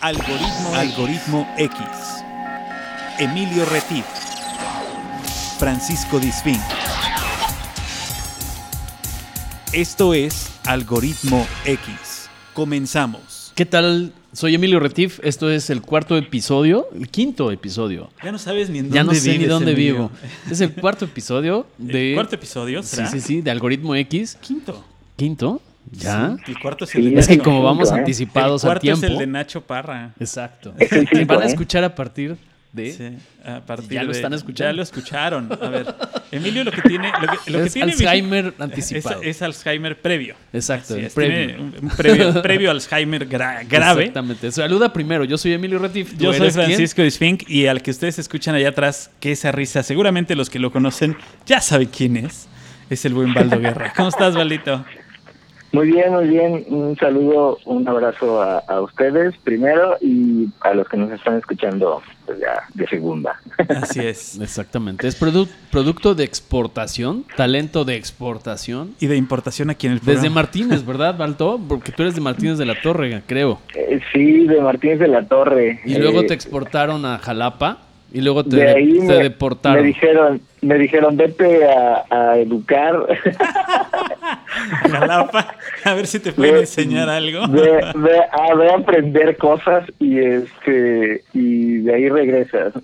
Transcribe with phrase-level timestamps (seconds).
[0.00, 1.78] Algoritmo, Algoritmo X.
[3.18, 4.04] Emilio Retif.
[5.58, 6.58] Francisco Disfín.
[9.74, 12.30] Esto es Algoritmo X.
[12.54, 13.52] Comenzamos.
[13.54, 14.12] ¿Qué tal?
[14.32, 15.20] Soy Emilio Retif.
[15.22, 18.10] Esto es el cuarto episodio, el quinto episodio.
[18.24, 19.94] Ya no sabes ni en dónde Ya no sé ni dónde Emilio.
[19.94, 20.10] vivo.
[20.50, 22.10] Es el cuarto episodio de.
[22.10, 22.82] ¿El cuarto episodio?
[22.82, 23.10] Sí, ¿será?
[23.10, 24.38] sí, sí, de Algoritmo X.
[24.40, 24.82] Quinto.
[25.16, 25.60] ¿Quinto?
[25.92, 26.36] ¿Ya?
[26.44, 29.02] Sí, el cuarto es Sí, el de Es que como vamos anticipados el a es
[29.02, 30.12] el de Nacho Parra.
[30.20, 30.74] Exacto.
[31.26, 31.48] Van a ¿eh?
[31.48, 32.36] escuchar a partir
[32.72, 32.92] de.
[32.92, 34.70] Sí, a partir Ya lo están escuchando.
[34.70, 35.48] Ya lo escucharon.
[35.60, 35.92] A ver,
[36.30, 37.10] Emilio lo que tiene...
[37.20, 39.22] Lo que, lo que es tiene Alzheimer es, anticipado.
[39.22, 40.36] es Alzheimer previo.
[40.52, 41.46] Exacto, el es, previo.
[41.48, 44.02] tiene un, un previo, previo Alzheimer gra- grave.
[44.04, 44.52] Exactamente.
[44.52, 45.24] Saluda primero.
[45.24, 46.12] Yo soy Emilio Retif.
[46.16, 46.52] ¿Tú Yo soy?
[46.52, 50.60] Francisco Disfink y al que ustedes escuchan allá atrás, que esa risa, seguramente los que
[50.60, 51.16] lo conocen
[51.46, 52.46] ya saben quién es.
[52.88, 53.92] Es el buen Baldo Guerra.
[53.96, 54.84] ¿Cómo estás, Baldito?
[55.72, 56.64] Muy bien, muy bien.
[56.68, 62.02] Un saludo, un abrazo a, a ustedes primero y a los que nos están escuchando
[62.26, 63.40] pues ya de segunda.
[63.68, 64.38] Así es.
[64.40, 65.06] Exactamente.
[65.06, 68.94] Es produ- producto de exportación, talento de exportación.
[69.00, 70.34] Y de importación aquí en el Desde programa.
[70.34, 71.60] Martínez, ¿verdad, Balto?
[71.68, 73.60] Porque tú eres de Martínez de la Torre, creo.
[73.74, 75.80] Eh, sí, de Martínez de la Torre.
[75.84, 77.78] Y luego Eh, te exportaron a Jalapa
[78.12, 79.80] y luego te, de ahí te me, deportaron.
[79.82, 82.96] me dijeron, me dijeron vete a, a educar.
[84.90, 87.46] Jalapa, a ver si te pueden Ve- enseñar algo.
[87.48, 92.72] Ve, ve a, ve a aprender cosas y este y de ahí regresas.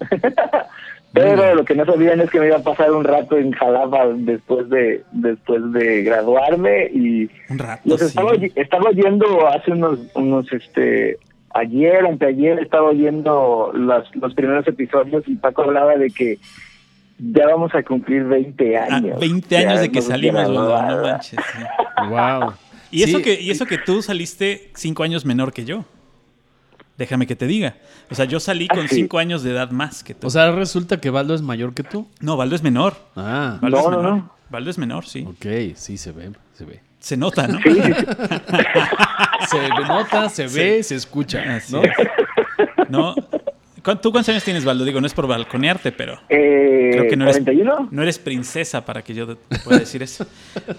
[1.12, 4.06] Pero lo que no sabían es que me iba a pasar un rato en Jalapa
[4.16, 8.06] después de después de graduarme y Un rato, los sí.
[8.08, 11.16] estaba, estaba oyendo hace unos unos este
[11.54, 16.38] ayer anteayer estaba oyendo los, los primeros episodios y Paco hablaba de que
[17.18, 19.18] ya vamos a cumplir 20 Ah, años.
[19.20, 20.68] 20 años Ya de que salimos, no
[21.02, 21.30] manches.
[21.30, 21.36] sí.
[22.10, 22.52] Wow.
[22.90, 25.84] Y eso, que, y eso que tú saliste cinco años menor que yo.
[26.98, 27.76] Déjame que te diga.
[28.10, 28.96] O sea, yo salí con Ah, sí.
[28.96, 30.26] cinco años de edad más que tú.
[30.26, 32.06] O sea, resulta que Baldo es mayor que tú.
[32.20, 32.94] no, Baldo es menor.
[33.16, 34.16] Ah, Baldo No, es no, menor.
[34.16, 34.30] no.
[34.50, 35.26] Baldo es menor, sí.
[35.28, 36.80] ok, sí, se ve, se ve.
[36.98, 37.58] Se nota, ¿no?
[39.48, 41.56] Se nota, se ve, se escucha.
[41.56, 41.82] Así ¿no?
[41.82, 41.90] es.
[42.88, 43.14] No.
[43.82, 44.84] ¿Cuán- ¿Tú cuántos años tienes, Baldo?
[44.84, 47.88] Digo, no es por balconearte, pero Eh, creo que no eres, ¿41?
[47.92, 50.26] no eres princesa para que yo te pueda decir eso.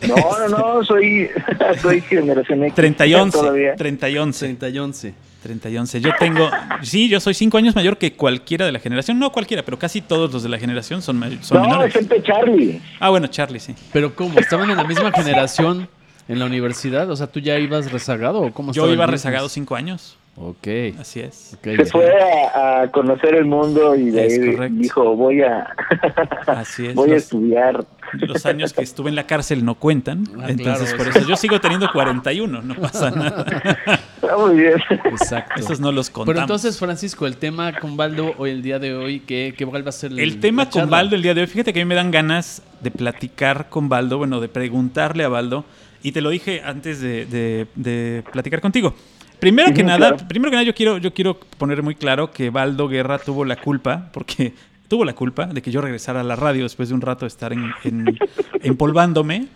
[0.06, 0.16] No,
[0.50, 1.30] no, no, soy,
[1.82, 2.76] soy generación X.
[2.76, 3.38] 30 y 11.
[3.38, 3.76] Todavía.
[3.78, 4.46] 30 y 11.
[4.46, 5.14] 30 y 11.
[5.44, 6.02] 30 y 11.
[6.02, 6.50] Yo tengo.
[6.82, 9.18] Sí, yo soy cinco años mayor que cualquiera de la generación.
[9.18, 11.96] No cualquiera, pero casi todos los de la generación son, son No, menores.
[11.96, 12.82] excepto Charlie.
[13.00, 13.74] Ah, bueno, Charlie, sí.
[13.94, 14.38] Pero ¿cómo?
[14.38, 15.88] ¿Estaban en la misma generación
[16.28, 17.10] en la universidad?
[17.10, 20.18] O sea, ¿tú ya ibas rezagado o cómo Yo iba rezagado cinco años.
[20.40, 20.68] Ok.
[21.00, 21.56] Así es.
[21.58, 21.86] ok, Se ya.
[21.88, 22.12] fue
[22.54, 24.76] a, a conocer el mundo y de Es ahí correcto.
[24.78, 25.68] dijo, voy a,
[26.46, 26.94] Así es.
[26.94, 27.84] voy a estudiar.
[28.14, 30.26] los años que estuve en la cárcel no cuentan.
[30.40, 31.20] Ah, entonces, claro, por eso.
[31.22, 32.62] eso yo sigo teniendo 41.
[32.62, 33.46] No pasa nada.
[34.22, 34.76] Está muy bien.
[35.06, 35.60] Exacto.
[35.60, 36.28] Esos no los contamos.
[36.36, 39.84] Pero entonces, Francisco, el tema con Baldo hoy, el día de hoy, ¿qué, qué cuál
[39.84, 40.88] va a ser el, El tema con?
[40.88, 43.90] Baldo el día de hoy, fíjate que a mí me dan ganas de platicar con
[43.90, 45.66] Baldo, bueno, de preguntarle a Baldo,
[46.08, 48.94] y te lo dije antes de, de- de platicar contigo.
[49.40, 50.28] Primero que nada, claro.
[50.28, 53.56] primero que nada yo quiero, yo quiero poner muy claro que Baldo Guerra tuvo la
[53.58, 54.54] culpa, porque
[54.88, 57.28] tuvo la culpa de que yo regresara a la radio después de un rato de
[57.28, 58.18] estar en, en-
[58.64, 59.48] empolvándome.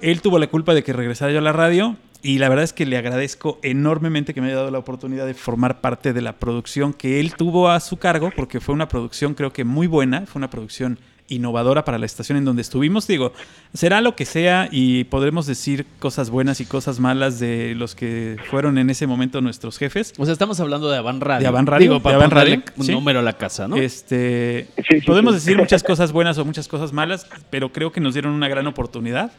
[0.00, 2.72] Él tuvo la culpa de que regresara yo a la radio y la verdad es
[2.74, 6.34] que le agradezco enormemente que me haya dado la oportunidad de formar parte de la
[6.34, 10.26] producción que él tuvo a su cargo, porque fue una producción creo que muy buena,
[10.26, 10.98] fue una producción
[11.30, 13.06] innovadora para la estación en donde estuvimos.
[13.06, 13.32] Digo,
[13.72, 18.36] será lo que sea y podremos decir cosas buenas y cosas malas de los que
[18.50, 20.12] fueron en ese momento nuestros jefes.
[20.18, 21.40] O sea, estamos hablando de Avan Radio.
[21.42, 22.92] De Avan Radio, Digo, de Avan Radio, un sí.
[22.92, 23.76] número a la casa, ¿no?
[23.76, 25.40] Este, Sí, sí, podemos sí.
[25.40, 28.66] decir muchas cosas buenas o muchas cosas malas, pero creo que nos dieron una gran
[28.66, 29.32] oportunidad.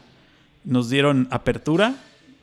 [0.64, 1.94] Nos dieron apertura.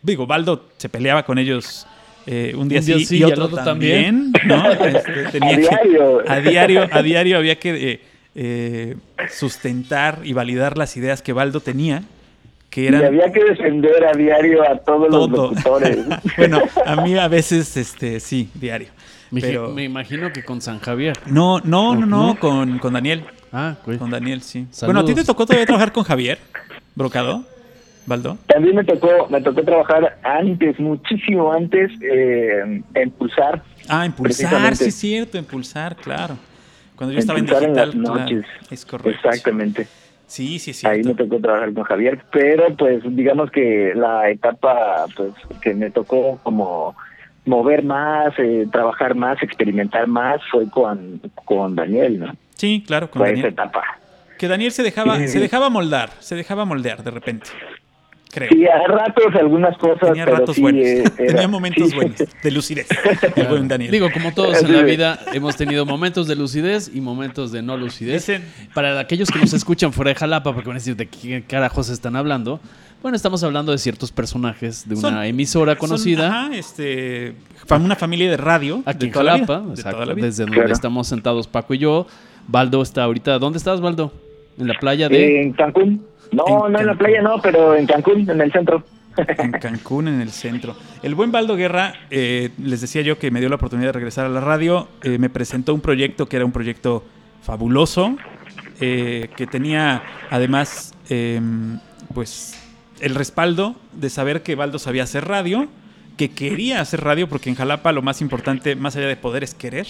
[0.02, 1.88] Digo, Baldo se peleaba con ellos
[2.26, 4.32] eh, un día Un día sí, sí y otro, también.
[4.46, 4.72] ¿no?
[4.72, 6.22] Este, tenía A que- diario.
[6.30, 6.90] a diario.
[6.92, 8.02] A diario había que eh,
[8.42, 8.96] eh,
[9.30, 12.04] sustentar y validar las ideas que Baldo tenía,
[12.70, 15.98] que Y eran había que defender a diario a todos los locutores.
[16.38, 18.88] bueno, a mí a veces, este, sí, diario.
[19.30, 21.18] me, Pero me imagino que con San Javier.
[21.26, 22.40] no, no, no, no, ¿No?
[22.40, 23.26] con, con Daniel.
[23.52, 23.76] Ah.
[23.84, 24.68] Con Daniel, sí.
[24.72, 24.86] Saludos.
[24.86, 26.38] Bueno, ¿a ti te tocó todavía trabajar con Javier
[26.96, 27.44] Brocado?
[28.06, 28.38] ¿Baldo?
[28.48, 33.62] También me tocó, me tocó trabajar antes, muchísimo antes, eh, en Pulsar.
[33.90, 36.38] Ah, impulsar, sí es cierto, impulsar, claro.
[37.00, 38.46] Cuando yo estaba en Impulsar en digital, las noches.
[38.70, 39.10] es correcto.
[39.30, 39.88] Exactamente.
[40.28, 45.06] Sí, sí, es Ahí me tocó trabajar con Javier, pero pues digamos que la etapa
[45.16, 45.32] pues
[45.62, 46.94] que me tocó como
[47.46, 52.34] mover más, eh, trabajar más, experimentar más fue con, con Daniel, ¿no?
[52.56, 53.54] Sí, claro, con Fue esa Daniel.
[53.54, 53.84] etapa.
[54.38, 55.30] Que Daniel se dejaba, Sí.
[55.30, 57.48] se dejaba moldar, se dejaba moldear de repente.
[58.32, 58.50] Creo.
[58.52, 60.82] Sí, a ratos algunas cosas, Tenía pero ratos sí, buenos.
[60.86, 61.96] eh, era- Tenía momentos sí.
[61.96, 62.88] buenos de lucidez.
[63.36, 63.92] El buen Daniel.
[63.92, 67.78] Digo, como todos en la vida, hemos tenido momentos de lucidez y momentos de no
[67.78, 68.28] lucidez.
[68.28, 68.44] Dicen-
[68.74, 71.90] Para aquellos que nos escuchan fuera de Jalapa, porque van a decir de qué carajos
[71.90, 72.60] están hablando.
[73.02, 76.28] Bueno, estamos hablando de ciertos personajes de una Son- emisora son, conocida.
[76.28, 77.34] ajá, este,
[77.66, 78.84] fam- una familia de radio.
[78.86, 80.26] Aquí de en vida, Jalapa, de exacto, toda la vida.
[80.26, 80.74] desde donde Claro.
[80.74, 82.08] estamos sentados Paco y yo.
[82.48, 83.40] Baldo está ahorita.
[83.40, 84.12] ¿Dónde estás, Baldo?
[84.58, 85.42] En la playa de.
[85.44, 86.04] En Cancún.
[86.32, 88.84] No, En no en la playa, no, pero en Cancún, en el centro.
[89.18, 90.76] En Cancún, en el centro.
[91.02, 94.26] El buen Baldo Guerra, eh, les decía yo que me dio la oportunidad de regresar
[94.26, 94.88] a la radio.
[95.04, 97.04] eh, me presentó un proyecto que era un proyecto
[97.42, 98.16] fabuloso,
[98.80, 101.42] eh, que tenía además, eh,
[102.14, 102.56] pues,
[103.02, 105.68] el respaldo de saber que Baldo sabía hacer radio,
[106.18, 109.54] que quería hacer radio, porque en Jalapa lo más importante, más allá de poder, es
[109.54, 109.88] querer.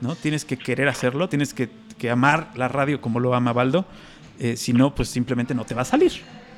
[0.00, 0.16] ¿no?
[0.16, 3.84] Tienes que querer hacerlo, tienes que, que amar la radio como lo ama Baldo.
[4.38, 6.12] Eh, si no, pues simplemente no te va a salir.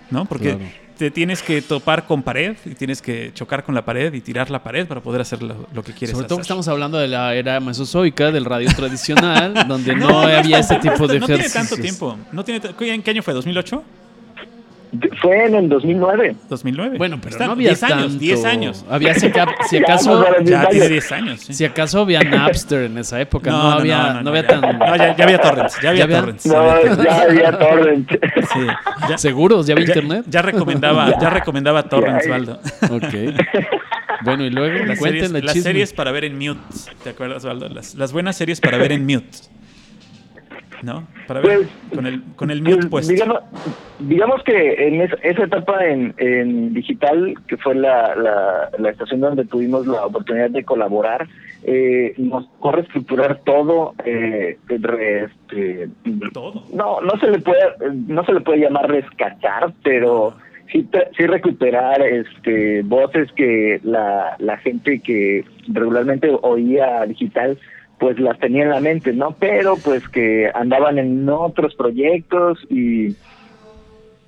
[0.08, 0.24] ¿no?
[0.24, 0.70] Porque Claro.
[0.96, 4.50] te tienes que topar con pared y tienes que chocar con la pared y tirar
[4.50, 7.08] la pared para poder hacer lo, lo que quieres Sobre todo que estamos hablando de
[7.08, 11.26] la era mesozoica, del radio tradicional, donde no, había es tan- este tipo de no
[11.26, 11.68] tiene ejercicios.
[11.70, 12.16] tanto tiempo.
[12.30, 12.60] No tiene
[12.94, 13.34] ¿En qué año fue?
[13.34, 13.82] ¿2008?
[15.20, 16.36] Fue en el 2009.
[16.50, 16.98] ¿2009?
[16.98, 18.18] Bueno, pero Está- no había 10 años, tanto.
[18.18, 18.84] 10 años.
[18.88, 20.70] Había, si, aca- si acaso, Ya años.
[20.70, 21.40] tiene 10 años.
[21.40, 21.54] sí.
[21.54, 23.50] si acaso había Napster en esa época.
[23.50, 24.78] No, había, no, había ya, tan.
[24.78, 25.80] no, ya, ya había torrents.
[25.82, 26.20] Ya había, ¿Ya había?
[26.20, 26.46] torrents.
[26.46, 28.12] No, ya había torrents.
[28.12, 28.46] había.
[28.52, 29.66] Sí, ya- ¿Seguros?
[29.66, 30.24] ¿Ya había ya- internet?
[30.28, 32.28] Ya recomendaba, ya recomendaba torrents.
[32.28, 32.60] Valdo.
[32.90, 33.14] Ok.
[34.24, 36.60] Bueno, y luego Las, series, las series para ver en mute.
[37.04, 37.68] ¿Te acuerdas, Valdo?
[37.68, 39.28] Las, las buenas series para ver en mute.
[40.82, 41.06] ¿No?
[41.26, 43.40] Para ver Pues, con el, con el mute Pues, digamos,
[43.98, 49.20] digamos que en es- esa etapa en, en digital, que fue la, la, la estación
[49.20, 51.26] donde tuvimos la oportunidad de colaborar,
[51.64, 55.88] eh, nos corre estructurar todo, eh, este,
[56.32, 56.64] Todo.
[56.72, 57.60] no, no se le puede,
[58.06, 60.36] no se le puede llamar rescatar, pero
[60.70, 67.58] sí, te- sí recuperar, este, voces que la, la gente que regularmente oía digital
[67.98, 69.32] pues las tenía en la mente, ¿no?
[69.38, 73.16] Pero pues que andaban en otros proyectos y,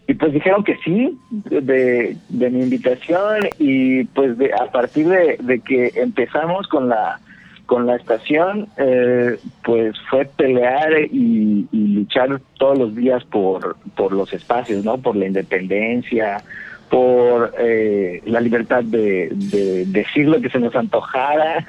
[0.06, 5.37] y pues dijeron que sí de, de mi invitación y pues de, a partir de,
[5.41, 7.20] de que empezamos con la
[7.67, 14.12] con la estación eh, pues fue pelear y, y luchar todos los días por por
[14.12, 16.43] los espacios no por la independencia
[16.90, 21.64] por eh, la libertad de, de decir lo que se nos antojara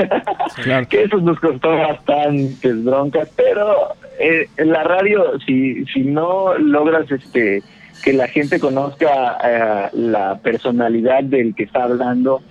[0.64, 0.88] Claro.
[0.90, 7.10] que eso nos costó bastantes broncas, pero eh, en la radio, si, si no logras
[7.12, 7.62] este
[8.04, 12.42] que la gente conozca eh, la personalidad del que está hablando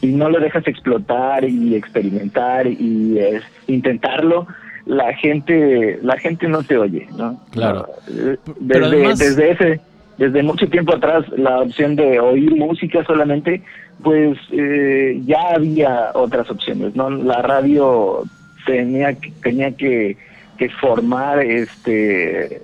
[0.00, 3.18] y no lo dejas explotar y experimentar y
[3.66, 4.46] intentarlo,
[4.86, 7.40] la gente la gente no te oye, ¿no?
[7.50, 7.88] Claro.
[8.08, 8.36] Eh,
[8.68, 9.80] Pero desde, además- desde ese
[10.18, 13.62] desde mucho tiempo atrás la opción de oír música solamente
[14.02, 18.22] pues eh, ya había otras opciones no la radio
[18.66, 20.16] tenía que- tenía que,
[20.58, 22.60] que formar este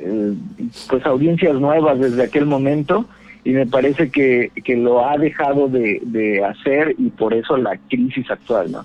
[0.88, 3.06] pues audiencias nuevas desde aquel momento
[3.43, 7.79] y me parece que, que lo ha dejado de, de hacer y por eso la
[7.88, 8.85] crisis actual no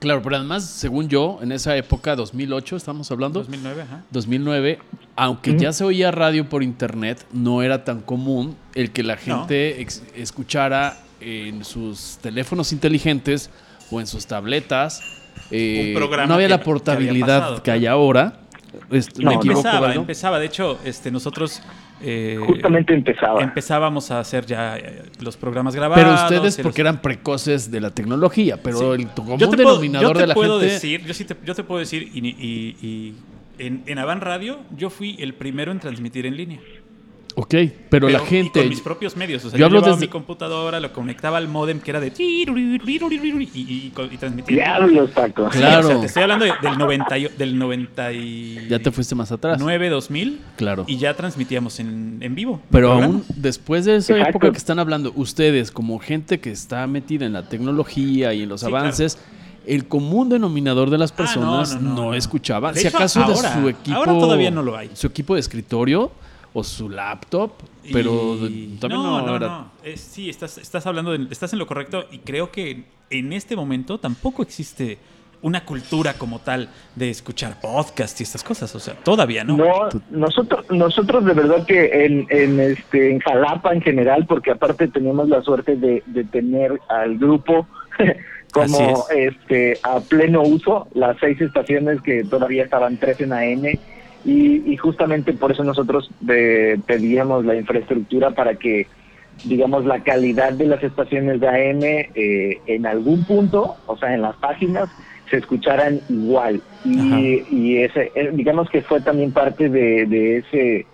[0.00, 4.02] Claro, pero además, según yo, en esa época, 2008, estamos hablando, 2009, ajá.
[4.10, 4.78] 2009,
[5.14, 9.80] aunque ya se oía radio por internet, no era tan común el que la gente
[9.82, 13.50] ex- escuchara en sus teléfonos inteligentes
[13.90, 15.02] o en sus tabletas.
[15.50, 17.62] eh, Un no había que- la que portabilidad pasado.
[17.62, 18.40] que hay ahora.
[18.90, 19.40] Este, No, ¿Me no.
[19.40, 20.38] equivoco, empezaba, empezaba.
[20.38, 21.60] De hecho, este, nosotros
[22.02, 26.02] eh, justamente empezaba empezábamos a hacer ya eh, los programas grabados.
[26.04, 29.02] Pero ustedes los- porque eran precoces de la tecnología, pero Sí.
[29.02, 30.72] el común Yo te puedo- denominador yo te de la puedo gente...
[30.74, 33.14] decir, yo sí te, yo te puedo decir, y, y- y
[33.58, 36.60] en, en Avan Radio, yo fui el primero en transmitir en línea.
[37.36, 37.54] Ok,
[37.88, 38.60] pero, la y gente...
[38.60, 39.44] con mis propios medios.
[39.44, 42.12] O sea, Yo yo, hablo desde- mi computadora, lo conectaba al modem que era de.
[42.18, 44.56] Y, y, y transmitía.
[44.56, 45.86] diablos Paco Sí, Claro.
[45.86, 49.30] o sea, te estoy hablando de- del 90, y- del 99, Ya te fuiste más
[49.32, 49.58] atrás.
[49.60, 50.40] 2000.
[50.56, 50.84] Claro.
[50.86, 52.60] Y ya transmitíamos en, en vivo.
[52.70, 54.30] Pero aún después de esa Exacto.
[54.38, 58.48] época que están hablando, ustedes como gente que está metida en la tecnología y en
[58.48, 59.18] los Sí, avances,
[59.66, 62.14] el común denominador de las Ah, no, personas no, no, no, no.
[62.14, 62.72] escuchaba.
[62.72, 63.96] De si hecho, acaso ahora- de su equipo...
[63.96, 64.90] ahora todavía no lo hay.
[64.94, 66.10] Su equipo de escritorio
[66.52, 67.52] o su laptop,
[67.92, 69.70] pero Y- también no, no, no, era- no.
[69.84, 73.54] Es- sí, estás, estás hablando, de- estás en lo correcto y creo que en este
[73.56, 74.98] momento tampoco existe
[75.42, 78.74] una cultura como tal de escuchar podcast y estas cosas.
[78.74, 79.56] O sea, todavía no.
[79.56, 84.86] No, nosotros, nosotros de verdad que en, en este en Jalapa en general, porque aparte
[84.88, 87.66] tenemos la suerte de, de tener al grupo
[88.52, 93.78] como este a pleno uso, las seis estaciones que todavía estaban tres en AM
[94.24, 98.86] y, y justamente por eso nosotros eh, pedíamos la infraestructura para que
[99.44, 104.22] digamos, la calidad de las estaciones de AM eh, en algún punto, o sea, en
[104.22, 104.90] las páginas,
[105.30, 106.60] se escucharan igual.
[106.84, 110.86] Y, y ese, eh, digamos que fue también parte de, de ese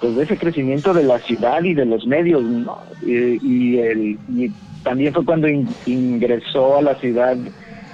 [0.00, 2.78] pues de ese crecimiento de la ciudad y de los medios, ¿no?
[3.06, 5.48] Y, el, y también fue cuando
[5.86, 7.36] ingresó a la ciudad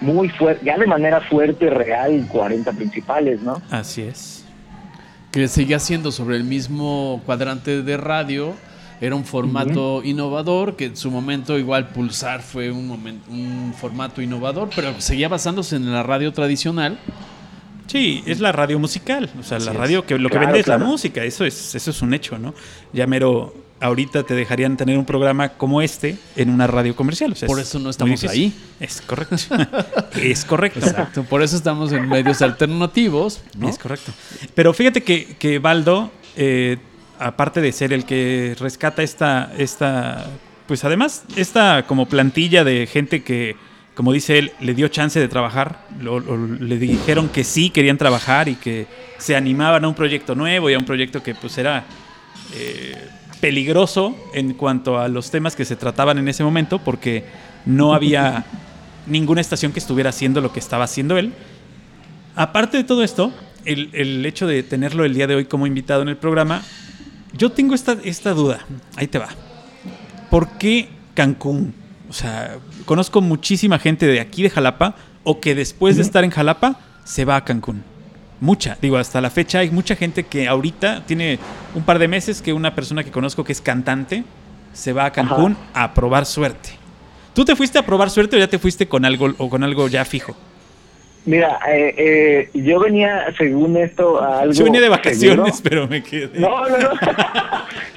[0.00, 3.60] muy fuerte, ya de manera fuerte, real, 40 principales, ¿no?
[3.70, 4.39] Así es.
[5.30, 8.54] Que seguía siendo sobre el mismo cuadrante de radio,
[9.00, 14.20] era un formato innovador, que en su momento igual Pulsar fue un, momento, un formato
[14.20, 16.98] innovador, pero seguía basándose en la radio tradicional.
[17.90, 20.78] Sí, es la radio musical, o sea, la radio que lo que vende es la
[20.78, 22.54] música, eso es, eso es un hecho, ¿no?
[22.92, 27.34] Ya mero, ahorita te dejarían tener un programa como este en una radio comercial.
[27.48, 28.54] por eso no estamos ahí.
[28.78, 29.36] Es correcto.
[30.22, 30.78] es correcto.
[30.78, 31.24] Exacto.
[31.24, 33.40] Por eso estamos en medios alternativos.
[33.66, 34.12] Es correcto.
[34.54, 36.76] Pero fíjate que, que Baldo eh,
[37.18, 40.26] aparte de ser el que rescata esta, esta,
[40.68, 43.56] pues además, esta como plantilla de gente que,
[44.00, 48.54] como dice él, le dio chance de trabajar, le dijeron que sí querían trabajar y
[48.54, 48.86] que
[49.18, 51.84] se animaban a un proyecto nuevo y a un proyecto que pues era
[52.54, 52.96] eh,
[53.42, 57.26] peligroso en cuanto a los temas que se trataban en ese momento, porque
[57.66, 58.46] no había
[59.06, 61.34] ninguna estación que estuviera haciendo lo que estaba haciendo él.
[62.36, 63.34] Aparte de todo esto,
[63.66, 66.62] el, el hecho de tenerlo el día de hoy como invitado en el programa
[67.34, 68.64] yo tengo esta, esta duda.
[68.96, 69.28] Ahí te va.
[70.30, 71.74] ¿Por qué Cancún?
[72.08, 72.56] O sea,
[72.90, 77.24] conozco muchísima gente de aquí de Jalapa o que después de estar en Jalapa se
[77.24, 77.84] va a Cancún.
[78.40, 81.38] Mucha, digo, hasta la fecha hay mucha gente que ahorita tiene
[81.76, 84.24] un par de meses que una persona que conozco que es cantante
[84.72, 86.70] se va a Cancún a probar suerte.
[87.32, 89.86] ¿Tú te fuiste a probar suerte o ya te fuiste con algo o con algo
[89.86, 90.34] ya fijo?
[91.26, 94.54] Mira, eh, eh, yo venía, según esto, a algo.
[94.54, 96.38] Yo venía de vacaciones, pero me quedé.
[96.38, 96.90] No, no, no.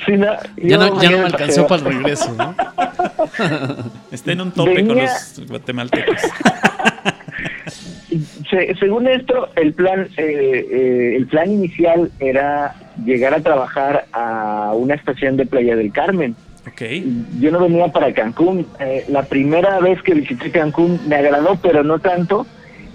[0.58, 2.54] ya no, ya no me alcanzó para el regreso, ¿no?
[4.12, 6.18] Está en un tope con los guatemaltecos.
[8.80, 14.96] según esto, el plan, eh, eh, el plan inicial era llegar a trabajar a una
[14.96, 16.36] estación de Playa del Carmen.
[16.68, 17.26] Okay.
[17.40, 18.66] Yo no venía para Cancún.
[18.80, 22.46] Eh, la primera vez que visité Cancún me agradó, pero no tanto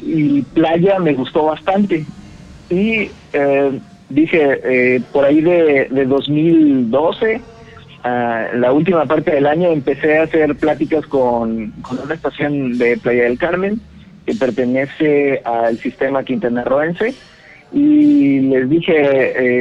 [0.08, 2.04] y playa me gustó bastante.
[2.70, 7.40] Y eh, dije, eh, por ahí de, de 2012,
[8.04, 13.38] la última parte del año, empecé a hacer pláticas con, una estación de Playa del
[13.38, 13.80] Carmen
[14.24, 17.14] que pertenece al sistema quintanarroense
[17.72, 18.94] y les dije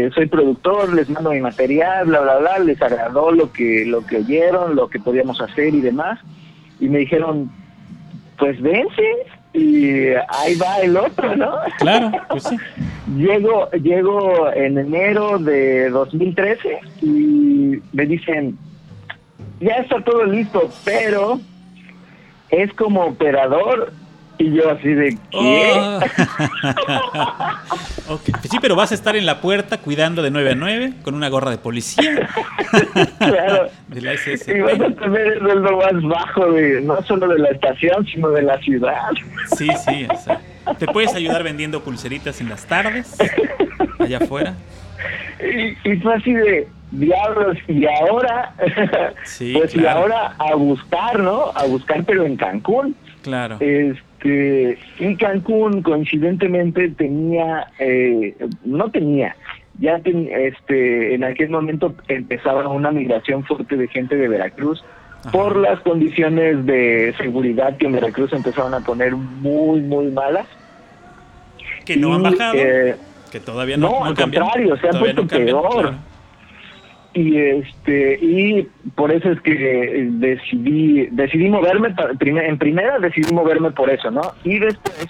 [0.06, 4.06] eh, soy productor les mando mi material bla bla bla les agradó lo que lo
[4.06, 6.20] que oyeron lo que podíamos hacer y demás
[6.80, 7.52] y me dijeron
[8.38, 9.04] pues vence
[9.58, 11.56] y ahí va el otro, ¿no?
[11.80, 12.58] Claro, pues sí.
[13.18, 18.58] llego, llego en enero de 2013 y me dicen,
[19.60, 21.40] ya está todo listo, pero
[22.50, 23.92] es como operador
[24.38, 25.74] y yo así de ¿qué?
[28.10, 28.20] Oh.
[28.50, 31.28] Sí, pero vas a estar en la puerta cuidando de 9 a 9 con una
[31.28, 32.30] gorra de policía.
[33.18, 33.68] claro.
[33.90, 37.50] de la Y vas a tener el sueldo más bajo de no solo de la
[37.50, 39.10] estación, sino de la ciudad.
[39.58, 40.40] sí, sí, o sea,
[40.80, 43.18] te puedes ayudar vendiendo pulseritas en las tardes
[44.00, 44.56] allá afuera.
[45.42, 48.54] Y, y fue así de diablos y ahora
[49.24, 51.52] sí, pues y ahora a buscar, ¿no?
[51.54, 52.96] A buscar pero en Cancún.
[53.22, 53.58] Claro.
[53.60, 59.36] Este, y Cancún coincidentemente tenía, eh, no tenía,
[59.80, 64.84] ya este, en aquel momento empezaba una migración fuerte de gente de Veracruz
[65.32, 70.48] por las condiciones de seguridad que en Veracruz empezaron a poner muy, muy malas.
[71.86, 72.56] Que no han bajado.
[72.56, 72.96] Eh,
[73.32, 75.96] que todavía no, no, al contrario, se han puesto peor
[77.18, 83.90] y este y por eso es que decidí decidí moverme en primera decidí moverme por
[83.90, 85.08] eso no y después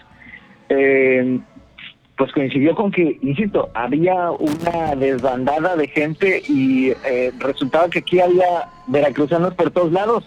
[0.69, 1.39] eh,
[2.17, 8.19] pues coincidió con que insisto había una desbandada de gente y eh, resultaba que aquí
[8.19, 10.23] había veracruzanos por todos lados.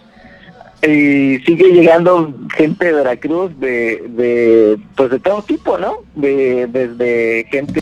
[0.83, 7.45] Y sigue llegando gente de Veracruz de, de pues de todo tipo no de desde
[7.51, 7.81] gente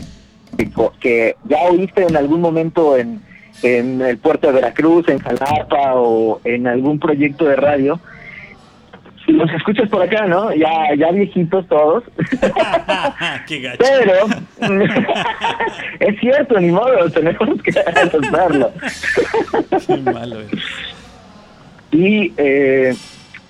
[1.00, 3.22] que ya oíste en algún momento en
[3.62, 8.00] en el puerto de Veracruz, en Jalapa o en algún proyecto de radio.
[9.26, 10.52] Los escuchas por acá, ¿no?
[10.54, 12.04] Ya, ya viejitos todos.
[13.46, 13.78] Qué gacho.
[13.78, 14.26] Pero
[16.00, 18.72] es cierto, ni modo, tenemos que aceptarlo.
[19.86, 20.36] Qué malo
[21.92, 22.94] Y eh,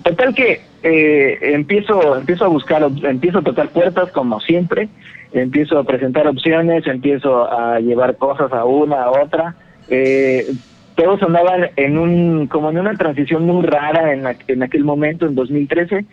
[0.02, 4.88] total que eh, empiezo, empiezo a buscar, empiezo a tocar puertas como siempre,
[5.32, 9.54] empiezo a presentar opciones, empiezo a llevar cosas a una, a otra
[9.90, 10.46] eh,
[10.94, 15.34] todos andaban en un, como en una transición muy rara en, en aquel momento, en
[15.34, 16.04] 2013,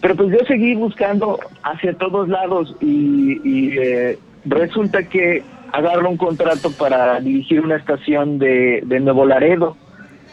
[0.00, 6.72] pero pues yo seguí buscando hacia todos lados y, eh, resulta que agarro un contrato
[6.72, 9.76] para dirigir una estación de, de Nuevo Laredo,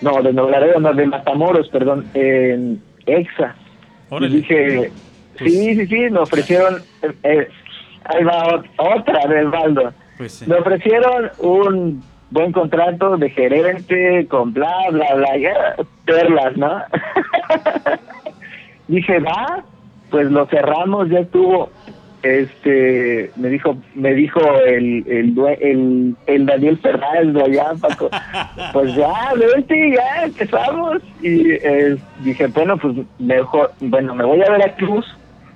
[0.02, 3.56] no, de Nuevo Laredo, no, de Matamoros, perdón, en EXA.
[4.20, 4.92] Y dije,
[5.38, 6.82] pues sí, sí, sí, me ofrecieron,
[7.24, 7.48] eh,
[8.06, 9.94] ahí va otra del Baldo.
[10.18, 16.82] Pues me ofrecieron un buen contrato de gerente con bla, bla, bla, ya, perlas, ¿no?
[18.88, 19.64] Dije, va,
[20.10, 21.70] pues lo cerramos, ya estuvo.
[22.22, 28.10] Este, me dijo, me dijo el, el, el, Daniel Fernández de allá, Paco,
[28.74, 30.98] pues ya, vente, ya empezamos.
[31.22, 35.06] Y eh, dije, bueno, pues mejor, bueno, me voy a Veracruz,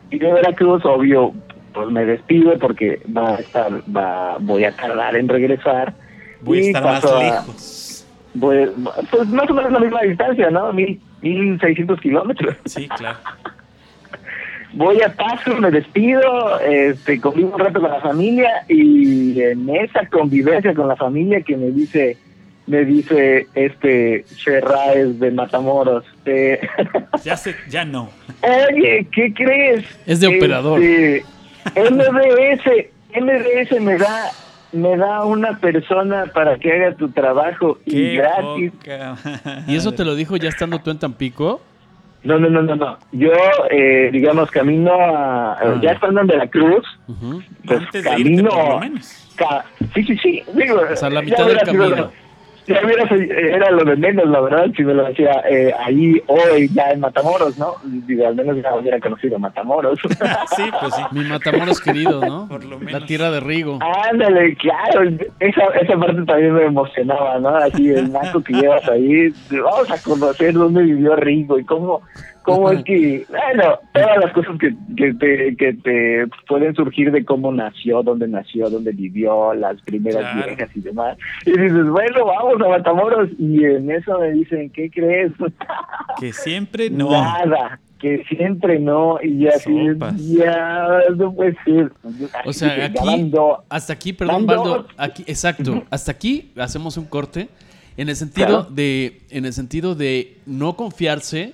[0.09, 1.33] y de Veracruz, obvio,
[1.73, 5.93] pues me despido porque va a estar, va, voy a tardar en regresar.
[6.43, 8.05] Voy a estar más lejos.
[8.39, 10.73] pues más o menos la misma distancia, ¿no?
[10.73, 12.55] Mil, mil seiscientos kilómetros.
[12.65, 13.17] Sí, claro.
[14.73, 20.05] voy a paso, me despido, este, convivo un rato con la familia y en esa
[20.07, 22.17] convivencia con la familia que me dice,
[22.67, 26.05] me dice este Cherraes de Matamoros.
[26.25, 26.59] Eh,
[27.23, 28.09] ya sé, ya no.
[28.41, 29.85] Oye, ¿qué crees?
[30.05, 30.81] Es de operador.
[30.81, 31.25] Este,
[31.75, 32.89] MBS,
[33.21, 34.31] MBS me da
[34.73, 38.73] me da una persona para que haga tu trabajo y gratis.
[39.67, 41.61] ¿Y eso te lo dijo ya estando tú en Tampico?
[42.23, 42.97] No, no, no, no, no.
[43.11, 43.31] Yo,
[43.69, 45.53] eh, digamos, camino a...
[45.53, 45.79] Ah.
[45.81, 46.85] Ya estando en Veracruz,
[47.65, 48.79] pues camino...
[49.93, 50.43] sí, sí, sí.
[50.53, 52.11] Digo, o sea, la mitad del camino
[52.67, 56.91] ya era lo de menos, la verdad, si me lo decía eh, ahí hoy ya
[56.91, 57.75] en Matamoros, ¿no?
[57.83, 59.99] Digo, al menos ya hubiera conocido Matamoros.
[60.55, 61.01] sí, pues sí.
[61.11, 62.47] Mi Matamoros querido, ¿no?
[62.47, 63.01] Por lo menos.
[63.01, 63.79] La tierra de Rigo.
[64.09, 67.49] Ándale, claro, esa, esa parte también me emocionaba, ¿no?
[67.55, 72.01] Así el naco que llevas ahí, vamos a conocer dónde vivió Rigo y cómo
[72.43, 77.25] cómo es que, bueno, todas las cosas que, que, te, que te pueden surgir de
[77.25, 81.17] cómo nació, dónde nació, dónde vivió, las primeras viejas y demás.
[81.45, 83.29] Y dices, bueno, vamos a Matamoros.
[83.39, 85.31] Y en eso me dicen, ¿qué crees?
[86.19, 87.09] Que siempre no.
[87.09, 89.73] Nada que siempre no, y así
[90.17, 91.89] ya no puede ser.
[92.43, 93.31] O sea, aquí,
[93.69, 97.47] hasta aquí, perdón, Baldo, aquí, exacto, hasta aquí hacemos un corte
[97.95, 101.53] en el sentido de, en el sentido de no confiarse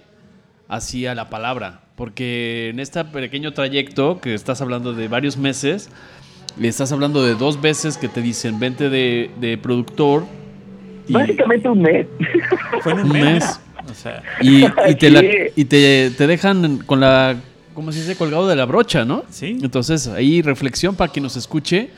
[0.69, 1.81] hacia la palabra.
[1.97, 5.89] Porque en este pequeño trayecto que estás hablando de varios meses,
[6.57, 10.25] le estás hablando de dos veces que te dicen vente de, productor.
[11.09, 12.07] Básicamente un mes.
[12.81, 13.59] Fue en un, mes.
[14.39, 17.35] y, te, y te, te dejan con la,
[17.73, 18.15] ¿cómo se dice?
[18.15, 19.23] Colgado de la brocha, ¿no?
[19.29, 19.57] Sí.
[19.61, 21.89] Entonces, ahí reflexión para quien nos escuche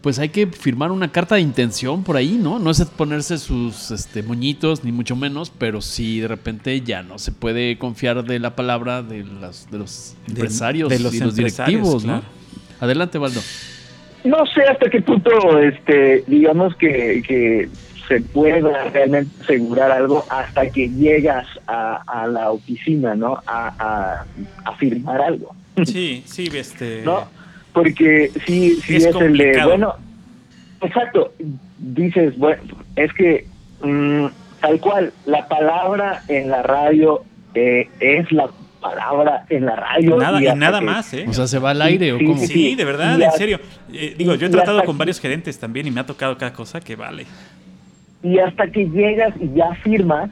[0.00, 2.58] pues hay que firmar una carta de intención por ahí, ¿no?
[2.58, 7.18] No es ponerse sus este, moñitos, ni mucho menos, pero si de repente ya no
[7.18, 11.34] se puede confiar de la palabra de, las, de los empresarios de, los y los
[11.34, 12.22] directivos, ¿no?
[12.80, 13.40] Adelante, Valdo.
[14.24, 17.68] No sé hasta qué punto, este, digamos que,
[18.08, 23.42] se pueda realmente asegurar algo hasta que llegas a, la oficina, ¿no?
[23.46, 24.24] A,
[24.78, 25.54] firmar algo.
[25.84, 27.02] Sí, sí, este...
[27.04, 27.35] ¿No?
[27.76, 29.96] Porque sí, sí es, el de, bueno,
[30.80, 31.34] exacto,
[31.76, 32.62] dices, bueno,
[32.96, 33.46] es que
[33.82, 34.28] mm,
[34.62, 37.22] tal cual, la palabra en la radio
[37.54, 38.48] eh, es la
[38.80, 40.16] palabra en la radio.
[40.16, 41.26] Nada, y, nada más, ¿eh?
[41.28, 42.38] O sea, ¿se va al aire o cómo?
[42.38, 43.60] Sí, de verdad, en serio.
[43.92, 46.80] Eh, digo, yo he tratado con varios gerentes también y me ha tocado cada cosa
[46.80, 47.26] que vale.
[48.22, 50.30] Y hasta que llegas y ya firmas,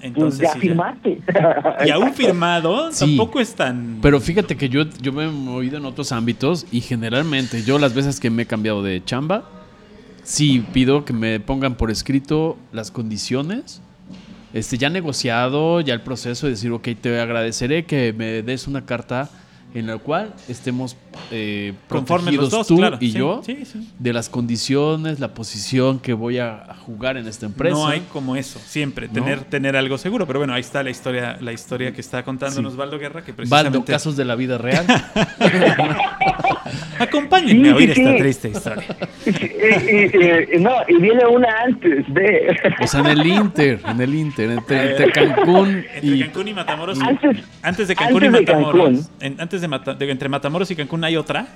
[0.00, 1.20] entonces, ya firmaste.
[1.86, 3.98] Y aún firmado tampoco es tan...
[4.02, 7.94] Pero fíjate que yo, yo me he movido en otros ámbitos y generalmente yo las
[7.94, 9.44] veces que me he cambiado de chamba,
[10.22, 13.80] sí pido que me pongan por escrito las condiciones.
[14.52, 18.84] Este, ya negociado, ya el proceso de decir, ok, te agradeceré que me des una
[18.84, 19.30] carta
[19.74, 20.96] en la cual estemos
[21.30, 23.42] eh, protegidos los tú y yo
[23.98, 27.76] de las condiciones, la posición que voy a jugar en esta empresa.
[27.76, 31.38] No hay como eso, siempre tener tener algo seguro, pero bueno, ahí está la historia
[31.40, 34.86] la historia que está contándonos Valdo Guerra que precisamente Valdo, casos de la vida real.
[36.98, 38.84] Acompáñenme a oír esta triste historia.
[39.26, 44.50] Y, no, y viene una antes de O sea, en el Inter, en el Inter
[44.50, 46.98] entre, Cancún y Cancún y Matamoros.
[47.62, 49.10] Antes, de Cancún y Matamoros.
[49.38, 51.46] antes de, entre Matamoros y Cancún hay otra.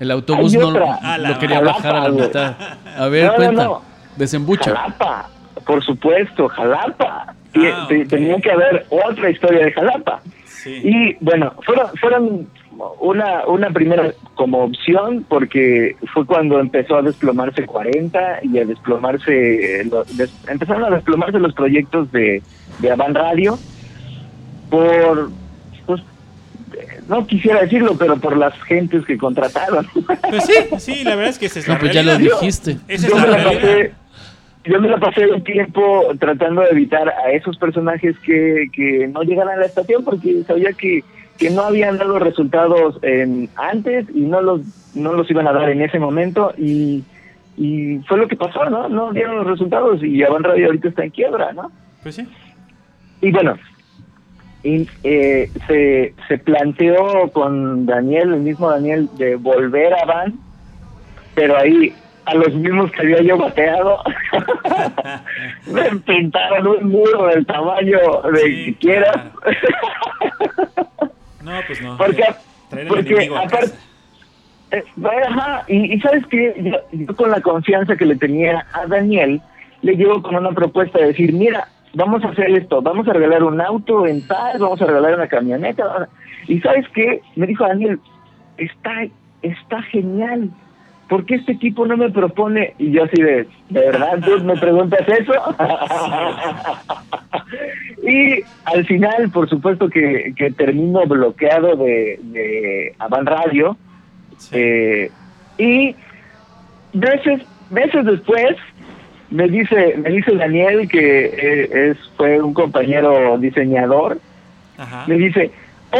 [0.00, 2.54] El autobús no ah, lo quería bajar a la mitad.
[2.96, 3.68] A ver, cuenta.
[4.16, 4.74] Desembucha.
[4.74, 5.28] Jalapa,
[5.66, 7.34] por supuesto, Jalapa.
[7.56, 10.20] Ah, Tenía que haber otra historia de Jalapa.
[10.66, 12.48] Y bueno, fueron, fueron
[13.00, 19.80] una, una primera como opción porque fue cuando empezó a desplomarse 40 y a desplomarse,
[20.46, 22.42] empezaron a desplomarse los proyectos de,
[22.80, 23.58] de Avan Radio
[24.70, 25.30] por,
[27.08, 29.86] no quisiera decirlo, pero por las gentes que contrataron.
[30.28, 32.76] Pues sí, sí, la verdad es que esa es no, pues ya lo dijiste.
[32.86, 33.92] yo, me la pasé,
[34.64, 39.22] yo me la pasé un tiempo tratando de evitar a esos personajes que, que no
[39.22, 41.02] llegaran a la estación porque sabía que,
[41.38, 44.60] que no habían dado resultados en, antes y no los,
[44.94, 47.04] no los iban a dar en ese momento y,
[47.56, 48.88] y fue lo que pasó, ¿no?
[48.88, 51.72] No dieron los resultados y Avan Radio ahorita está en quiebra, ¿no?
[52.02, 52.28] Pues sí.
[53.22, 53.56] Y bueno,
[54.62, 60.34] y, eh, se, se planteó con Daniel, el mismo Daniel, de volver a Van,
[61.34, 61.94] pero ahí
[62.28, 64.02] a los mismos que había yo bateado,
[65.66, 67.98] me pintaron un muro del tamaño
[68.32, 69.16] de que quieras.
[71.42, 71.96] no, pues no.
[71.96, 72.24] Porque,
[72.88, 73.72] porque aparte...
[74.70, 74.84] Eh,
[75.68, 79.40] y, y, sabes que yo, yo, con la confianza que le tenía a Daniel,
[79.80, 83.42] le llevo con una propuesta de decir, mira, vamos a hacer esto, vamos a regalar
[83.42, 86.08] un auto en tal, vamos a regalar una camioneta.
[86.46, 88.00] Y sabes qué, me dijo Daniel,
[88.56, 89.06] está,
[89.42, 90.50] está genial.
[91.08, 92.74] ¿Por qué este equipo no me propone?
[92.78, 95.32] Y yo así de, ¿de verdad tú me preguntas eso?
[98.06, 103.78] y al final, por supuesto que, que termino bloqueado de, de Avan Radio.
[104.52, 105.10] Eh,
[105.56, 105.96] y
[106.92, 108.56] meses, meses después,
[109.30, 114.20] me dice me dice Daniel que eh, es fue un compañero diseñador.
[115.06, 115.50] Me dice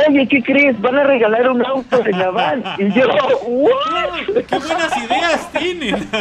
[0.09, 3.07] oye qué crees van a regalar un auto de la van y yo
[3.47, 4.45] ¿What?
[4.49, 6.09] qué buenas ideas tienen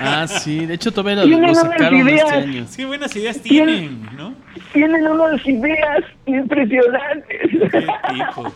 [0.00, 2.24] ah sí de hecho todavía lo, lo sacaron este ideas.
[2.26, 2.66] este año.
[2.76, 4.34] Qué buenas ideas tienen no
[4.72, 7.50] tienen unas ideas impresionantes.
[7.50, 8.52] Qué tipo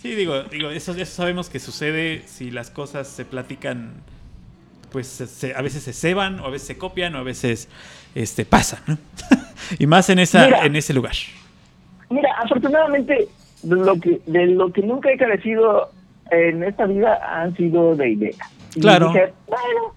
[0.00, 3.92] sí digo digo eso eso sabemos que sucede si las cosas se platican
[4.92, 7.68] pues se, a veces se ceban, o a veces se copian, o a veces
[8.14, 8.98] este, pasa, ¿no?
[9.78, 10.64] y más en, esa, Mira.
[10.66, 11.14] en ese lugar.
[12.10, 13.28] Mira, afortunadamente,
[13.64, 15.90] lo que, de lo que nunca he carecido
[16.30, 18.36] en esta vida han sido de ideas.
[18.74, 19.08] Y Claro.
[19.08, 19.94] dije, bueno,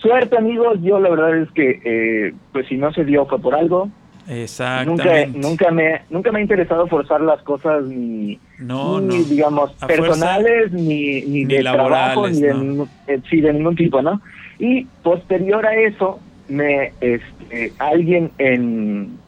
[0.00, 3.54] suerte amigos, yo la verdad es que, eh, pues si no se dio fue por
[3.54, 3.88] algo.
[4.26, 5.38] Nunca, Exactamente.
[5.38, 9.24] nunca, me, nunca me ha interesado forzar las cosas ni, No, ni, no.
[9.24, 12.88] digamos, A personales, ni, ni, ni de trabajo, laborales, ni de, no.
[13.06, 14.20] eh, sí, de ningún tipo, ¿no?
[14.58, 19.18] Y posterior a eso, me este, alguien en,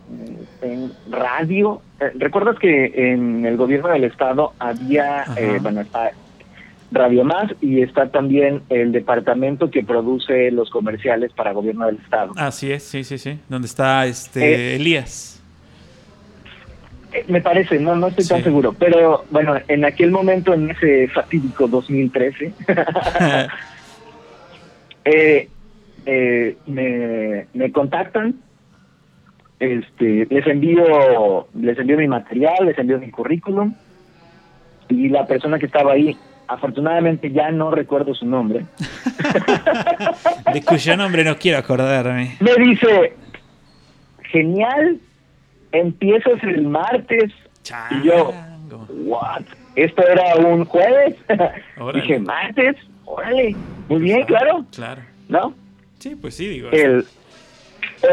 [0.63, 6.11] en radio, eh, ¿recuerdas que en el gobierno del estado había, eh, bueno, está
[6.92, 12.33] Radio Más y está también el departamento que produce los comerciales para gobierno del estado?
[12.37, 13.38] Así es, sí, sí, sí.
[13.49, 15.42] Donde está este Eh, Elías.
[17.12, 21.09] Eh, Me parece, no, no estoy tan seguro, pero bueno, en aquel momento, en ese
[21.09, 22.53] fatídico 2013,
[25.05, 25.49] eh,
[26.07, 28.37] eh, me, me contactan,
[29.59, 33.75] este, les envío, les envío mi material, les envío mi currículum
[34.88, 36.16] y la persona que estaba ahí,
[36.49, 38.65] afortunadamente ya no recuerdo su nombre,
[40.53, 42.37] De cuyo nombre no quiero acordarme.
[42.41, 43.15] me dice,
[44.31, 44.99] genial,
[45.73, 47.33] empiezas el martes
[47.91, 48.87] y yo, Chango.
[48.91, 49.43] what?
[49.75, 51.17] Esto era un jueves.
[51.95, 53.55] Dije, martes, órale,
[53.89, 55.03] muy bien, claro, Claro.
[55.29, 55.53] ¿no?
[55.99, 56.71] Sí, pues sí, digo.
[56.71, 57.05] El,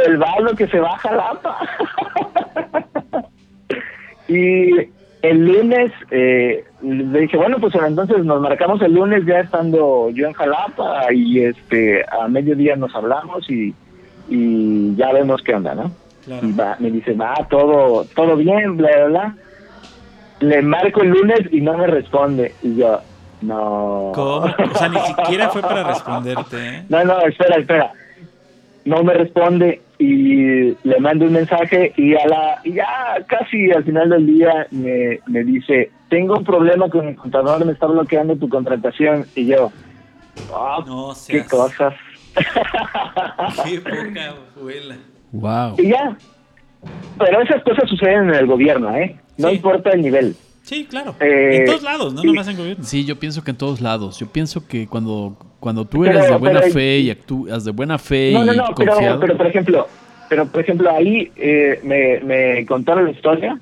[0.06, 1.60] el balo que se baja lampa.
[4.28, 4.72] y
[5.24, 10.28] el lunes eh, le dije, bueno, pues entonces nos marcamos el lunes ya estando yo
[10.28, 13.74] en Jalapa y este a mediodía nos hablamos y,
[14.28, 15.92] y ya vemos qué onda, ¿no?
[16.26, 16.46] Claro.
[16.46, 19.36] Y va, me dice, va, todo, todo bien, bla, bla, bla.
[20.42, 22.54] Le marco el lunes y no me responde.
[22.62, 23.00] Y yo,
[23.42, 24.12] no.
[24.14, 24.46] ¿Cómo?
[24.46, 26.84] O sea, ni siquiera fue para responderte, ¿eh?
[26.90, 27.94] No, no, espera, espera.
[28.84, 32.88] No me responde y le mando un mensaje y a la y ya
[33.28, 37.72] casi al final del día me, me dice, tengo un problema con mi contador, me
[37.74, 39.26] está bloqueando tu contratación.
[39.36, 39.72] Y yo,
[40.54, 41.94] "Ah, No qué cosas.
[43.66, 44.96] Qué poca abuela.
[45.32, 45.76] Wow.
[45.80, 46.18] y ya.
[47.18, 49.18] Pero esas cosas suceden en el gobierno, ¿eh?
[49.38, 49.56] No Sí.
[49.56, 50.36] importa el nivel.
[50.64, 51.16] Sí, claro.
[51.20, 52.28] Eh, en todos lados, no sí.
[52.28, 52.84] nomás en gobierno.
[52.84, 54.18] Sí, yo pienso que en todos lados.
[54.20, 57.72] Yo pienso que cuando, cuando tú Pero- eres de buena pero- fe y actúas de
[57.72, 59.20] buena fe No, no, y no, pero, confiado.
[59.22, 59.88] pero por ejemplo,
[60.28, 63.58] pero por ejemplo ahí eh, me, me contaron la historia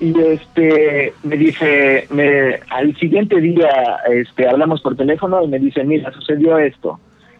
[0.00, 5.84] y este me dice, me, al siguiente día este hablamos por teléfono y me dice,
[5.84, 6.98] mira, sucedió esto.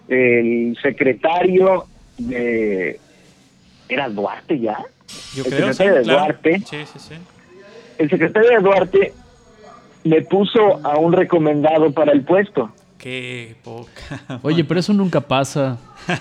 [0.09, 1.85] El secretario
[2.19, 3.01] de...
[3.89, 4.77] ¿Era Duarte ya?
[5.35, 6.19] Yo el creo, sí, secretario de claro.
[6.25, 7.15] Duarte, Sí, sí, sí.
[7.99, 9.13] el secretario de Duarte
[10.05, 12.71] me puso a un recomendado para el puesto.
[12.99, 13.91] Qué poca.
[14.43, 15.79] Oye, pero eso nunca pasa.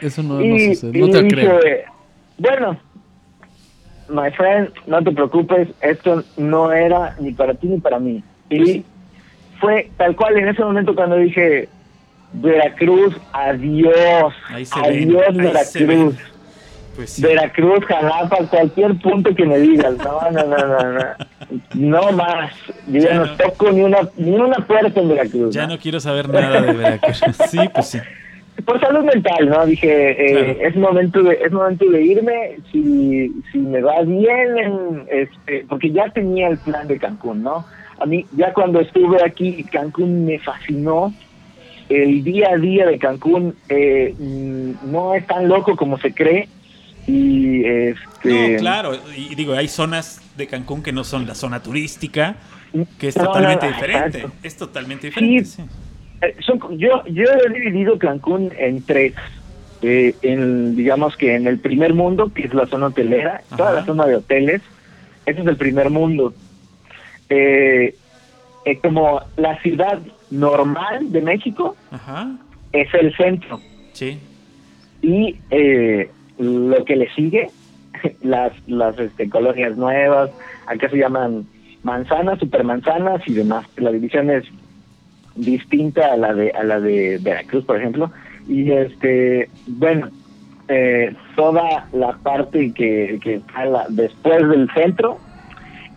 [0.00, 0.98] Eso no, no y, sucede.
[0.98, 1.60] y No te dije, creo.
[2.38, 2.76] bueno,
[4.08, 8.22] my friend, no te preocupes, esto no era ni para ti ni para mí.
[8.50, 8.84] Y
[9.60, 11.68] fue tal cual en ese momento cuando dije,
[12.32, 16.16] Veracruz, adiós, Ahí se ven, adiós ahí se Veracruz.
[16.16, 16.18] ven.
[16.96, 17.22] Pues sí.
[17.22, 19.96] Veracruz, Jalapa, cualquier punto que me digas.
[19.98, 21.00] No, no, no, no, no.
[21.74, 22.52] No más.
[22.86, 23.36] Yo ya, Ya no, no.
[23.36, 25.54] toco ni una, ni una puerta en Veracruz.
[25.54, 25.74] Ya ¿no?
[25.74, 27.20] no quiero saber nada de Veracruz.
[27.50, 27.98] Sí, pues sí.
[28.64, 29.64] Por salud mental, ¿no?
[29.66, 30.68] Dije, eh, Claro.
[30.68, 32.56] es momento de es momento de irme.
[32.72, 37.64] Si, si me va bien, en, este, porque ya tenía el plan de Cancún, ¿no?
[38.00, 41.14] A mí, ya cuando estuve aquí, Cancún me fascinó.
[41.88, 46.48] El día a día de Cancún eh, mm, no es tan loco como se cree.
[47.06, 48.52] Y este.
[48.54, 48.92] No, claro.
[49.16, 52.36] Y digo, hay zonas de Cancún que no son la zona turística,
[52.98, 54.18] que es No, totalmente no, diferente.
[54.18, 54.36] exacto.
[54.42, 55.62] Es totalmente diferente, sí.
[56.22, 59.14] Eh, son- yo, yo he dividido Cancún en tres.
[59.82, 63.84] Eh, en, digamos que en el primer mundo, que es la zona hotelera, toda la
[63.84, 64.62] zona de hoteles,
[65.26, 66.32] ese es el primer mundo.
[67.28, 67.94] Eh,
[68.64, 69.98] eh, como la ciudad
[70.30, 72.28] normal de México Ajá.
[72.72, 73.60] es el centro.
[73.92, 74.18] Sí.
[75.02, 75.36] Y
[76.38, 77.48] lo que le sigue,
[78.22, 80.30] las, las este, colonias nuevas,
[80.66, 81.46] acá se llaman
[81.82, 83.66] manzanas, supermanzanas y demás.
[83.76, 84.44] La división es
[85.36, 88.10] distinta a la de a la de Veracruz, por ejemplo.
[88.48, 90.08] Y este, bueno,
[90.68, 95.18] eh, toda la parte que, que está la- después del centro,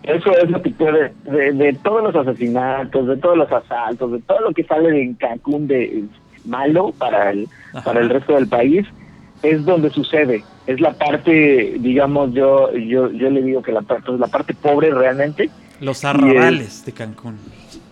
[0.04, 4.20] eso es lo que puede, de, de todos los asesinatos, de todos los asaltos, de
[4.22, 6.04] todo lo que sale de Cancún de
[6.46, 7.84] malo para el, Ajá.
[7.84, 8.86] para el resto del país,
[9.44, 10.44] es donde sucede.
[10.68, 14.92] Es la parte, digamos, yo yo yo le digo que la parte, la parte pobre
[14.92, 17.38] realmente, Los arrabales de Cancún.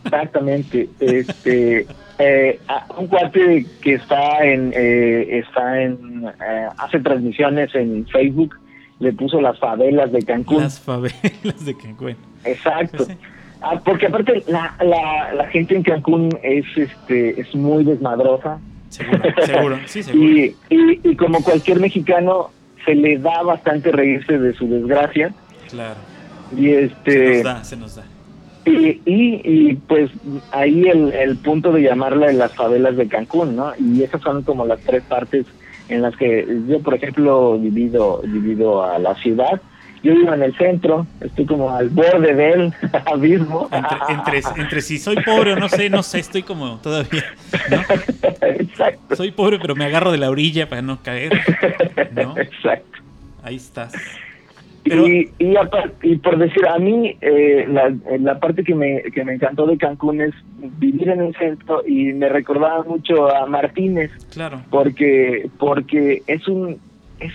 [0.06, 0.90] Exactamente.
[1.00, 1.88] Este,
[2.20, 2.60] eh,
[2.98, 8.56] un cuate que está en, eh, está en, eh, hace transmisiones en Facebook,
[9.00, 10.64] le puso las favelas de Cancún.
[10.64, 12.16] Las favelas de Cancún.
[12.44, 13.06] Exacto.
[13.06, 13.14] Sí.
[13.62, 19.22] Ah, porque aparte la, la, la gente en Cancún es, este, es muy desmadrosa Seguro,
[19.46, 19.80] seguro.
[19.86, 20.26] Sí, seguro.
[20.26, 22.50] y, y, y como cualquier mexicano
[22.86, 25.34] se le da bastante reírse de su desgracia
[25.70, 26.00] Claro.
[26.56, 28.04] y Se este nos da, se nos da.
[28.66, 30.12] Y, y, y, pues
[30.52, 33.72] ahí el, el punto de llamarla las favelas de Cancún, ¿no?
[33.80, 35.46] Y esas son como las tres partes
[35.88, 39.60] en las que yo, por ejemplo, divido, divido a la ciudad.
[40.02, 42.74] Yo vivo en el centro, estoy como al borde del
[43.06, 43.70] abismo.
[43.72, 43.98] Entre,
[44.40, 47.24] entre, entre si soy pobre o no sé, no sé, estoy como todavía.
[47.70, 47.82] ¿no?
[48.48, 49.16] Exacto.
[49.16, 51.34] Soy pobre, pero me agarro de la orilla para no caer.
[52.14, 52.38] ¿No?
[52.38, 53.00] Exacto.
[53.44, 53.94] Ahí estás.
[54.84, 55.54] Pero- Y, y,
[56.04, 59.78] y por decir, a mí eh, la, la parte que me, que me encantó de
[59.78, 60.34] Cancún es
[60.80, 64.12] vivir en el centro y me recordaba mucho a Martínez.
[64.34, 64.62] Claro.
[64.70, 66.78] porque porque es un
[67.20, 67.34] es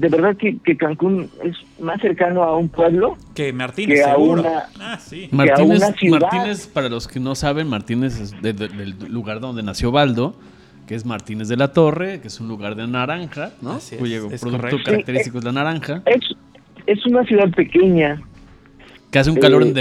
[0.00, 4.14] de verdad que, que Cancún es más cercano a un pueblo Que Martínez, Que a
[4.14, 4.42] seguro.
[4.42, 5.28] una- Ah, sí.
[5.30, 9.40] Martínez, una ciudad- Martínez, para los que no saben, Martínez es de- de- del lugar
[9.40, 10.34] donde nació Baldo,
[10.86, 13.72] que es Martínez de la Torre, que es un lugar de naranja, ¿no?
[13.74, 14.84] Así es, Cuyo es producto correcto.
[14.84, 16.20] característico es la naranja, es
[16.86, 18.20] es una ciudad pequeña
[19.12, 19.72] que hace un calor Eh, y-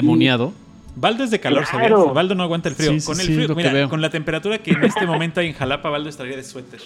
[0.96, 1.98] Baldo es de calor, Claro.
[1.98, 2.14] ¿sabías?
[2.14, 2.92] Baldo no aguanta el frío.
[2.92, 5.48] Sí, sí, con el sí, frío, mira, con la temperatura que en este momento hay
[5.48, 6.82] en Jalapa, Baldo estaría de suéter.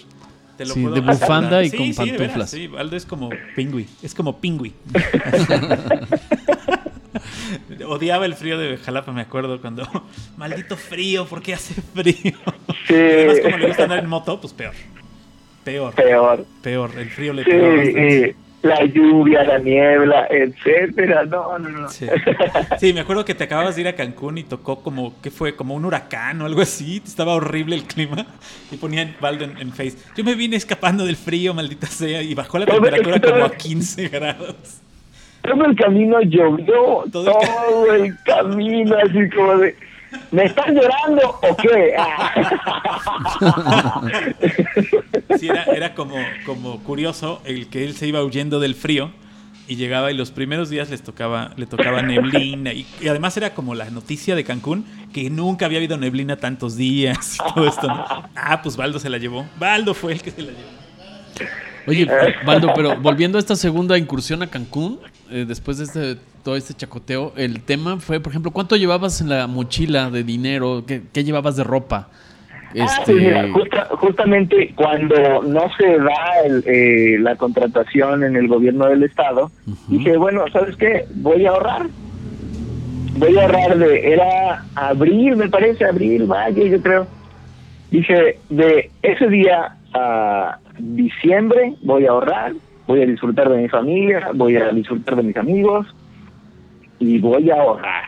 [0.57, 1.19] Te lo Sí, puedo de asegurar.
[1.21, 2.49] bufanda y Sí, con pantuflas.
[2.49, 3.87] sí, Baldo es como pingüi.
[4.01, 4.73] Es como pingüi.
[7.87, 9.87] Odiaba el frío de Jalapa, me acuerdo, cuando.
[10.37, 12.33] Maldito frío, ¿por qué hace frío?
[12.87, 12.93] Sí.
[12.93, 14.73] Además, como le gusta andar en moto, pues peor.
[15.63, 16.91] Peor, peor peor.
[16.97, 18.35] El frío le eh,
[18.65, 22.07] la lluvia la niebla etcétera no no no Sí.
[22.79, 25.55] Sí, me acuerdo que te acababas de ir a Cancún y tocó como, ¿qué fue?
[25.55, 27.01] Como un huracán o algo así.
[27.05, 28.25] Estaba horrible el clima.
[28.71, 29.95] Y ponían Baldo en, en Face.
[30.17, 33.51] Yo me vine escapando del frío, maldita sea, y bajó la Todo- temperatura como a
[33.55, 34.55] 15 grados.
[35.43, 39.75] todo el camino llovió Todo todo, el el, camino así como de
[40.31, 41.95] ¿Me están llorando o qué?
[45.39, 49.11] Sí, era, era como, como curioso el que él se iba huyendo del frío
[49.67, 53.53] y llegaba y los primeros días les tocaba, le tocaba neblina y, y además era
[53.53, 57.87] como la noticia de Cancún que nunca había habido neblina tantos días y todo esto.
[57.87, 58.05] ¿no?
[58.35, 59.45] Ah, pues Baldo se la llevó.
[59.57, 61.49] Baldo fue el que se la llevó.
[61.87, 62.07] Oye,
[62.45, 64.99] Baldo, pero volviendo a esta segunda incursión a Cancún,
[65.31, 69.29] eh, después de este, todo este chacoteo, el tema fue, por ejemplo, ¿cuánto llevabas en
[69.29, 70.83] la mochila de dinero?
[70.87, 72.09] ¿Qué, qué llevabas de ropa?
[72.77, 78.47] Ah, pues mira, justa- justamente cuando no se da el, eh, la contratación en el
[78.49, 79.49] gobierno del estado,
[79.87, 81.05] dije, bueno, ¿sabes qué?
[81.15, 81.87] Voy a ahorrar.
[83.17, 87.07] Voy a ahorrar de, era abril, me parece, abril, mayo, yo creo.
[87.91, 92.51] Dije, de ese día a diciembre voy a ahorrar,
[92.87, 95.87] voy a disfrutar de mi familia, voy a disfrutar de mis amigos
[96.99, 98.03] y voy a ahorrar.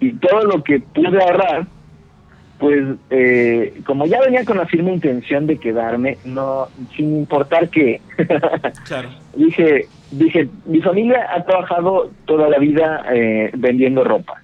[0.00, 1.66] Y todo lo que pude ahorrar,
[2.58, 8.00] pues eh, como ya venía con la firme intención de quedarme, no sin importar que
[8.86, 9.10] Claro.
[9.34, 14.34] dije, dije, mi familia ha trabajado toda la vida eh, vendiendo ropa.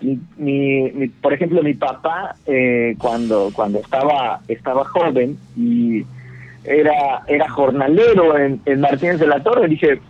[0.00, 6.04] Mi, mi- mi- por ejemplo, mi papá eh, cuando cuando estaba estaba joven y
[6.64, 10.00] era era jornalero en, en Martínez de la Torre, dije,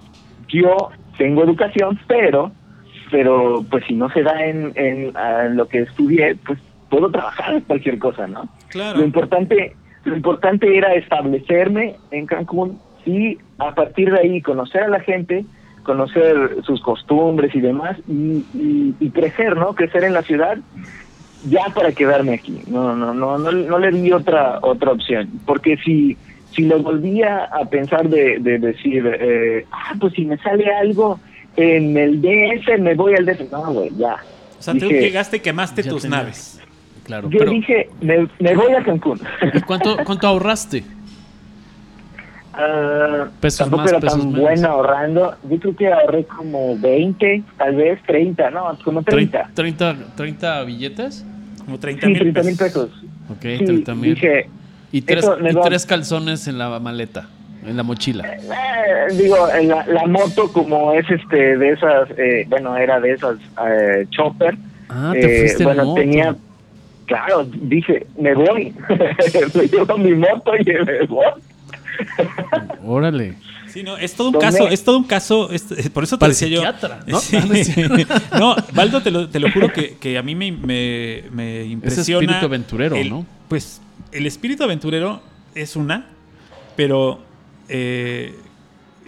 [0.48, 2.52] yo tengo educación, pero
[3.10, 6.58] pero pues si no se da en, en, en lo que estudié, pues
[6.90, 8.42] puedo trabajar en cualquier cosa, ¿no?
[8.42, 9.02] Lo Claro.
[9.02, 15.00] importante, lo importante era establecerme en Cancún y a partir de ahí conocer a la
[15.00, 15.46] gente,
[15.84, 19.74] conocer sus costumbres y demás y, y- y crecer, ¿no?
[19.74, 20.58] Crecer en la ciudad
[21.40, 22.62] ya para quedarme aquí.
[22.66, 26.18] No, no, no, no, no le di otra otra opción, porque si
[26.54, 31.20] si lo volvía a pensar de, de decir, eh, ah, pues si me sale algo
[31.56, 34.16] en el DS me voy al DS, no, güey, ya.
[34.58, 36.20] O sea, tú Dije- llegaste y quemaste tus tenías.
[36.22, 36.60] naves.
[37.04, 39.20] Claro, Yo pero dije, me, me voy a Cancún.
[39.54, 40.84] ¿y cuánto, cuánto ahorraste?
[42.60, 44.40] Ah, Pesos tampoco más, era pesos tan menos.
[44.42, 45.36] buena ahorrando.
[45.48, 49.50] Yo creo que ahorré como 20, tal vez 30, no, como 30.
[49.54, 51.24] 30, 30 billetes.
[51.64, 52.88] Como 30 Sí, mil 30 mil pesos.
[52.90, 53.04] pesos.
[53.30, 54.14] Ok, Sí, 30 mil.
[54.14, 54.48] dije,
[54.92, 57.28] Y tres, y tres calzones en la maleta,
[57.66, 58.24] en la mochila.
[58.26, 63.36] eh, digo, la, la moto como es este de esas, eh, bueno, era de esas
[63.68, 64.56] eh, chopper.
[64.88, 66.00] Ah, te eh, fuiste en bueno, moto.
[66.00, 66.34] tenía,
[67.06, 68.74] claro, dije, me voy.
[69.54, 71.24] me llevo mi moto y me voy.
[72.86, 73.34] Órale.
[73.66, 76.30] Sí, no, es todo un caso, es todo un caso, es- por eso te Para
[76.30, 76.62] decía yo.
[77.06, 77.18] ¿no?
[77.20, 77.36] Sí.
[78.30, 81.64] Ah, no Baldo, te lo, te lo juro que, que a mí me, me, me
[81.64, 82.22] impresiona.
[82.24, 83.26] espíritu aventurero, el- ¿no?
[83.48, 85.20] Pues el espíritu aventurero
[85.54, 86.06] es una,
[86.76, 87.20] pero
[87.68, 88.34] eh,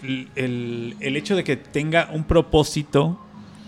[0.03, 3.19] el, el- el hecho de que tenga un propósito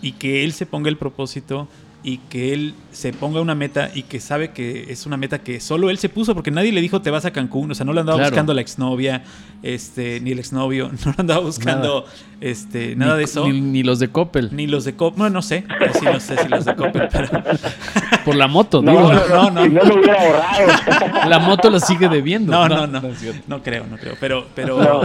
[0.00, 1.68] y que él se ponga el propósito
[2.04, 5.60] y que él se ponga una meta y que sabe que es una meta que
[5.60, 7.92] solo él se puso porque nadie le dijo te vas a Cancún, o sea, no
[7.92, 8.30] le andaba Claro.
[8.32, 9.22] buscando la exnovia,
[9.62, 12.04] este, ni el exnovio, no le andaba buscando
[12.40, 13.46] este, nada Ni- de eso.
[13.46, 14.50] Ni, Ni, ni los de Coppel.
[14.68, 15.64] los de Coppel, bueno, no sé,
[15.98, 17.28] sí, no sé si los de Coppel, pero
[18.24, 19.12] Por la moto, No, digo.
[19.12, 19.62] no, no, no, no.
[19.64, 21.28] si no lo hubiera ahorrado.
[21.28, 22.52] La moto lo sigue debiendo.
[22.52, 23.42] no, no, no, es cierto.
[23.48, 25.00] no creo, no creo, pero, pero, No.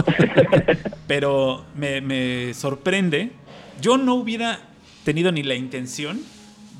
[1.06, 3.30] pero me, me sorprende.
[3.80, 4.58] Yo no hubiera
[5.04, 6.20] tenido ni la intención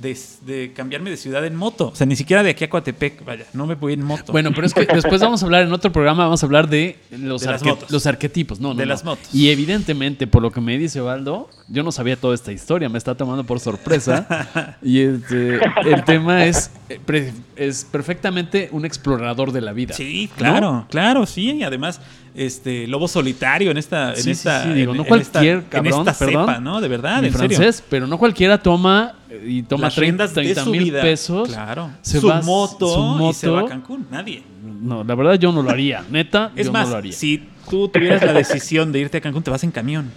[0.01, 3.25] de, de cambiarme de ciudad en moto, o sea, ni siquiera de aquí a Coatepec,
[3.25, 4.31] vaya, no me voy en moto.
[4.33, 6.97] Bueno, pero es que después vamos a hablar en otro programa, vamos a hablar de
[7.11, 8.61] los, De arque- los arquetipos.
[8.61, 8.91] No, no, De no.
[8.91, 9.35] las motos.
[9.35, 12.99] Y evidentemente, por lo que me dice Baldo, yo no sabía toda esta historia, me
[12.99, 14.77] está tomando por sorpresa.
[14.83, 19.95] y este, el tema es, eh, es perfectamente un explorador de la vida.
[19.95, 20.37] Sí, ¿no?
[20.37, 22.01] claro, claro, sí, y además
[22.35, 25.71] este lobo solitario en esta Sí, en esta sí, digo, en- no en cualquier esta,
[25.71, 26.81] cabrón, en esta perdón, cepa, ¿no?
[26.81, 27.57] De verdad, en serio.
[27.57, 29.15] francés, pero no cualquiera toma
[29.47, 31.49] y toma Las riendas de 30 su mil vida, pesos.
[31.49, 31.91] Claro.
[32.03, 32.89] se su, va- moto
[33.19, 33.71] su y se va a moto.
[33.71, 34.43] Cancún, nadie.
[34.83, 36.03] No, la verdad yo no lo haría.
[36.11, 37.13] Neta, Es yo más, no lo haría.
[37.13, 40.11] si tú tuvieras la decisión de irte a Cancún, te vas en camión.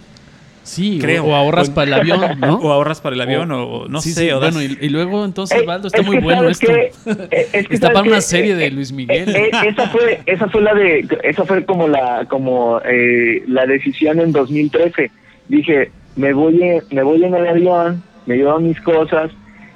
[0.64, 1.24] Sí, creo.
[1.24, 2.54] O, o ahorras O- para el avión, ¿no?
[2.62, 4.86] O ahorras para el avión, o, o no Sí, sé, sí, o das- bueno, y,
[4.86, 6.72] y luego entonces, Eh, Baldo, está es muy que, bueno ¿sabes esto.
[6.72, 7.36] qué?
[7.36, 9.28] Eh, es que, Está ¿sabes para una serie Eh, de Luis Miguel.
[9.34, 13.66] eh, eh, esa fue esa fue la de esa fue como la como eh, la
[13.66, 15.10] decisión en 2013
[15.48, 19.30] dije me voy en, me voy en el avión me llevo mis cosas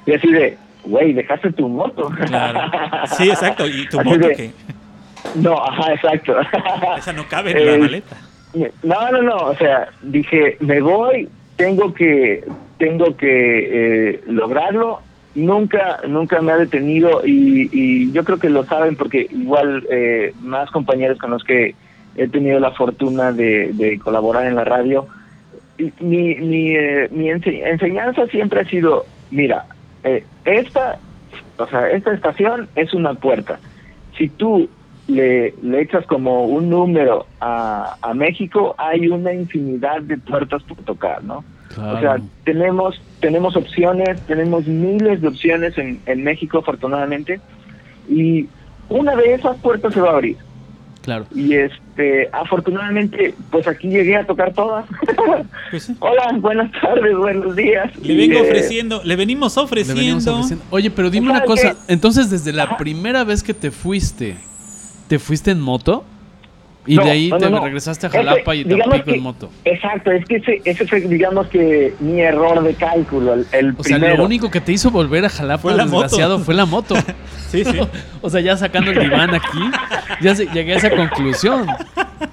[0.05, 2.59] y así de güey dejaste tu moto Claro.
[3.17, 3.67] Sí, exacto.
[3.67, 4.51] Y tu Así moto de- que
[5.35, 6.35] no ajá exacto
[6.97, 8.17] esa no cabe en la Eh, maleta.
[8.83, 12.45] no no no o sea dije me voy tengo que
[12.77, 15.01] tengo que eh, lograrlo
[15.35, 20.33] nunca nunca me ha detenido y, y yo creo que lo saben porque igual eh,
[20.41, 21.75] más compañeros con los que
[22.15, 25.07] he tenido la fortuna de, de colaborar en la radio
[25.99, 29.65] mi mi, eh, mi ense- enseñanza siempre ha sido mira
[30.03, 30.99] eh, esta
[31.57, 33.59] o sea esta estación es una puerta
[34.17, 34.69] si tú
[35.07, 40.83] le, le echas como un número a, a México, hay una infinidad de puertas por
[40.83, 41.45] tocar, ¿no?
[41.77, 47.39] O sea, tenemos, tenemos opciones, tenemos miles de opciones en, en México, afortunadamente,
[48.09, 48.49] y
[48.89, 50.37] una de esas puertas se va a abrir.
[51.07, 51.25] Claro.
[51.33, 54.85] Y este, afortunadamente, pues aquí llegué a tocar todas.
[55.71, 55.95] Pues sí.
[55.99, 57.95] Hola, buenas tardes, buenos días.
[58.01, 60.01] Le Y, vengo eh, ofreciendo, le venimos Le ofreciendo.
[60.01, 60.65] venimos ofreciendo.
[60.69, 61.71] Oye, pero dime una ¿Sabes cosa.
[61.87, 61.93] qué?
[61.93, 62.77] Entonces, desde la Ajá.
[62.77, 64.35] primera vez que te fuiste,
[65.07, 66.03] ¿te fuiste en moto?
[66.87, 69.17] Y No, de ahí no, te no, regresaste a Ese, Jalapa y digamos Tampico que-
[69.17, 69.49] en moto.
[69.65, 73.83] Exacto, es que ese, ese fue, digamos que, mi error de cálculo, el, el O
[73.83, 76.03] sea, lo único que te hizo volver a Jalapa, Fue la moto.
[76.03, 76.95] desgraciado, fue la moto.
[77.47, 77.79] Sí, sí.
[78.21, 79.59] o sea, ya sacando el diván aquí,
[80.21, 81.65] ya se- llegué a esa conclusión.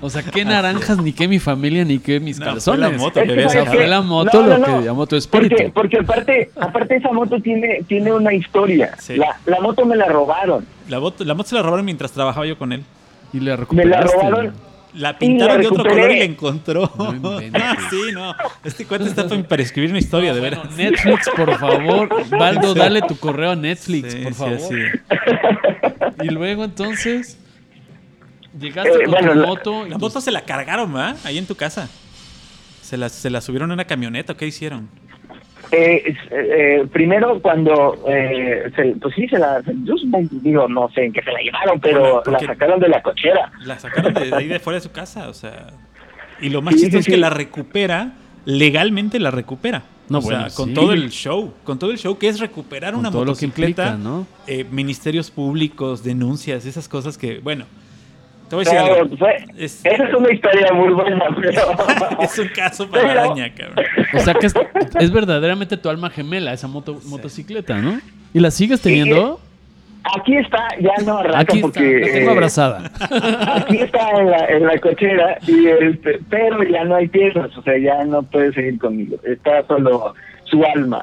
[0.00, 2.80] O sea, qué naranjas, ni qué mi familia, ni qué mis No, fue calzones.
[2.92, 3.72] la moto Es que ¿sabes acá.
[3.74, 4.80] Fue la moto No, lo no, que no.
[4.82, 5.54] llamó tu espíritu.
[5.54, 8.90] Porque, porque aparte, aparte esa moto tiene, tiene una historia.
[8.98, 9.14] Sí.
[9.16, 10.66] La, la moto me la robaron.
[10.88, 12.82] La moto, la moto se la robaron mientras trabajaba yo con él.
[13.34, 14.16] Y le Me la recuperaste.
[14.16, 14.54] robaron.
[14.94, 16.88] La pintaron la de otro color y la encontró.
[17.20, 18.32] No ah, sí, no.
[18.62, 20.76] Este cuate está pa- para escribir una historia, de Bueno, veras.
[20.76, 22.08] Netflix, por favor.
[22.30, 22.78] Baldo, Sí.
[22.78, 24.60] dale tu correo a Netflix, Sí, por sí, favor.
[26.22, 27.38] Y luego entonces
[28.56, 29.86] llegaste Eh, con bueno, tu la- moto.
[29.86, 31.16] y La tus- moto se la cargaron, ¿va?
[31.24, 31.88] Ahí en tu casa.
[32.82, 34.88] Se la, se la subieron en una camioneta, ¿o ¿qué hicieron?
[35.76, 41.04] Eh, eh, primero cuando, eh, se- pues sí, se la, yo supongo- digo, no sé
[41.06, 43.50] en qué se la llevaron, pero Bueno, la sacaron de la cochera.
[43.64, 45.68] La sacaron de, de ahí de fuera de su casa, o sea.
[46.40, 47.20] Y lo más Sí, chistoso sí, es que sí.
[47.20, 48.12] la recupera,
[48.44, 49.82] legalmente la recupera.
[50.08, 50.74] No, o sea, bueno, con sí.
[50.74, 53.46] todo el show, con todo el show que es recuperar Con una todo lo que
[53.46, 54.26] motocicleta, implica, ¿no?
[54.46, 57.64] eh, ministerios públicos, denuncias, esas cosas que, bueno,
[58.48, 59.16] te voy a decir Pero, algo.
[59.16, 62.22] fue- Es, esa es una historia muy buena, pero...
[62.22, 63.84] es un caso para Pero- araña, cabrón.
[64.14, 64.54] O sea que es,
[65.00, 68.00] es verdaderamente tu alma gemela, esa moto, motocicleta, ¿no?
[68.32, 69.40] ¿Y la sigues teniendo?
[70.18, 72.00] Aquí está, ya no arranca Aquí está, porque...
[72.00, 72.90] la tengo eh, abrazada.
[73.56, 77.62] Aquí está en la, en la cochera, y este, pero ya no hay piezas, o
[77.62, 79.16] sea, ya no puede seguir conmigo.
[79.24, 80.14] Está solo
[80.44, 81.02] su alma.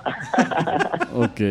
[1.16, 1.42] Ok.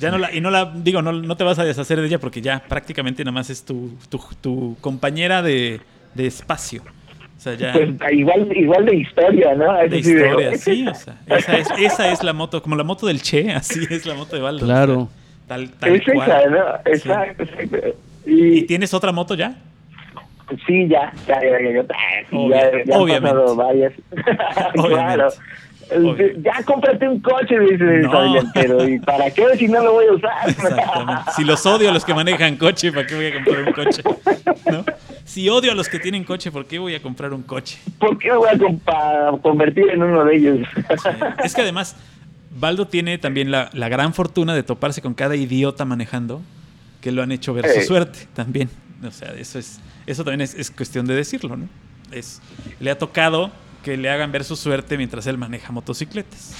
[0.00, 2.18] Ya no la, y no la, digo, no, no te vas a deshacer de ella
[2.18, 5.80] porque ya prácticamente nada más es tu, tu, tu compañera de,
[6.14, 6.82] de espacio.
[7.36, 7.72] O sea, ya.
[7.72, 9.76] Pues igual, igual de historia, ¿no?
[9.88, 13.20] de historia, sí, o sea, esa es, esa es la moto, como la moto del
[13.20, 14.64] Che, así es la moto de Baldo.
[14.64, 15.00] Claro.
[15.00, 16.46] o sea, tal, tal Es esa.
[16.46, 16.64] ¿no?
[16.86, 17.44] Exacto.
[18.26, 19.56] ¿Y Y, tienes otra moto ya?
[20.66, 23.54] sí, ya, ya, ya, ya, ya, obviamente.
[23.56, 23.92] varias.
[24.74, 25.28] claro.
[26.42, 28.12] Ya cómprate un coche, dice el No.
[28.12, 30.32] Fabián, pero ¿y para qué si no lo voy a usar?
[30.48, 31.30] Exactamente.
[31.36, 34.02] Si los odio a los que manejan coche, ¿para qué voy a comprar un coche?
[34.70, 34.84] ¿No?
[35.24, 37.78] Si odio a los que tienen coche, ¿por qué voy a comprar un coche?
[37.98, 40.68] ¿Por qué me voy a convertir en uno de ellos?
[41.42, 41.96] Es que además,
[42.50, 46.42] Baldo tiene también la, la gran fortuna de toparse con cada idiota manejando
[47.00, 48.70] que lo han hecho ver su suerte también.
[49.06, 51.68] O sea, eso es eso también es, es cuestión de decirlo, ¿no?
[52.12, 52.40] Es,
[52.80, 53.50] le ha tocado
[53.84, 56.52] que le hagan ver su suerte mientras él maneja motocicletas,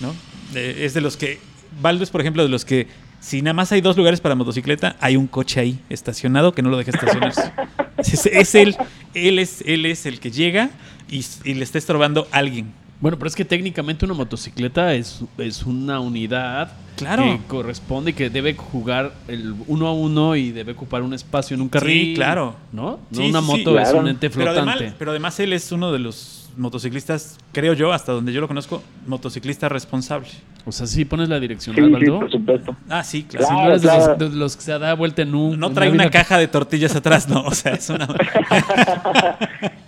[0.00, 0.14] ¿no?
[0.54, 1.40] Eh, es de los que,
[1.80, 2.86] Baldo es por ejemplo de los que
[3.20, 6.70] si nada más hay dos lugares para motocicleta, hay un coche ahí estacionado que no
[6.70, 7.52] lo deja estacionarse.
[7.98, 8.76] es, es él,
[9.14, 10.70] él es, él es el que llega
[11.10, 12.72] y, y le está estorbando a alguien.
[13.00, 17.22] Bueno, pero es que técnicamente una motocicleta es, es una unidad Claro.
[17.24, 21.54] que corresponde y que debe jugar el uno a uno y debe ocupar un espacio
[21.54, 22.08] en un carril.
[22.08, 22.56] Sí, claro.
[22.72, 23.00] ¿No?
[23.10, 24.70] Sí, no una sí, moto es un ente Pero flotante.
[24.70, 28.48] además, pero además él es uno de los motociclistas, creo yo, hasta donde yo lo
[28.48, 30.28] conozco, motociclista responsable.
[30.66, 32.76] O sea, si pones la dirección, Sí, sí, por supuesto.
[32.88, 33.46] Ah, sí, claro.
[33.46, 34.16] Si no eres de, claro.
[34.18, 35.58] los, de los que se da vuelta en un.
[35.58, 37.42] No en trae una vida- caja de tortillas atrás, no.
[37.42, 38.06] O sea, es una.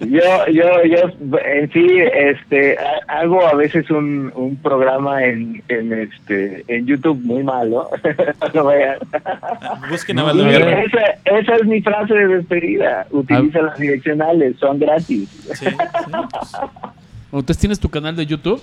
[0.00, 0.20] yo,
[0.52, 6.64] yo, yo, en sí, este, ha- hago a veces un, un programa en, en, este,
[6.68, 7.88] en YouTube muy malo.
[8.54, 8.96] no vean.
[9.90, 13.06] Busquen a No, esa, esa es mi frase de despedida.
[13.10, 15.28] Utiliza las direccionales, son gratis.
[15.54, 15.66] Sí, sí,
[16.30, 16.52] pues.
[17.32, 18.62] ¿Entonces tienes tu canal de YouTube?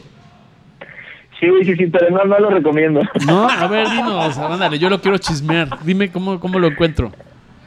[1.39, 3.01] Sí, sí, sí, pero no, no lo recomiendo.
[3.25, 5.69] No, a ver, dinos, ándale, yo lo quiero chismear.
[5.83, 7.11] Dime cómo, cómo lo encuentro.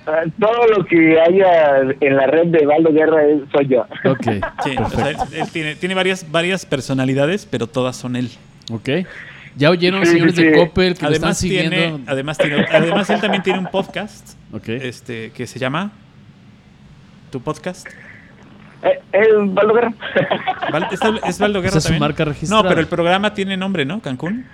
[0.06, 3.82] Ah, Todo lo que haya en la red de Valdo Guerra es- soy yo.
[4.04, 4.26] Ok,
[4.64, 8.28] Sí, o sea, él, él tiene, tiene varias, varias personalidades, pero todas son él.
[8.70, 9.06] ok.
[9.54, 10.52] Ya oyeron, Sí, señores sí, de.
[10.52, 11.70] Coppel, que lo están Además siguiendo.
[11.76, 14.68] tiene, además tiene, además él también tiene un podcast, Ok.
[14.70, 15.92] este, que se llama
[17.30, 17.86] tu podcast.
[18.82, 19.92] Eh, ¿Es Valdo Guerra?
[20.72, 22.00] Val- ¿Es, es Baldo Guerra Esa es su también?
[22.00, 22.62] marca registrada.
[22.62, 24.00] No, pero el programa tiene nombre, ¿no?
[24.00, 24.44] Cancún.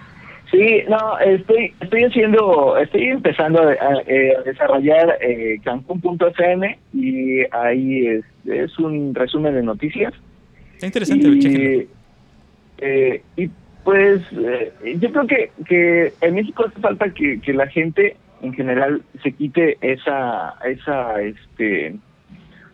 [0.51, 7.41] Sí, no, estoy, estoy haciendo, estoy empezando a, a, eh, a desarrollar eh, Cancún.fm y
[7.55, 10.15] ahí es, es un resumen de noticias.
[10.75, 11.89] Está interesante, y,
[12.79, 13.51] eh, y
[13.85, 18.55] pues eh, yo creo que, que en México hace falta que, que la gente en
[18.55, 21.97] general se quite esa, esa, este,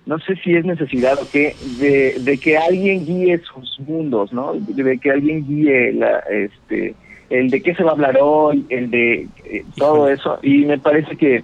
[0.07, 4.53] no sé si es necesidad o qué, de, de que alguien guíe sus mundos, ¿no?
[4.55, 6.95] De que alguien guíe la, este,
[7.31, 10.39] el de qué se va a hablar hoy, el de eh, todo eso.
[10.43, 11.43] Y me parece que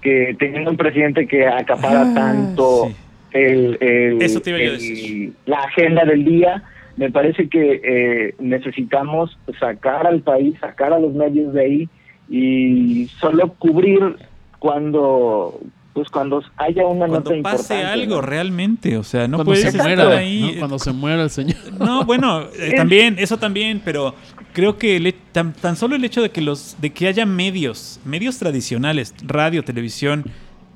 [0.00, 2.96] que teniendo un presidente que acapara Ah, tanto sí.
[3.32, 5.32] el, el- Eso te iba yo a el- decir.
[5.46, 6.62] la agenda del día,
[6.96, 11.88] me parece que eh, necesitamos sacar al país, sacar a los medios de ahí
[12.28, 14.16] y solo cubrir
[14.58, 15.60] cuando
[15.92, 17.84] pues cuando haya una nota Cuando pase importante.
[18.02, 18.20] algo ¿no?
[18.22, 20.52] realmente, o sea, no cuando puedes se estar muera, ahí.
[20.54, 20.58] ¿no?
[20.60, 21.56] Cuando se muera el señor.
[21.78, 24.14] No, bueno, eh, también, eso también, pero
[24.52, 28.00] creo que el tan, tan solo el hecho de que los, de que haya medios,
[28.04, 30.24] medios tradicionales, radio, televisión,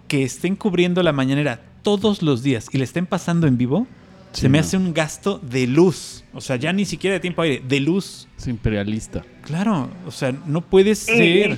[0.08, 3.86] que estén cubriendo la mañanera todos los días y le estén pasando en vivo,
[4.32, 4.64] Sí, se me no.
[4.64, 6.22] hace un gasto de luz.
[6.34, 8.28] O sea, ya ni siquiera de tiempo aire, de luz.
[8.36, 9.24] Es imperialista.
[9.40, 11.56] Claro, o sea, no puede ser.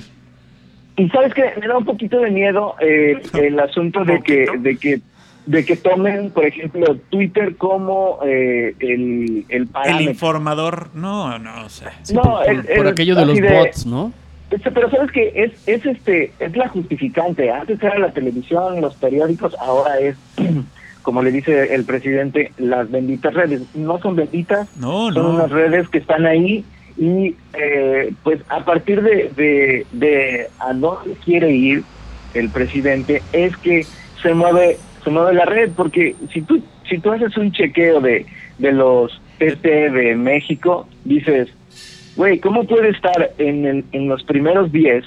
[0.99, 4.77] Y sabes que me da un poquito de miedo eh, el asunto de que, de
[4.77, 4.99] que
[5.45, 11.91] de que tomen, por ejemplo, Twitter como eh, el, el informador, no, no, o sea.
[12.03, 14.11] Sí, No, por, por- el- por el- aquello de los de- bots, ¿no?
[14.51, 17.49] Este, pero sabes que es, es este es la justificante.
[17.49, 20.17] Antes era la televisión, los periódicos, ahora es,
[21.01, 23.61] como le dice el presidente, las benditas redes.
[23.73, 25.29] No son benditas, No, son no.
[25.31, 26.63] unas redes que están ahí
[26.99, 31.83] y eh, pues a partir de, de, de a dónde quiere ir
[32.33, 33.85] el presidente es que
[34.21, 38.25] se mueve se mueve la red porque si tú si tú haces un chequeo de,
[38.57, 41.47] de los TT de México dices
[42.17, 45.05] güey cómo puede estar en, el- en los primeros 10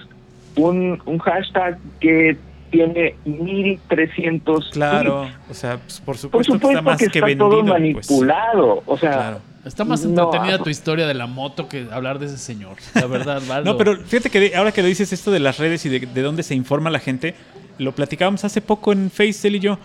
[0.57, 2.36] un, un hashtag que
[2.70, 5.51] tiene 1300 Claro, tweets?
[5.51, 7.51] o sea, pues, por por supuesto, que está más que que, está vendido.
[7.51, 7.70] todo pues.
[7.72, 9.40] manipulado o sea Claro.
[9.64, 12.76] Está más entretenida tu historia de la moto que hablar de ese señor.
[12.94, 13.72] La verdad, Valdo.
[13.72, 16.22] No, pero fíjate que ahora que lo dices esto de las redes y de, de
[16.22, 17.34] dónde se informa la gente,
[17.78, 19.78] lo platicábamos hace poco en Face, él y yo,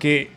[0.00, 0.30] que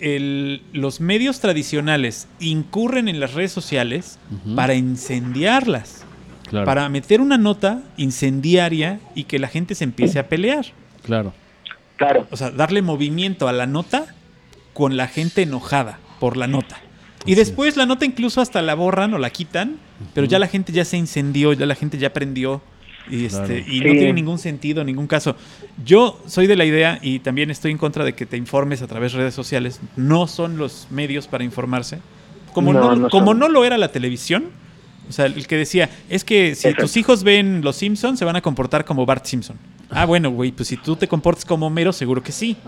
[0.00, 4.18] el- los medios tradicionales incurren en las redes sociales
[4.56, 6.04] para incendiarlas,
[6.48, 10.66] Claro, para meter una nota incendiaria y que la gente se empiece a pelear.
[11.04, 11.34] claro.
[11.96, 14.06] claro O sea, darle movimiento a la nota
[14.72, 16.78] con la gente enojada por la nota.
[17.28, 19.76] Y después la nota incluso hasta la borran o la quitan,
[20.14, 22.60] pero ya la gente ya se incendió, ya la gente ya prendió.
[23.10, 23.54] Y, este, Claro.
[23.54, 23.80] y Sí.
[23.80, 25.34] no tiene ningún sentido, ningún caso.
[25.84, 28.86] Yo soy de la idea y también estoy en contra de que te informes a
[28.86, 29.80] través de redes sociales.
[29.96, 32.00] No son los medios para informarse.
[32.52, 34.46] Como No, no, no como no lo era la televisión.
[35.08, 36.82] O sea, el que decía, es que si Exacto.
[36.84, 39.56] tus hijos ven Los Simpsons, se van a comportar como Bart Simpson.
[39.88, 42.58] Ah, bueno, güey, pues si tú te comportas como Homero, seguro que sí.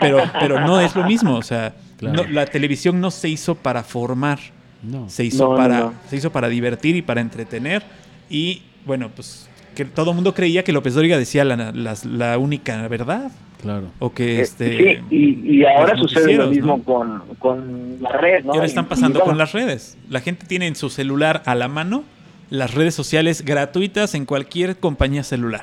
[0.00, 1.34] Pero, pero no es lo mismo.
[1.34, 1.74] O sea,
[2.10, 2.24] Claro.
[2.24, 4.38] no- la televisión no se hizo para formar,
[4.82, 5.08] No.
[5.08, 5.94] se hizo, No, para, no.
[6.10, 7.82] se hizo para divertir y para entretener.
[8.28, 12.86] Y bueno, pues que todo el mundo creía que López Dóriga decía la, la única
[12.88, 13.30] verdad.
[13.62, 13.92] Claro.
[14.00, 14.76] O que Eh, este.
[15.08, 16.82] sí, y, y ahora sucede lo mismo ¿no?
[16.82, 18.52] con, con la red, ¿no?
[18.54, 19.96] Y ahora están pasando y con las redes.
[20.10, 22.02] La gente tiene en su celular a la mano
[22.50, 25.62] las redes sociales gratuitas en cualquier compañía celular.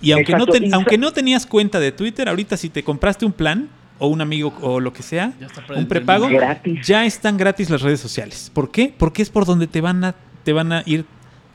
[0.00, 3.26] Y aunque, no, Exacto, sa- aunque no tenías cuenta de Twitter, ahorita si te compraste
[3.26, 3.68] un plan
[4.04, 5.32] o un amigo o lo que sea,
[5.74, 6.86] un prepago, Gratis.
[6.86, 8.50] ya están gratis las redes sociales.
[8.54, 8.92] ¿Por qué?
[8.96, 11.04] Porque es por donde te van a, te van a ir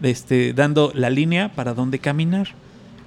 [0.01, 2.47] este, dando la línea para dónde caminar.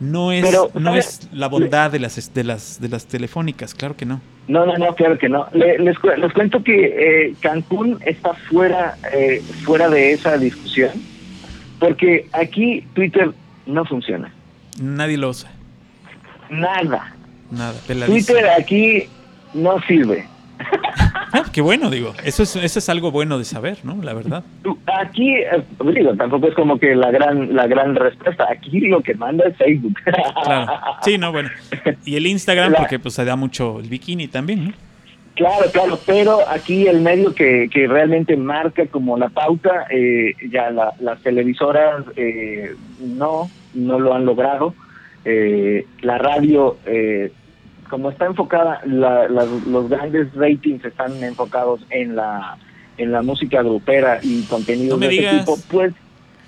[0.00, 1.06] No es, Pero, no ¿sabes?
[1.06, 4.20] es la bondad de las, de, las, de las telefónicas, claro que no.
[4.48, 5.46] No, no, no, claro que no.
[5.52, 10.90] Le- les, cu- les cuento que eh, Cancún está fuera, eh, fuera de esa discusión,
[11.78, 13.30] porque aquí Twitter
[13.66, 14.32] no funciona.
[14.80, 15.52] Nadie lo usa.
[16.50, 17.14] Nada.
[17.50, 18.26] Nada, peladísimo.
[18.38, 19.04] Twitter aquí
[19.54, 20.26] no sirve.
[21.34, 22.12] Ah, qué bueno, digo.
[22.24, 24.00] Eso es, eso es algo bueno de saber, ¿no?
[24.02, 24.44] La verdad.
[25.00, 25.62] Aquí, eh,
[25.94, 28.46] digo, tampoco es como que la gran, la gran respuesta.
[28.50, 29.94] Aquí lo que manda es Facebook.
[30.44, 30.72] Claro.
[31.02, 31.48] Sí, no, bueno.
[32.04, 34.72] Y el Instagram, La- porque pues se da mucho el bikini también, ¿no?
[35.34, 40.70] Claro, claro, pero aquí el medio que, que realmente marca como la pauta, eh, ya
[40.70, 44.74] la- las televisoras eh, no, no lo han logrado.
[45.24, 47.32] Eh, la radio, eh,
[47.92, 52.56] como está enfocada, la- la- los grandes ratings están enfocados en la,
[52.96, 55.40] en la música grupera y contenidos No de ese digas.
[55.44, 55.92] tipo, pues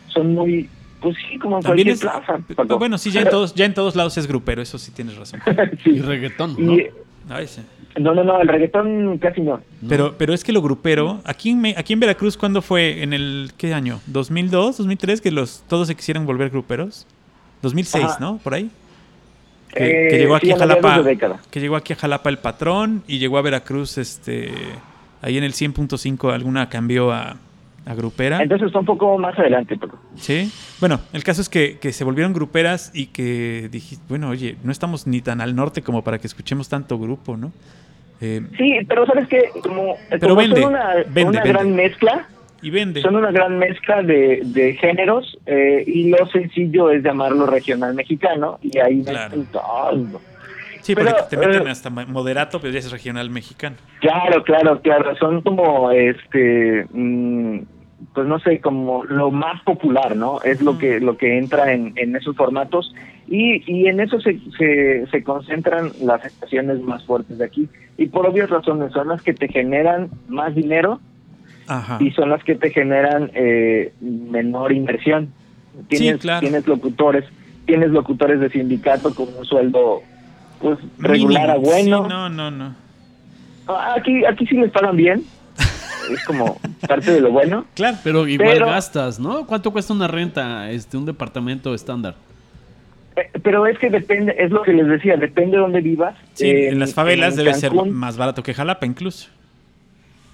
[0.09, 0.71] son muy,
[1.03, 2.25] pues sí, como en También cualquier es.
[2.25, 2.43] plaza.
[2.49, 2.79] p- Paco.
[2.79, 5.39] Bueno, sí, ya en todos, ya en todos lados es grupero, eso sí tienes razón.
[5.85, 5.91] Sí.
[5.91, 6.73] Y reggaetón, ¿no?
[6.73, 6.87] Y-
[7.29, 7.61] Ay, sí.
[8.01, 9.61] no, no, no, el reggaetón casi no.
[9.87, 13.03] Pero, pero es que lo grupero, aquí en, aquí en Veracruz, ¿cuándo fue?
[13.03, 14.01] ¿En el qué año?
[14.11, 15.21] ¿2002, 2003?
[15.21, 17.07] Que los, todos se quisieran volver gruperos.
[17.61, 18.17] 2006, Ajá.
[18.19, 18.39] ¿no?
[18.39, 18.71] Por ahí.
[19.75, 21.03] Que, Eh, que llegó aquí sí, a Jalapa.
[21.51, 24.51] Que llegó aquí a Jalapa el patrón y llegó a Veracruz, este.
[25.23, 27.37] Ahí en el 100.5 alguna cambió a,
[27.87, 28.43] a grupera.
[28.43, 29.99] Entonces está un poco más adelante, Paco.
[30.17, 30.53] Sí.
[30.81, 34.71] Bueno, el caso es que, que se volvieron gruperas y que dijiste, bueno, oye, no
[34.71, 37.53] estamos ni tan al norte como para que escuchemos tanto grupo, ¿no?
[38.21, 41.49] Eh, Sí, pero sabes que como, Pero como vende, una, vende, una vende.
[41.49, 42.29] gran mezcla,
[42.65, 43.01] y vende.
[43.03, 48.59] son una gran mezcla de, de géneros eh, y lo sencillo es llamarlo regional mexicano
[48.63, 49.45] y ahí Claro.
[49.53, 50.21] todo.
[50.81, 53.77] Sí, porque Pero, te meten eh, hasta moderato, pero ya es regional mexicano.
[54.01, 55.17] Claro, claro, claro.
[55.17, 57.59] Son como, este, mm,
[58.13, 60.43] pues no sé, como lo más popular, ¿no?
[60.43, 62.95] Es lo que lo que entra en, en esos formatos
[63.27, 67.67] y, y en eso se, se, se concentran las estaciones más fuertes de aquí.
[67.97, 71.01] Y por obvias razones, son las que te generan más dinero
[71.67, 71.99] Ajá.
[72.01, 75.33] y son las que te generan eh, menor inversión.
[75.89, 76.41] Tienes, claro.
[76.41, 77.25] tienes locutores,
[77.67, 80.03] tienes locutores de sindicato con un sueldo
[80.61, 82.03] pues regular a bueno.
[82.05, 82.75] Sí, no, no, no.
[83.67, 85.25] Ah, Aquí, aquí sí les pagan bien.
[86.13, 87.65] Es como parte de lo bueno.
[87.75, 87.97] Claro.
[88.05, 89.47] Pero igual Pero- gastas, ¿no?
[89.47, 92.15] ¿Cuánto cuesta una renta, este, un departamento estándar?
[93.17, 96.15] Eh, Pero es que depende, es lo que les decía, depende de dónde vivas.
[96.35, 99.29] Sí, en las favelas en debe ser más barato que Jalapa incluso.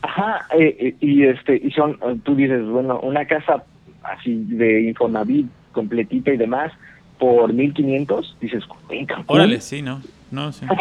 [0.02, 3.62] Ajá, eh, eh, y este, y son, eh, tú dices, bueno, una casa
[4.02, 6.72] así de Infonavit completita y demás
[7.18, 9.36] por 1500, dices, en Cancún.
[9.36, 10.00] Órale, sí, no.
[10.30, 10.66] No, sí.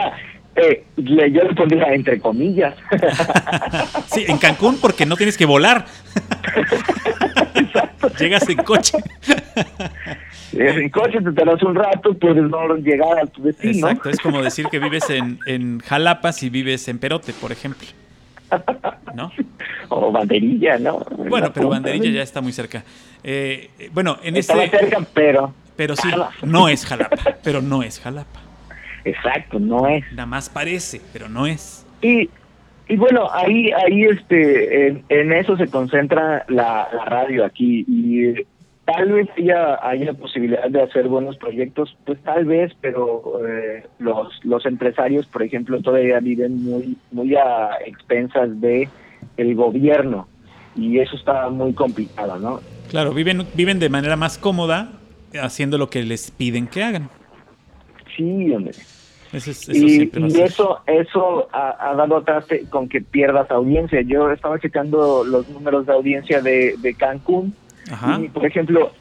[0.55, 2.75] Eh, le- yo le pondría entre comillas.
[4.07, 5.85] Sí, en Cancún porque no tienes que volar.
[8.19, 8.97] Llegas en coche.
[10.53, 13.87] en coche te tardas un rato, puedes no llegar a tu destino.
[13.89, 17.87] Exacto, es como decir que vives en, en Jalapa si vives en Perote, por ejemplo.
[19.13, 19.31] ¿No?
[19.91, 20.99] O banderilla, ¿no?
[20.99, 22.83] Bueno, pero Banderilla ya está muy cerca.
[23.23, 24.77] Eh, eh, bueno, en Estaba este...
[24.77, 25.51] cerca, pero...
[25.75, 26.09] Pero sí,
[26.43, 28.39] no es Jalapa, pero no es Jalapa.
[29.03, 30.03] Exacto, no es.
[30.11, 31.87] Nada más parece, pero no es.
[32.01, 32.29] Y,
[32.87, 38.45] y bueno, ahí, ahí este, en, en eso se concentra la, la radio aquí y
[38.95, 44.27] tal vez haya, haya posibilidad de hacer buenos proyectos, pues tal vez, pero eh, los,
[44.43, 48.89] los empresarios, por ejemplo, todavía viven muy, muy a expensas de
[49.37, 50.27] el gobierno
[50.75, 52.59] y eso está muy complicado, ¿no?
[52.89, 54.93] Claro, viven, viven de manera más cómoda
[55.41, 57.09] haciendo lo que les piden que hagan.
[58.15, 58.71] Sí, hombre.
[59.31, 64.01] Eso, es, eso y, y eso eso ha, ha dado traste con que pierdas audiencia.
[64.01, 67.53] Yo estaba checando los números de audiencia de, de Cancún
[67.89, 68.19] Ajá.
[68.21, 68.91] y, por ejemplo,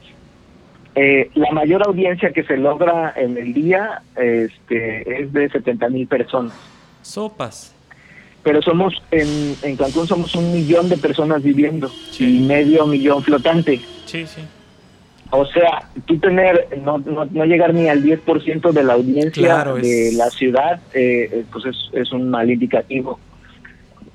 [0.95, 6.07] eh, la mayor audiencia que se logra en el día este, es de 70 mil
[6.07, 6.53] personas.
[7.03, 7.75] Sopas.
[8.43, 12.39] Pero somos, en, en Cancún somos un millón de personas viviendo Sí.
[12.39, 13.81] y medio millón flotante.
[14.07, 14.43] Sí, sí.
[15.31, 19.75] O sea, tú tener, no, no, no llegar ni al 10% de la audiencia Claro,
[19.77, 23.21] de es- la ciudad, eh, eh, pues es, es un mal indicativo.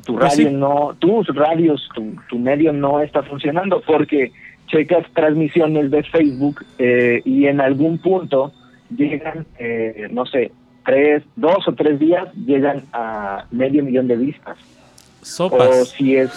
[0.05, 0.55] Tu Pues radio sí.
[0.55, 4.31] no, tus radios, tu, tu medio no está funcionando porque
[4.73, 8.51] checas transmisiones de Facebook eh, y en algún punto
[8.89, 10.51] llegan, eh, no sé,
[10.85, 14.57] tres, dos o tres días llegan a medio millón de vistas
[15.21, 15.89] o Sopas.
[15.89, 16.31] si es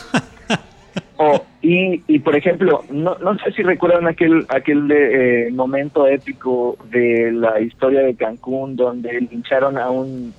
[1.16, 6.07] o y, y por ejemplo no, no sé si recuerdan aquel aquel de, eh, momento
[6.07, 10.32] épico de la historia de Cancún donde lincharon a un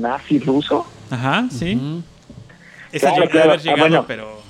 [0.00, 1.78] nazi ruso Ajá, sí.
[2.90, 3.50] Esa Claro, a claro.
[3.50, 4.04] haber Ah, llegado, bueno.
[4.08, 4.43] pero...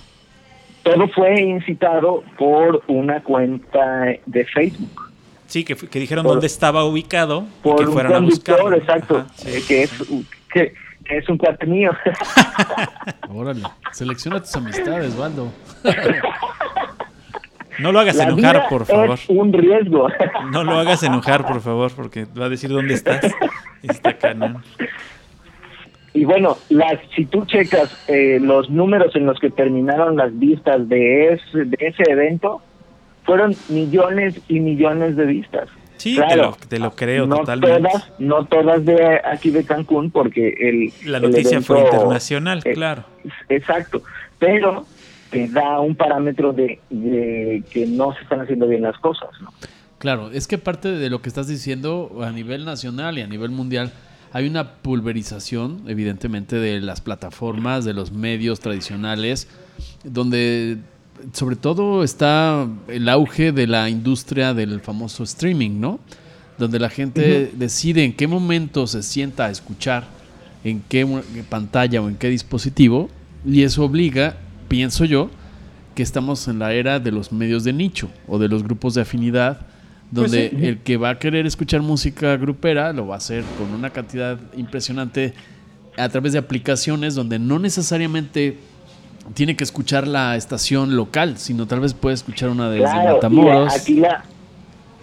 [0.84, 5.10] todo fue incitado por una cuenta de Facebook
[5.46, 8.72] Sí, que, que dijeron Por- dónde estaba ubicado y por que un fueron a buscarlo.
[8.76, 9.48] exacto Ajá, sí.
[9.50, 9.90] eh, que es
[10.52, 10.74] que,
[11.04, 11.90] que es un cuate mío
[13.28, 13.62] Órale.
[13.92, 15.50] Selecciona tus amistades, Waldo.
[17.80, 19.10] No lo hagas La enojar, por favor.
[19.14, 20.06] es un riesgo
[20.52, 23.24] No lo hagas enojar, por favor, porque va a decir dónde estás.
[23.82, 24.62] Está cañón.
[26.14, 30.88] Y bueno, las, si tú checas eh, los números en los que terminaron las vistas
[30.88, 32.62] de ese, de ese evento,
[33.24, 35.68] fueron millones y millones de vistas.
[35.96, 37.88] Sí, Claro, te, lo, te lo creo no totalmente.
[37.88, 40.92] Todas, no todas de aquí de Cancún, porque el.
[41.10, 43.04] La el noticia fue internacional, eh, claro.
[43.48, 44.02] Exacto.
[44.38, 44.86] Pero
[45.30, 49.52] te da un parámetro de, de que no se están haciendo bien las cosas, ¿no?
[49.98, 53.50] Claro, es que parte de lo que estás diciendo a nivel nacional y a nivel
[53.50, 53.90] mundial,
[54.34, 59.46] hay una pulverización, evidentemente, de las plataformas, de los medios tradicionales,
[60.02, 60.78] donde
[61.32, 66.00] sobre todo está el auge de la industria del famoso streaming, ¿no?
[66.58, 70.08] Donde la gente decide en qué momento se sienta a escuchar,
[70.64, 71.06] en qué
[71.48, 73.08] pantalla o en qué dispositivo,
[73.46, 75.30] y eso obliga, pienso yo,
[75.94, 79.02] que estamos en la era de los medios de nicho o de los grupos de
[79.02, 79.64] afinidad,
[80.12, 80.66] Pues donde sí.
[80.66, 84.38] el que va a querer escuchar música grupera lo va a hacer con una cantidad
[84.56, 85.34] impresionante
[85.96, 88.58] a través de aplicaciones donde no necesariamente
[89.32, 93.74] tiene que escuchar la estación local, sino tal vez puede escuchar una desde Claro, Matamoros.
[93.74, 94.22] aquí la,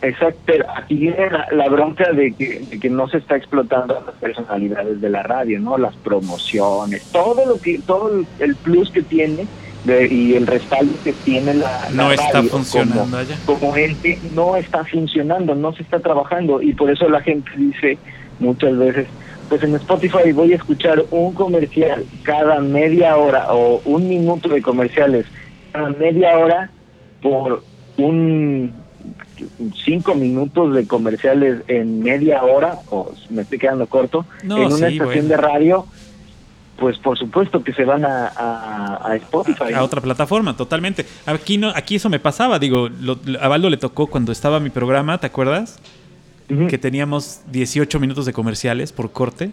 [0.02, 3.98] exacto, pero aquí viene la, la bronca de que, de que no se está explotando
[3.98, 5.78] a las personalidades de la radio, ¿no?
[5.78, 9.48] Las promociones, todo lo que, todo el plus que tiene
[9.86, 13.36] de- y el respaldo que tiene la, la No está radio funcionando como, allá.
[13.46, 17.98] como ente no está funcionando, no se está trabajando y por eso la gente dice
[18.40, 19.08] muchas veces,
[19.50, 24.62] pues en Spotify voy a escuchar un comercial cada media hora o un minuto de
[24.62, 25.26] comerciales
[25.72, 26.70] cada media hora
[27.22, 27.64] por
[27.98, 28.74] un
[29.84, 34.90] cinco minutos de comerciales en media hora, o me estoy quedando corto, No, en una
[34.90, 35.28] sí, estación bueno.
[35.30, 35.86] de radio,
[36.82, 39.72] pues por supuesto que se van a, a, a Spotify.
[39.74, 41.06] a otra plataforma, totalmente.
[41.28, 44.72] Aquí no, aquí eso me pasaba, digo, lo- a Baldo le tocó cuando estaba mi
[44.72, 45.78] programa, ¿te acuerdas?
[46.68, 49.52] Que teníamos 18 minutos de comerciales por corte.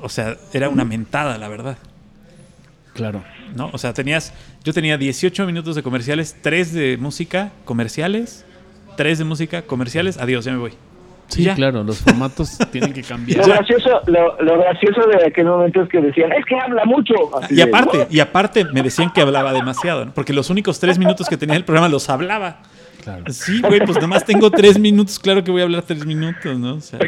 [0.00, 1.76] O sea, era una mentada, la verdad.
[2.94, 3.22] Claro.
[3.54, 3.68] ¿No?
[3.72, 4.32] O sea, tenías,
[4.64, 8.44] yo tenía 18 minutos de comerciales, 3 de música, comerciales,
[8.96, 10.72] 3 de música, comerciales, adiós, ya me voy.
[11.28, 11.54] Sí, Ya.
[11.54, 13.46] claro, los formatos tienen que Lo cambiar.
[13.46, 17.14] gracioso, lo, lo gracioso de aquel momento es que decían, es que habla mucho.
[17.42, 20.14] Así Y aparte, y aparte me decían que hablaba demasiado, ¿no?
[20.14, 22.58] Porque los únicos 3 minutos que tenía el programa los hablaba.
[23.02, 23.24] Claro.
[23.30, 26.74] Sí, güey, pues nomás tengo tres minutos, claro que voy a hablar tres minutos, ¿no?
[26.74, 26.98] O sea,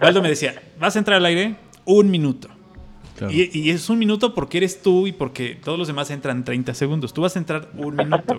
[0.00, 1.56] Waldo me decía, ¿vas a entrar al aire?
[1.84, 2.48] Un minuto.
[3.16, 3.32] Claro.
[3.32, 6.74] Y, y es un minuto porque eres tú y porque todos los demás entran 30
[6.74, 7.12] segundos.
[7.14, 8.38] Tú vas a entrar un minuto.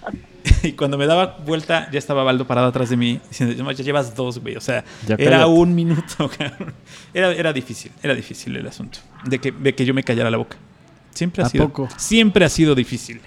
[0.62, 3.84] y cuando me daba vuelta, ya estaba Baldo parado atrás de mí diciendo, "No, ya
[3.84, 4.56] llevas dos, güey.
[4.56, 5.50] O sea, Ya era cállate.
[5.50, 6.72] un minuto, cabrón.
[7.14, 8.98] Era, era difícil, era difícil el asunto.
[9.24, 10.56] De que, de que yo me callara la boca.
[11.12, 11.66] Siempre ha ¿A sido.
[11.68, 11.88] poco?
[11.96, 13.20] Siempre ha sido difícil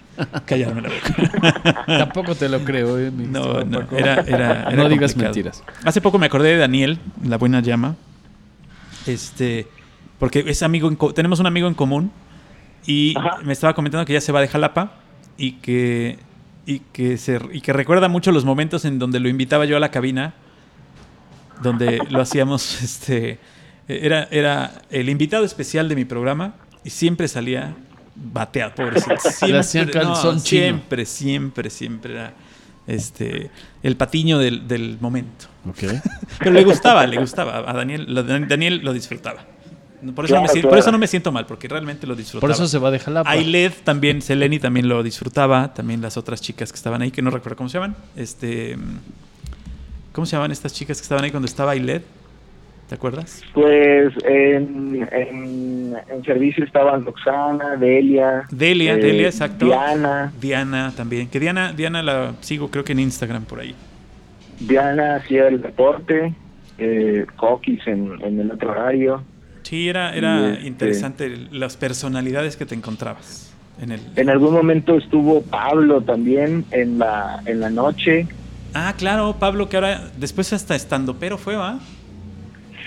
[0.45, 1.83] callarme la boca.
[1.85, 5.35] Tampoco te lo creo, eh, No, no, era, era, era No digas complicado.
[5.35, 5.63] mentiras.
[5.83, 7.97] Hace poco me acordé de Daniel, la buena llama.
[9.05, 9.67] Este,
[10.23, 12.09] porque es amigo, en co- tenemos un amigo en común
[12.85, 13.39] y Ajá.
[13.43, 14.93] me estaba comentando que ya se va de Jalapa
[15.37, 16.17] y que
[16.65, 19.81] y que se y que recuerda mucho los momentos en donde lo invitaba yo a
[19.81, 20.33] la cabina
[21.61, 23.37] donde lo hacíamos este
[23.89, 26.55] era era el invitado especial de mi programa
[26.85, 27.75] y siempre salía
[28.15, 29.15] bateado, pobrecito.
[29.29, 32.33] Siempre, siempre, siempre, siempre era
[32.87, 33.51] este
[33.81, 35.47] el patiño del, del momento.
[35.67, 35.83] Ok.
[36.39, 37.69] Pero le gustaba, le gustaba.
[37.69, 38.07] A Daniel,
[38.47, 39.45] Daniel lo disfrutaba.
[40.15, 40.79] Por eso, no me, Claro, siento- por claro.
[40.81, 42.41] eso no me siento mal, porque realmente lo disfrutaba.
[42.41, 43.29] Por eso se va de Jalapa.
[43.29, 47.29] Ailed también, Seleni también lo disfrutaba, también las otras chicas que estaban ahí, que no
[47.31, 47.95] recuerdo cómo se llaman.
[48.15, 48.75] Este,
[50.11, 52.01] ¿Cómo se llamaban estas chicas que estaban ahí cuando estaba Ailed?
[52.87, 53.41] ¿Te acuerdas?
[53.53, 58.43] Pues en, en, en servicio estaban Roxana, Delia.
[58.51, 59.65] Delia, eh, Delia, exacto.
[59.65, 60.31] Diana.
[60.39, 61.29] Diana también.
[61.29, 63.73] Que Diana, Diana la sigo creo que en Instagram por ahí.
[64.59, 66.35] Diana hacía el deporte.
[66.77, 69.23] Eh, Coquis en, en el otro horario.
[69.63, 73.51] Sí, era, era este- interesante las personalidades que te encontrabas
[73.81, 74.01] en el...
[74.15, 78.27] En algún momento estuvo Pablo también en la, en la noche.
[78.73, 81.79] Ah, claro, Pablo, que ahora después hasta estando, pero fue, ¿va?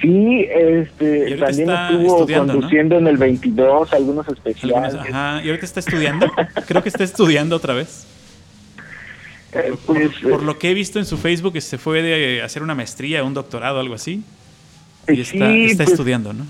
[0.03, 4.95] Sí, este, también estuvo conduciendo en el 22 algunos Algunos- especiales.
[4.95, 6.27] ajá, y ahorita está estudiando.
[6.67, 8.07] Creo que está estudiando otra vez.
[9.53, 12.75] Eh, pues, Por lo que he visto en su Facebook, se fue de hacer una
[12.75, 14.23] maestría, un doctorado, algo así.
[15.07, 16.45] eh, Y está, sí, está pues, estudiando, ¿no?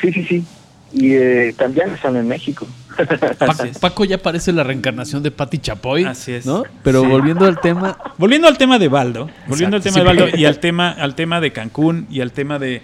[0.00, 0.44] Sí, sí, sí.
[0.92, 2.66] Y eh, también están en México.
[3.40, 3.78] Así es.
[3.78, 6.04] Paco ya parece la reencarnación de Patti Chapoy.
[6.04, 6.46] Así es.
[6.46, 6.62] ¿no?
[6.84, 7.08] Pero Sí.
[7.08, 10.22] volviendo al tema, Volviendo al tema de Baldo, volviendo Exacto, al tema de.
[10.30, 12.82] Baldo y al tema, al tema de Cancún y al tema de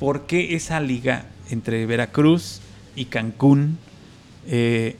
[0.00, 2.60] por qué esa liga entre Veracruz
[2.96, 3.78] y Cancún.
[4.48, 4.96] eh,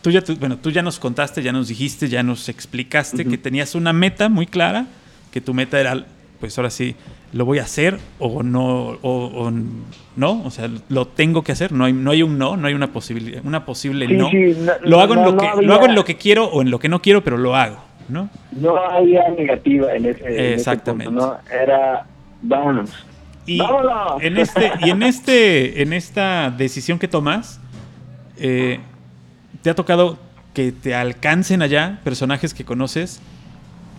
[0.00, 3.36] tú ya, tú- bueno, tú ya nos contaste, ya nos dijiste, ya nos explicaste que
[3.36, 4.86] tenías una meta muy clara,
[5.32, 6.06] que tu meta era,
[6.40, 6.94] pues ahora sí,
[7.32, 9.52] lo voy a hacer o no, o, o
[10.16, 12.74] no, o sea, lo tengo que hacer, no hay, no hay un no, no hay
[12.74, 14.30] una posibilidad, una posible Sí, no.
[14.30, 16.44] sí, no- lo hago en lo no que, había- lo hago en lo que quiero
[16.46, 17.76] o en lo que no quiero, pero lo hago,
[18.08, 18.28] ¿no?
[18.52, 21.10] No había negativa en ese, en ese Exactamente.
[21.12, 21.54] punto, ¿no?
[21.56, 22.06] Era,
[22.42, 22.90] vámonos.
[23.46, 24.22] Y ¡Vámonos!
[24.22, 27.60] en este y en este en esta decisión que tomas
[28.36, 28.78] eh,
[29.62, 30.18] te ha tocado
[30.54, 33.20] que te alcancen allá personajes que conoces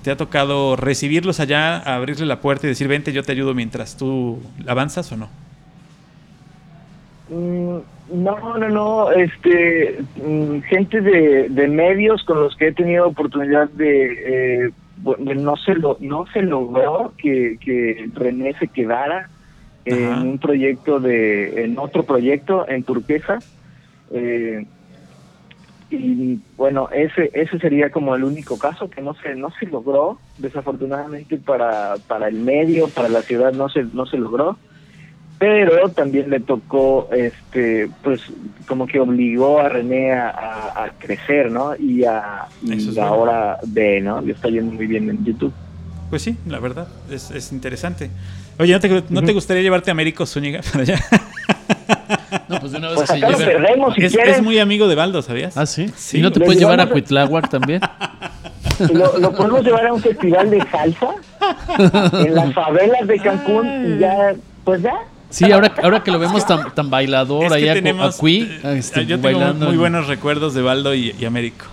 [0.03, 3.97] te ha tocado recibirlos allá abrirle la puerta y decir vente yo te ayudo mientras
[3.97, 5.29] tú avanzas o no
[7.29, 7.77] Mm,
[8.11, 13.69] No, no, no, este, mm, gente de, de medios con los que he tenido oportunidad
[13.69, 14.71] de, eh,
[15.35, 19.29] no se lo, no se logró que, que René se quedara
[19.85, 20.21] en Ajá.
[20.23, 23.37] un proyecto de, en otro proyecto en Turquesa,
[24.11, 24.65] eh,
[25.91, 30.19] y bueno, ese, ese sería como el único caso que no se, no se logró,
[30.37, 34.57] desafortunadamente para, para el medio, para la ciudad no se, no se logró.
[35.39, 38.19] Pero también le tocó este pues
[38.67, 43.57] como que obligó a René a, a- a crecer no y a y es ahora
[43.65, 45.53] ve no le está yendo muy bien en YouTube.
[46.09, 48.09] Pues sí la verdad es, es interesante.
[48.59, 50.99] Oye no te, no te gustaría llevarte a Américo Zúñiga para allá
[52.49, 54.41] no, pues de una vez pues que se acá lo perdemos si es, quieren es
[54.41, 55.55] muy amigo de Baldo ¿sabías?
[55.57, 55.89] Ah, sí.
[55.95, 57.81] Sí, ¿Y no te puedes llevar a Cuitláhuac también?
[58.93, 61.07] lo, lo podemos llevar a un festival de salsa
[62.25, 64.33] en las favelas de Cancún y ya
[64.63, 64.93] pues ya.
[65.29, 68.17] Sí, ahora, ahora que lo vemos tan, tan bailador, Es que ahí a- tenemos, a
[68.17, 71.65] Cui, eh, este, yo tengo bailando muy en- buenos recuerdos de Baldo y, y Américo.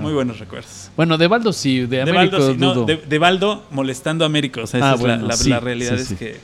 [0.00, 0.90] Muy buenos recuerdos.
[0.96, 4.26] Bueno, de Baldo sí, de De Américo Baldo, sí, no, de, de Baldo molestando a
[4.26, 4.60] Américo.
[4.62, 6.16] O sea, esa Ah, es la- bueno, la, sí, la realidad sí, es sí.
[6.16, 6.36] que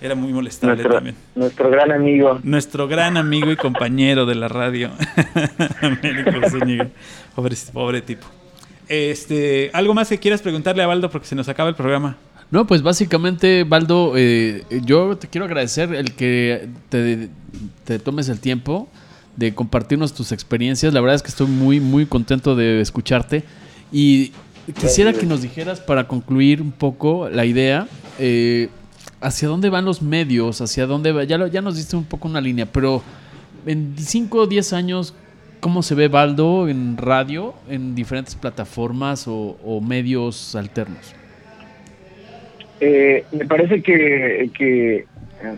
[0.00, 1.16] era muy molestable Nuestro, también.
[1.34, 2.40] nuestro gran amigo.
[2.42, 4.90] Nuestro gran amigo y compañero de la radio,
[5.82, 6.88] Américo Zúñiga.
[7.34, 8.26] Pobre, pobre tipo.
[8.88, 12.16] Este, ¿Algo más que quieras preguntarle a Baldo porque se nos acaba el programa?
[12.50, 17.28] No, pues básicamente, Baldo, eh, yo te quiero agradecer el que te,
[17.84, 18.88] te tomes el tiempo
[19.36, 20.94] de compartirnos tus experiencias.
[20.94, 23.42] La verdad es que estoy muy, muy contento de escucharte.
[23.90, 24.32] Y
[24.78, 27.88] quisiera que nos dijeras, para concluir un poco la idea,
[28.20, 28.68] eh,
[29.20, 31.24] hacia dónde van los medios, hacia dónde va.
[31.24, 33.02] Ya, lo- ya nos diste un poco una línea, pero
[33.66, 35.14] en 5 o 10 años,
[35.60, 41.14] ¿cómo se ve Baldo en radio, en diferentes plataformas o- medios alternos?
[42.80, 44.50] Eh, me parece que,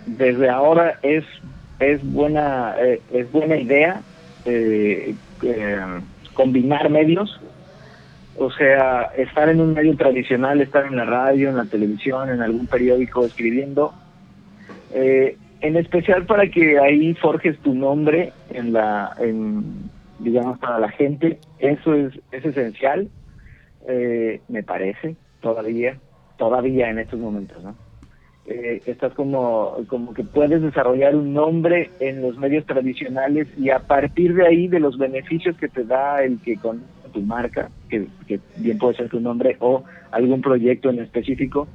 [0.07, 1.25] desde ahora es
[1.81, 4.01] es buena eh, es buena idea
[4.45, 5.77] eh, eh,
[6.35, 7.41] combinar medios
[8.39, 12.41] o sea estar en un medio tradicional estar en la radio en la televisión en
[12.41, 13.93] algún periódico escribiendo
[14.95, 20.89] eh, en especial para que ahí forjes tu nombre en la en digamos para la
[20.91, 23.09] gente eso es es esencial
[23.89, 25.99] eh, me parece todavía
[26.39, 27.75] todavía en estos momentos, ¿no?
[28.47, 33.81] Eh, estás como, como que puedes desarrollar un nombre en los medios tradicionales y a
[33.81, 38.07] partir de ahí, de los beneficios que te da el que con tu marca, que,
[38.57, 41.69] bien puede ser tu nombre, o algún proyecto en específico,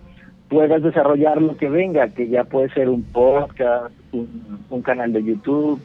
[0.50, 5.82] puedas desarrollar lo que venga, que ya puede ser un podcast, un, canal de YouTube.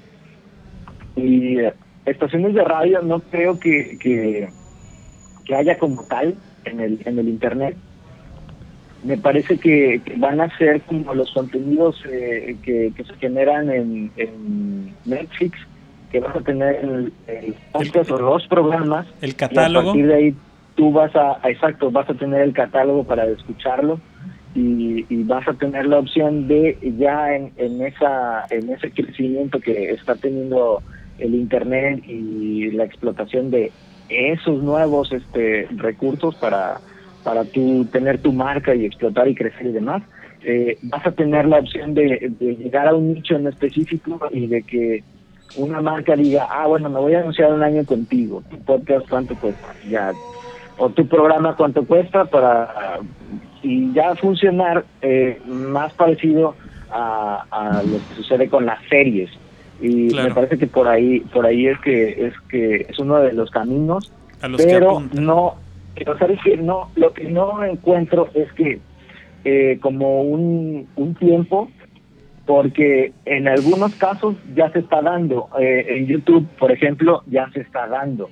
[1.17, 1.73] Y eh,
[2.05, 4.49] estaciones de radio no creo que, que,
[5.55, 6.35] haya como tal
[6.65, 7.77] en el, en el Internet,
[9.05, 14.95] me parece que, van a ser como los contenidos eh, que, se generan en, en
[15.05, 15.59] Netflix,
[16.11, 19.07] que vas a tener el, el podcast o los programas.
[19.21, 19.87] El Y a catálogo.
[19.87, 20.35] partir de ahí
[20.75, 24.01] tú vas a, a- exacto, vas a tener el catálogo para escucharlo
[24.55, 29.61] y, y vas a tener la opción de ya en, en esa en ese crecimiento
[29.61, 30.83] que está teniendo
[31.19, 33.71] el internet y la explotación de
[34.09, 36.81] esos nuevos este recursos para
[37.25, 40.03] para tú tener tu marca y explotar y crecer y demás,
[40.45, 44.47] eh, vas a tener la opción de, de llegar a un nicho en específico y
[44.47, 45.03] de que
[45.57, 49.35] una marca diga, ah, bueno, me voy a anunciar un año contigo, tu podcast cuánto
[49.37, 50.13] cuesta, ya,
[50.77, 53.01] o tu programa cuánto cuesta para,
[53.63, 56.55] y ya funcionar eh, más parecido
[56.91, 59.31] a, a lo que sucede con las series.
[59.81, 60.29] Y Claro.
[60.29, 63.49] me parece que por ahí, por ahí es que es que es uno de los
[63.51, 64.11] caminos
[64.43, 65.55] A los pero no
[65.95, 68.81] pero sabes que no lo que no encuentro es que
[69.45, 71.69] eh, como un, un tiempo
[72.49, 77.61] porque en algunos casos ya se está dando eh, en YouTube por ejemplo ya se
[77.61, 78.31] está dando.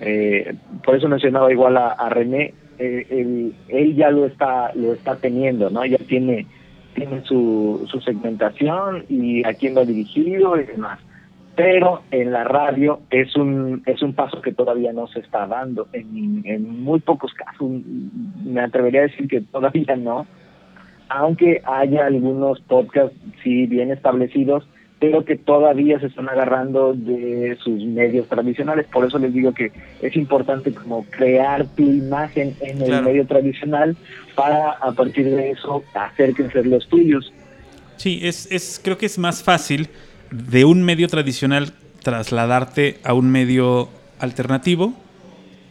[0.00, 0.54] Eh,
[0.84, 5.68] por eso mencionaba igual a, a René eh, él, ya lo está lo está teniendo
[5.68, 6.46] no ya tiene
[6.94, 11.00] tiene su, su segmentación y a quién va dirigido y demás.
[11.56, 15.88] Pero en la radio es un es un paso que todavía no se está dando
[15.92, 17.68] en, en muy pocos casos.
[18.44, 20.24] Me atrevería a decir que todavía no
[21.08, 24.66] aunque haya algunos podcasts sí bien establecidos
[24.98, 29.70] pero que todavía se están agarrando de sus medios tradicionales por eso les digo que
[30.00, 33.04] es importante como crear tu imagen en el Claro.
[33.04, 33.96] medio tradicional
[34.34, 37.32] para a partir de eso hacer crecer los tuyos
[37.96, 39.88] Sí, es, es, creo que es más fácil
[40.30, 43.88] de un medio tradicional trasladarte a un medio
[44.18, 44.92] alternativo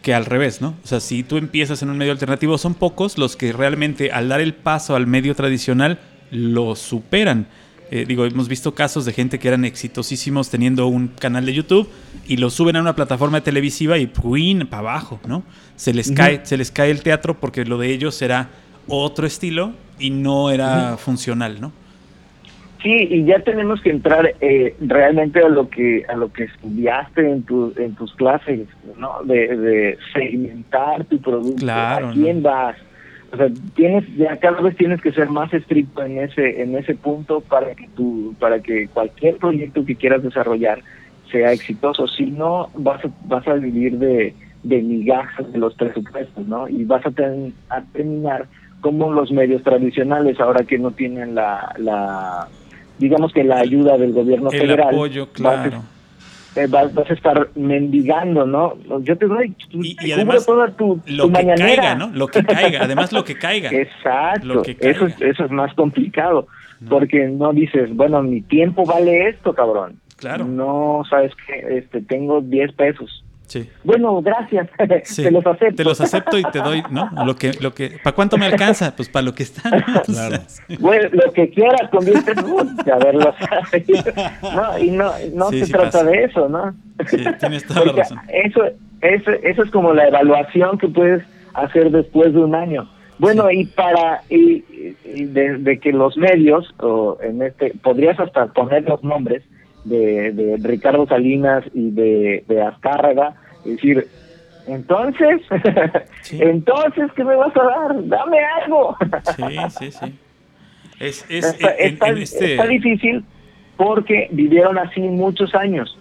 [0.06, 0.76] que al revés, ¿no?
[0.84, 4.28] O sea, si tú empiezas en un medio alternativo, son pocos los que realmente al
[4.28, 5.98] dar el paso al medio tradicional
[6.30, 7.48] lo superan.
[7.90, 11.88] Eh, digo, hemos visto casos de gente que eran exitosísimos teniendo un canal de YouTube
[12.24, 14.68] y lo suben a una plataforma televisiva y ¡puin!
[14.68, 15.42] para abajo, ¿no?
[15.74, 18.50] Se les cae, se les cae el teatro porque lo de ellos era
[18.86, 21.72] otro estilo y no era funcional, ¿no?
[22.82, 27.28] Sí, y ya tenemos que entrar eh, realmente a lo que a lo que estudiaste
[27.28, 28.68] en tu, en tus clases,
[28.98, 29.22] ¿no?
[29.24, 32.50] De, de segmentar tu producto, Claro, a quién ¿no?
[32.50, 32.76] vas.
[33.32, 36.94] O sea, tienes ya cada vez tienes que ser más estricto en ese en ese
[36.94, 40.80] punto para que tu para que cualquier proyecto que quieras desarrollar
[41.32, 42.06] sea exitoso.
[42.06, 46.68] Si no vas a, vas a vivir de de migajas de los presupuestos, ¿no?
[46.68, 48.46] Y vas a, ten- a terminar
[48.80, 52.48] como los medios tradicionales ahora que no tienen la, la
[52.98, 55.82] digamos que la ayuda del gobierno El federal apoyo, vas claro.
[56.56, 58.74] eh, vas, vas a estar mendigando, ¿no?
[59.02, 61.82] Yo te doy, Y- y además, toda tu, Lo tu que mañanera.
[61.82, 62.10] caiga, ¿no?
[62.14, 62.80] Lo que caiga.
[62.84, 63.70] Además, lo que caiga.
[63.70, 66.46] Exacto, Lo que eso, es- eso es más complicado.
[66.90, 69.98] porque no dices, bueno, mi tiempo vale esto, cabrón.
[70.16, 70.44] Claro.
[70.44, 73.22] No, sabes que este, tengo 10 pesos.
[73.46, 73.68] Sí.
[73.84, 74.68] Bueno, gracias.
[75.04, 75.22] Sí.
[75.22, 75.76] te los acepto.
[75.76, 77.10] Te los acepto y te doy, ¿no?
[77.24, 78.94] Lo que, lo que, ¿para cuánto me alcanza?
[78.96, 79.70] Pues para lo que está.
[79.70, 80.02] ¿no?
[80.04, 80.38] Claro.
[80.80, 83.34] Bueno, lo que quieras con 10 pesos, uy, a verlo.
[84.42, 86.04] no, y no, no Sí, se trata pasa.
[86.04, 86.74] de eso, ¿no?
[87.06, 88.18] Sí, tienes toda la razón.
[88.28, 88.62] Eso,
[89.00, 91.22] eso, eso es como la evaluación que puedes
[91.54, 92.88] hacer después de un año.
[93.18, 94.64] Bueno, y para y,
[95.04, 99.42] y de, de que los medios, o en este, podrías hasta poner los nombres
[99.88, 103.34] de, de Ricardo Salinas y de, de Azcárraga,
[103.64, 104.06] y decir,
[104.66, 105.40] entonces,
[106.22, 106.38] Sí.
[106.42, 108.08] entonces, ¿qué me vas a dar?
[108.08, 108.96] Dame algo.
[109.36, 110.14] Sí, sí, sí.
[110.98, 113.24] Es, es está, en- está- en este está difícil
[113.76, 115.96] porque vivieron así muchos años.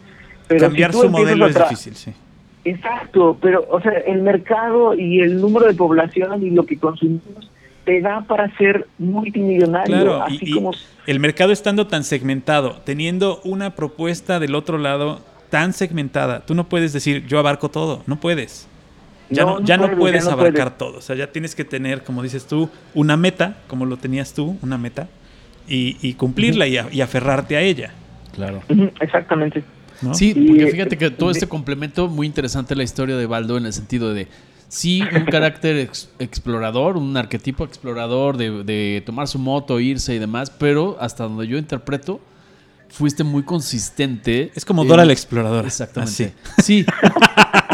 [0.47, 2.13] Pero cambiar si su modelo es difícil, sí.
[2.63, 7.51] Exacto, pero, o sea, el mercado y el número de población y lo que consumimos
[7.85, 10.71] te da para ser multimillonario, Claro, así y, y como...
[11.07, 16.67] el mercado estando tan segmentado, teniendo una propuesta del otro lado tan segmentada, tú no
[16.67, 18.67] puedes decir yo abarco todo, no puedes.
[19.29, 20.77] Ya no, No, no ya no puedes, puedes ya no abarcar puedes.
[20.77, 20.97] todo.
[20.97, 24.57] O sea, ya tienes que tener, como dices tú, una meta, como lo tenías tú,
[24.61, 25.07] una meta,
[25.67, 27.91] y, y cumplirla y, a- y aferrarte a ella.
[28.35, 28.61] Claro.
[28.99, 29.63] Exactamente.
[30.01, 30.13] ¿no?
[30.13, 33.65] Sí, porque eh, fíjate que todo este complemento, muy interesante la historia de Baldo en
[33.65, 34.27] el sentido de,
[34.67, 40.19] sí, un carácter ex- explorador, un arquetipo explorador de, de tomar su moto, irse y
[40.19, 42.19] demás, pero hasta donde yo interpreto,
[42.89, 44.51] fuiste muy consistente.
[44.55, 45.67] Es como Dora la exploradora.
[45.67, 46.33] Exactamente.
[46.57, 46.63] Así.
[46.63, 46.85] Sí.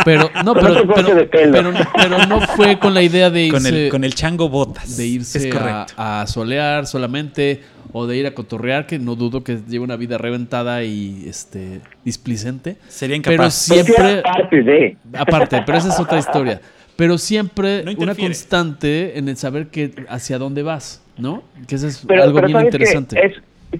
[0.03, 3.89] Pero no, pero, pero, pero, pero no fue con la idea de irse, Con el,
[3.89, 4.97] con el chango botas.
[4.97, 5.93] de irse es a, correcto.
[5.97, 7.61] a solear solamente
[7.93, 11.81] o de ir a cotorrear, que no dudo que lleve una vida reventada y este
[12.05, 12.77] displicente.
[12.87, 13.67] Sería Pero incapaz.
[13.69, 14.97] Pero siempre, era parte de...
[15.17, 16.61] aparte, pero esa es otra historia.
[17.01, 21.41] Pero siempre No una constante en el saber que hacia dónde vas, ¿no?
[21.67, 23.25] Que eso es Pero, algo pero bien interesante.
[23.25, 23.33] Es,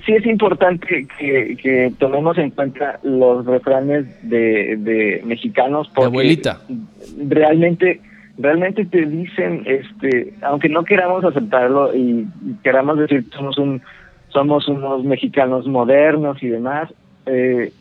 [0.04, 6.62] sí es importante que, que tomemos en cuenta los refranes de, de mexicanos porque abuelita.
[7.28, 8.02] realmente
[8.40, 12.26] realmente te dicen este aunque no queramos aceptarlo y
[12.64, 13.84] queramos decir que somos un
[14.30, 16.92] somos unos mexicanos modernos y demás
[17.28, 17.72] eh,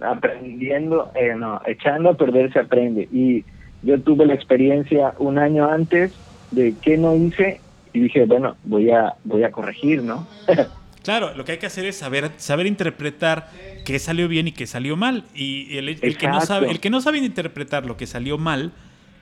[0.00, 3.44] aprendiendo eh, no echando a perder se aprende y
[3.84, 6.12] yo tuve la experiencia un año antes
[6.50, 7.60] de qué no hice
[7.92, 10.26] y dije bueno voy a voy a corregir no
[11.04, 13.50] Claro, lo que hay que hacer es saber, saber interpretar
[13.84, 15.24] qué salió bien y qué salió mal.
[15.34, 18.72] Y el, el que no sabe, el que no sabe interpretar lo que salió mal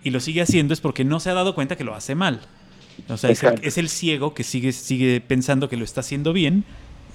[0.04, 2.40] y lo sigue haciendo es porque no se ha dado cuenta que lo hace mal.
[3.08, 6.32] O sea, es el, es el ciego que sigue, sigue pensando que lo está haciendo
[6.32, 6.64] bien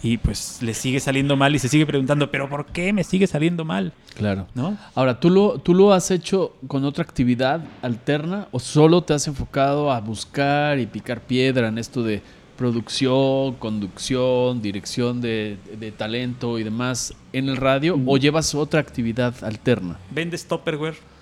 [0.04, 3.28] y pues le sigue saliendo mal y se sigue preguntando, pero ¿por qué me sigue
[3.28, 3.93] saliendo mal?
[4.16, 4.48] Claro.
[4.54, 4.78] ¿No?
[4.95, 9.28] Ahora, ¿tú lo, ¿tú lo has hecho con otra actividad alterna o solo te has
[9.28, 12.22] enfocado a buscar y picar piedra en esto de
[12.58, 19.43] producción, conducción, dirección de, de talento y demás en el radio o llevas otra actividad
[19.43, 20.00] alterna?
[20.12, 21.16] ¿Vendes Tupperware?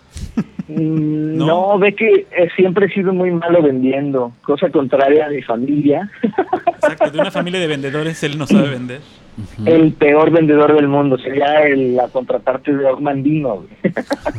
[0.67, 1.45] Mm, ¿No?
[1.45, 6.09] No, ve que eh, siempre he sido muy malo vendiendo, cosa contraria a mi familia.
[6.75, 9.01] Exacto, de una familia de vendedores él no sabe vender.
[9.65, 13.55] El peor vendedor del mundo sería el a contratarte de Mandino.
[13.55, 13.67] güey.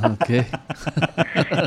[0.03, 0.47] Ok.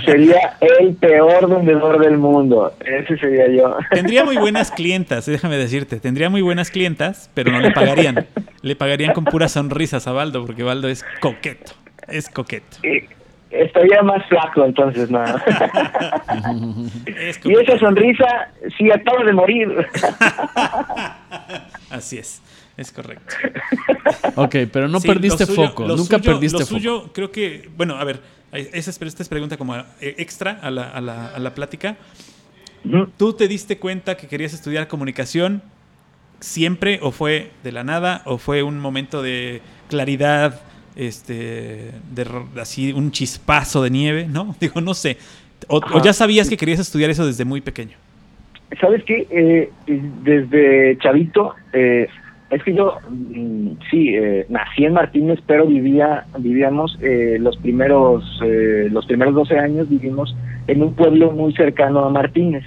[0.06, 2.74] sería el peor vendedor del mundo.
[2.80, 3.78] Ese sería yo.
[3.92, 6.00] Tendría muy buenas clientas, déjame decirte.
[6.00, 8.26] Tendría muy buenas clientas, pero no le pagarían.
[8.64, 11.74] Le pagarían con puras sonrisas a Baldo, porque Baldo es coqueto.
[12.08, 12.78] Es coqueto.
[12.84, 13.04] Y
[13.52, 15.24] Estaría más flaco entonces, no.
[17.06, 18.26] Es y esa sonrisa
[18.78, 19.70] sí acaba de morir.
[21.90, 22.42] Así es.
[22.78, 23.36] Es correcto.
[24.36, 25.86] Ok, pero no Sí, perdiste suyo- foco.
[25.88, 26.78] Nunca suyo- perdiste Lo foco.
[26.80, 28.22] suyo, creo que, bueno, a ver,
[28.54, 29.84] esa es, esta es pregunta como eh,
[30.18, 31.98] extra a la, a la, a la plática.
[33.18, 35.62] ¿Tú te diste cuenta que querías estudiar comunicación
[36.40, 40.62] siempre o fue de la nada o fue un momento de claridad,
[41.00, 42.28] este, de
[42.62, 44.56] así un chispazo de nieve, ¿no?
[44.60, 45.18] Digo, no sé.
[45.68, 47.98] O, ya sabías que querías estudiar eso desde muy pequeño.
[48.80, 49.28] ¿Sabes qué?
[49.30, 52.08] Eh, desde chavito, eh,
[52.50, 58.42] es que yo, mm, sí, eh, nací en Martínez, pero vivía, vivíamos eh, los primeros,
[58.44, 60.36] eh, los primeros 12 años vivimos
[60.68, 62.64] en un pueblo muy cercano a Martínez.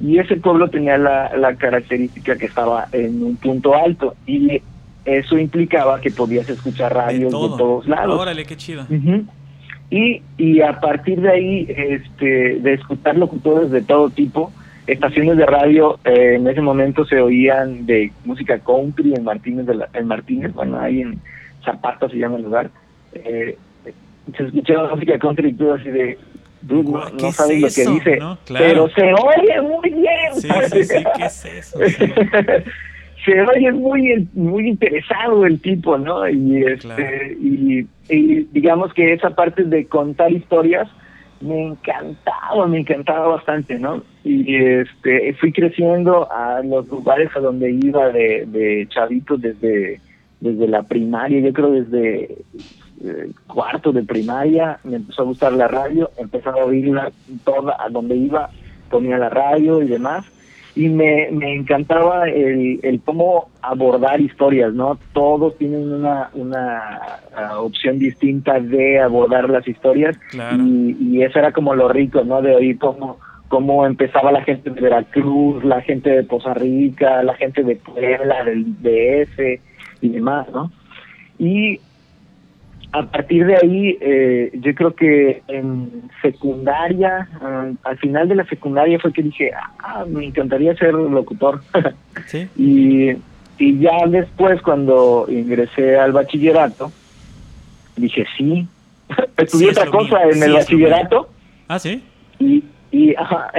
[0.00, 4.62] Y ese pueblo tenía la, la característica que estaba en un punto alto y
[5.06, 7.56] eso implicaba que podías escuchar radios de, todo.
[7.56, 8.20] todos lados.
[8.20, 8.82] Órale, qué chido.
[8.90, 9.24] Ujú.
[9.90, 14.52] y, y a partir de ahí, este, de escuchar locutores de todo tipo,
[14.86, 19.74] estaciones de radio eh, en ese momento se oían de música country en Martínez, de
[19.76, 21.18] la- en Martínez, bueno, ahí en
[21.64, 22.70] Zapata se llama el lugar,
[23.14, 23.56] eh,
[24.36, 26.18] se escuchaba música country y tú así de,
[26.62, 28.38] dude, no, Guau, ¿qué no es sabes lo que dice, ¿No?
[28.44, 28.64] Claro.
[28.66, 30.34] pero se oye muy bien.
[30.34, 31.78] Sí, sí, sí, ¿qué es eso?
[33.26, 36.28] Se oye muy muy interesado el tipo, ¿no?
[36.28, 37.86] Y este y,
[38.52, 40.88] digamos que esa parte de contar historias
[41.40, 44.02] me encantaba, me encantaba bastante, ¿no?
[44.22, 50.00] Y este fui creciendo a los lugares a donde iba de, de chavito desde
[50.40, 52.38] desde la primaria, yo creo desde
[53.04, 57.10] eh, cuarto de primaria me empezó a gustar la radio, empezaba a oírla
[57.44, 58.50] toda a donde iba,
[58.88, 60.24] ponía la radio y demás
[60.76, 64.98] y me, me encantaba el, el cómo abordar historias, ¿no?
[65.14, 66.82] Todos tienen una, una
[67.34, 72.42] ah, opción distinta de abordar las historias y, y, eso era como lo rico, ¿no?
[72.42, 73.18] De oír cómo,
[73.48, 78.44] cómo empezaba la gente de Veracruz, la gente de Poza Rica, la gente de Puebla,
[78.44, 79.38] del DF
[80.02, 80.70] y demás, ¿no?
[81.38, 81.80] Y
[82.92, 88.44] a partir de ahí, eh, yo creo que en secundaria, ah, al final de la
[88.46, 91.62] secundaria fue que dije, ah, me encantaría ser locutor.
[92.26, 92.48] ¿Sí?
[92.56, 93.16] y,
[93.58, 96.92] y ya después, cuando ingresé al bachillerato,
[97.96, 98.66] dije, sí,
[99.36, 101.28] estudié otra cosa en el bachillerato.
[101.68, 102.02] Ah, sí.
[102.38, 103.50] Y, y ajá,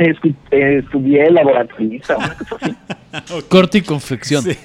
[0.52, 2.18] estudié laboratorista,
[3.50, 4.44] Corte y confección.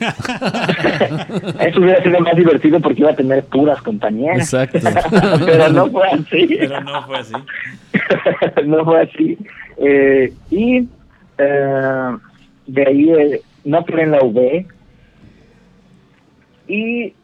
[1.60, 4.52] Eso hubiera sido más divertido porque iba a tener puras compañeras.
[4.52, 4.78] Exacto.
[5.46, 6.46] Pero no fue así.
[6.46, 7.34] Pero no fue así.
[8.64, 9.38] no fue así.
[9.78, 10.88] Eh, y
[11.38, 12.16] eh,
[12.66, 14.66] de ahí eh, no quedé en la UB.
[16.68, 17.14] Y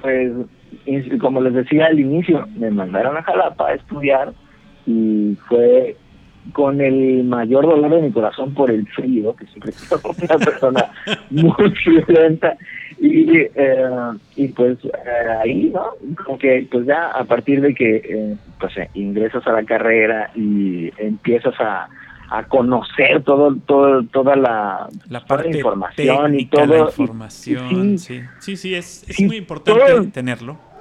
[0.00, 0.32] pues,
[1.20, 4.32] como les decía al inicio, me mandaron a Jalapa a estudiar
[4.86, 5.96] y fue
[6.52, 10.90] con el mayor dolor de mi corazón por el frío, que siempre he una persona
[11.30, 12.56] muy violenta.
[13.00, 13.88] Y, eh,
[14.36, 14.90] y pues eh,
[15.42, 15.86] ahí, ¿no?
[16.24, 20.92] Como que pues ya a partir de que eh, pues ingresas a la carrera y
[20.98, 21.88] empiezas a,
[22.30, 26.66] a conocer todo, todo toda la, la parte información y todo.
[26.66, 30.71] La información, sí, sí, sí, es, es muy importante tenerlo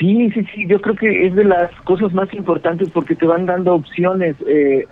[0.00, 3.44] Sí, sí, sí, yo creo que es de las cosas más importantes porque te van
[3.44, 4.34] dando opciones.
[4.46, 4.86] Eh,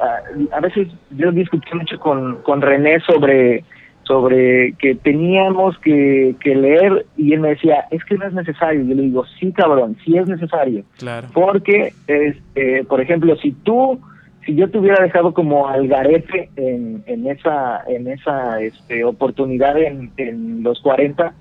[0.52, 3.64] a, veces yo discutí mucho con, con René sobre
[4.02, 8.82] sobre que teníamos que, que leer y él me decía, es que no es necesario.
[8.82, 10.84] Yo le digo, sí, cabrón, sí es necesario.
[10.98, 11.28] Claro.
[11.32, 14.00] Porque, este, por ejemplo, si tú,
[14.44, 20.10] si yo te hubiera dejado como algarete en, en esa, en esa este, oportunidad en,
[20.16, 21.34] en los 40,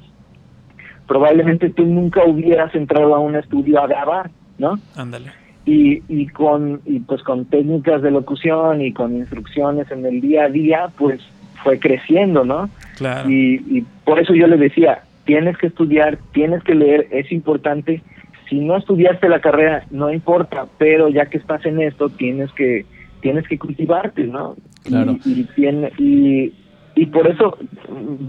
[1.07, 4.77] probablemente tú nunca hubieras entrado a un estudio a grabar, ¿no?
[4.95, 5.31] Ándale.
[5.65, 10.45] Y, y con y pues con técnicas de locución y con instrucciones en el día
[10.45, 11.21] a día, pues
[11.63, 12.69] fue creciendo, ¿no?
[12.97, 13.29] Claro.
[13.29, 18.01] Y, y por eso yo le decía, tienes que estudiar, tienes que leer, es importante.
[18.49, 22.85] Si no estudiaste la carrera, no importa, pero ya que estás en esto, tienes que
[23.21, 24.55] tienes que cultivarte, ¿no?
[24.83, 25.17] Claro.
[25.25, 26.53] Y, y, tiene, y,
[26.95, 27.57] y por eso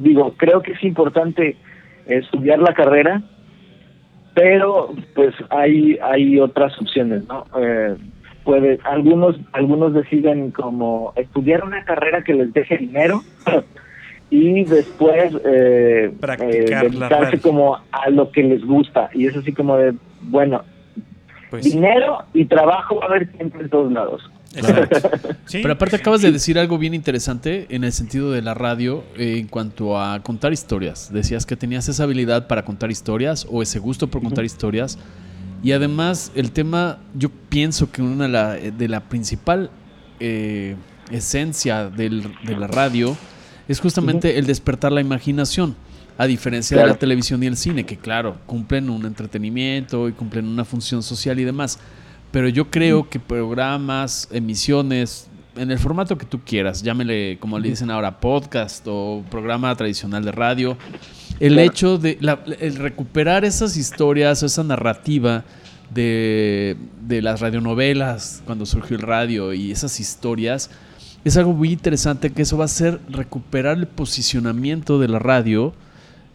[0.02, 1.56] digo, creo que es importante
[2.08, 3.22] estudiar la carrera,
[4.34, 7.44] pero pues hay hay otras opciones, ¿no?
[7.60, 7.96] Eh,
[8.44, 13.22] puede, algunos algunos deciden como estudiar una carrera que les deje dinero
[14.30, 19.10] y después eh, eh dedicarse como a lo que les gusta.
[19.12, 20.62] Y es así como de bueno
[21.50, 24.30] pues dinero y trabajo va a haber siempre en todos lados
[25.52, 29.38] Pero aparte acabas de decir algo bien interesante en el sentido de la radio eh,
[29.38, 31.12] en cuanto a contar historias.
[31.12, 34.98] Decías que tenías esa habilidad para contar historias o ese gusto por contar historias.
[35.62, 39.70] Y además el tema, yo pienso que una de la, de la principal
[40.20, 40.76] eh,
[41.10, 43.16] esencia del, de la radio
[43.66, 45.76] es justamente el despertar la imaginación.
[46.16, 50.46] A diferencia de la televisión y el cine, que claro, cumplen un entretenimiento y cumplen
[50.46, 51.78] una función social y demás
[52.30, 57.70] pero yo creo que programas, emisiones, en el formato que tú quieras, llámele como le
[57.70, 60.76] dicen ahora, podcast o programa tradicional de radio,
[61.40, 62.18] el hecho de
[62.60, 65.44] el recuperar esas historias, esa narrativa
[65.90, 66.76] de,
[67.06, 70.70] de, las radionovelas, cuando surgió el radio y esas historias,
[71.24, 75.74] es algo muy interesante que eso va a ser recuperar el posicionamiento de la radio,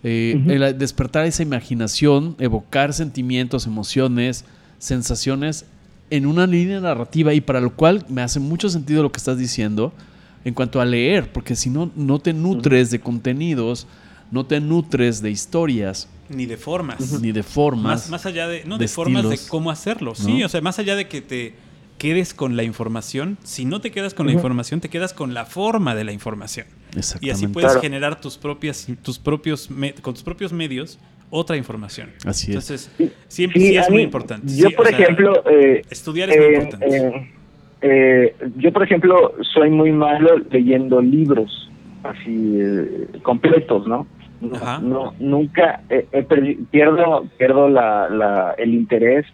[0.04, 4.44] eh, despertar esa imaginación, evocar sentimientos, emociones,
[4.80, 5.66] sensaciones
[6.10, 9.38] en una línea narrativa y para lo cual me hace mucho sentido lo que estás
[9.38, 9.94] diciendo
[10.46, 13.88] en cuanto a leer, porque si no, no te nutres de contenidos,
[14.32, 16.10] no te nutres de historias.
[16.30, 17.22] Ni de formas.
[17.22, 18.10] Ni de formas.
[18.10, 20.16] Más, allá de, no, de, formas de cómo hacerlo.
[20.16, 21.56] Sí, o sea, más allá de que te
[21.98, 25.46] quedes con la información, si no te quedas con la información, te quedas con la
[25.46, 26.68] forma de la información.
[27.22, 29.70] Y así puedes generar tus propias, tus propios,
[30.02, 31.00] con tus propios medios
[31.34, 32.12] otra información.
[32.26, 32.70] Así es.
[32.70, 34.48] Entonces, siempre sí, es muy importante.
[34.56, 37.32] Yo, por ejemplo, eh, estudiar es muy eh, importante.
[37.82, 41.72] Eh, yo, por ejemplo, soy muy malo leyendo libros
[42.04, 42.60] así
[43.24, 44.06] completos, ¿no?
[44.82, 45.82] no, nunca
[46.70, 49.26] pierdo, pierdo la, la, el interés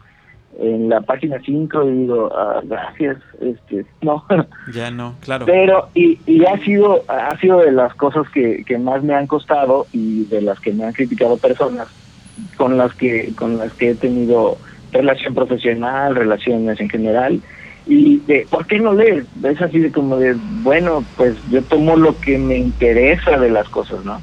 [0.61, 4.25] en la página 5 y digo, ah, gracias, este, no.
[4.73, 5.45] Ya no, claro.
[5.45, 9.27] Pero, y, y ha sido, ha sido de las cosas que, que más me han
[9.27, 11.87] costado y de las que me han criticado personas
[12.57, 14.57] con las que, con las que he tenido
[14.91, 17.41] relación profesional, relaciones en general,
[17.85, 19.25] y de, ¿por qué no leer?
[19.43, 23.67] Es así de como de, bueno, pues yo tomo lo que me interesa de las
[23.69, 24.21] cosas, ¿no?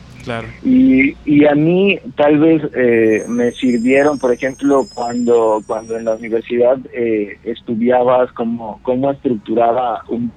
[0.63, 6.15] Y, y a mí tal vez eh, me sirvieron, por ejemplo, cuando, cuando en la
[6.15, 10.33] universidad eh, estudiabas cómo, cómo estructuraba un,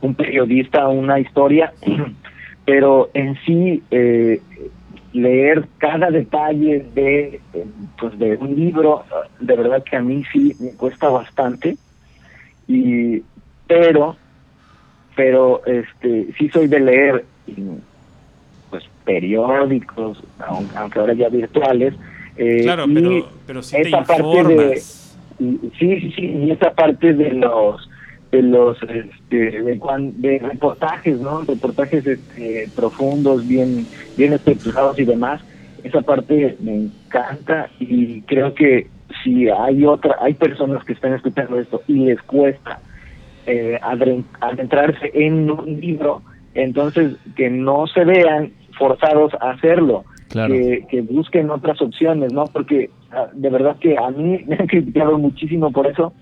[0.00, 1.72] un, periodista una historia,
[2.66, 4.40] pero en sí eh,
[5.12, 7.40] leer cada detalle de,
[7.98, 9.04] pues de un libro,
[9.40, 11.76] de verdad que a mí sí me cuesta bastante,
[12.68, 13.22] y
[13.66, 14.16] pero,
[15.16, 17.93] pero este sí soy de leer pues
[19.04, 20.22] periódicos,
[20.74, 21.94] aunque ahora ya virtuales.
[22.36, 23.60] Eh, claro, pero, pero
[24.06, 24.80] parte de,
[25.38, 27.88] sí, sí, sí, y esa parte de los
[28.30, 31.42] de los este, de, reportajes, ¿no?
[31.42, 33.86] Reportajes este, profundos, bien
[34.16, 35.40] bien estructurados y demás.
[35.84, 38.88] Esa parte me encanta y creo que
[39.22, 42.80] si hay otra hay personas que están escuchando esto y les cuesta
[43.46, 43.78] eh,
[44.40, 46.22] adentrarse en un libro,
[46.54, 52.44] entonces que no se vean forzados a hacerlo, que, busquen otras opciones, ¿no?
[52.46, 56.12] Porque ah, de verdad que a mí me han criticado muchísimo por eso,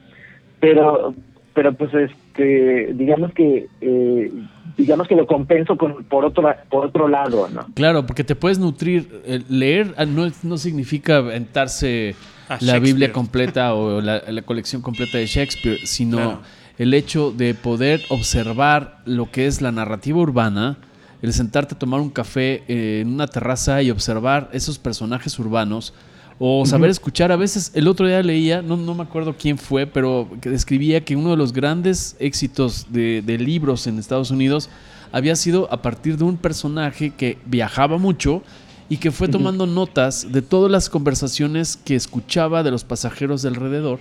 [0.60, 1.14] pero
[1.54, 4.32] pero pues este digamos que eh,
[4.76, 8.58] digamos que lo compenso con, por otro por otro lado no claro porque te puedes
[8.58, 12.14] nutrir leer ah, no, no significa aventarse
[12.60, 16.40] la Biblia completa o la, colección completa de Shakespeare sino
[16.78, 20.78] el hecho de poder observar lo que es la narrativa urbana
[21.22, 25.94] el sentarte a tomar un café eh, en una terraza y observar esos personajes urbanos
[26.38, 27.30] o saber escuchar.
[27.30, 31.04] A veces el otro día leía, no, no me acuerdo quién fue, pero que describía
[31.04, 34.68] que uno de los grandes éxitos de, libros en Estados Unidos
[35.12, 38.42] había sido a partir de un personaje que viajaba mucho
[38.88, 43.48] y que fue tomando notas de todas las conversaciones que escuchaba de los pasajeros de
[43.48, 44.00] alrededor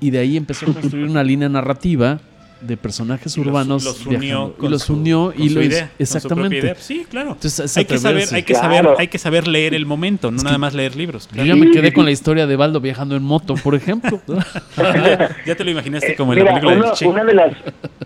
[0.00, 2.20] y de ahí empezó a construir una línea narrativa
[2.60, 6.74] de personajes urbanos los, unió y los unió y lo idea, exactamente.
[6.76, 7.36] sí claro.
[7.76, 10.74] Hay que saber hay que saber hay que saber leer el momento no nada más
[10.74, 13.74] leer libros yo ya me quedé con la historia de Baldo viajando en moto por
[13.74, 14.20] ejemplo
[15.46, 17.56] ya, te lo imaginaste como en la película uno, una de las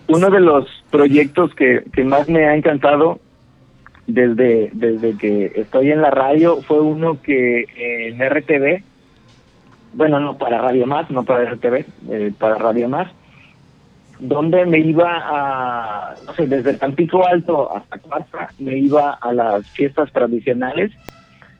[0.07, 3.19] uno de los proyectos que, que más me ha encantado
[4.07, 7.65] desde desde que estoy en la radio fue uno que
[8.09, 8.83] en RTV
[9.93, 13.11] bueno no para Radio Más no para RTV eh, para Radio Más
[14.19, 19.69] donde me iba a, no sé, desde Tampico Alto hasta Cuarta, me iba a las
[19.71, 20.91] fiestas tradicionales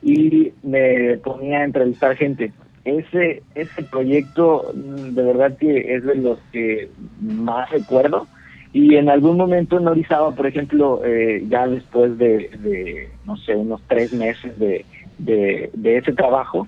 [0.02, 2.52] y me ponía a entrevistar gente.
[2.86, 8.27] Ese, ese proyecto de verdad que es de los que más recuerdo
[8.76, 13.82] y en algún momento en Orizaba, por ejemplo, eh, ya después de, no sé, unos
[13.88, 14.86] tres meses de,
[15.18, 16.68] de, de ese trabajo,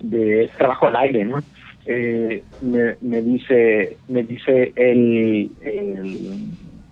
[0.00, 1.38] de ese trabajo al aire, ¿no?
[1.86, 5.50] Eh, me, dice me dice el,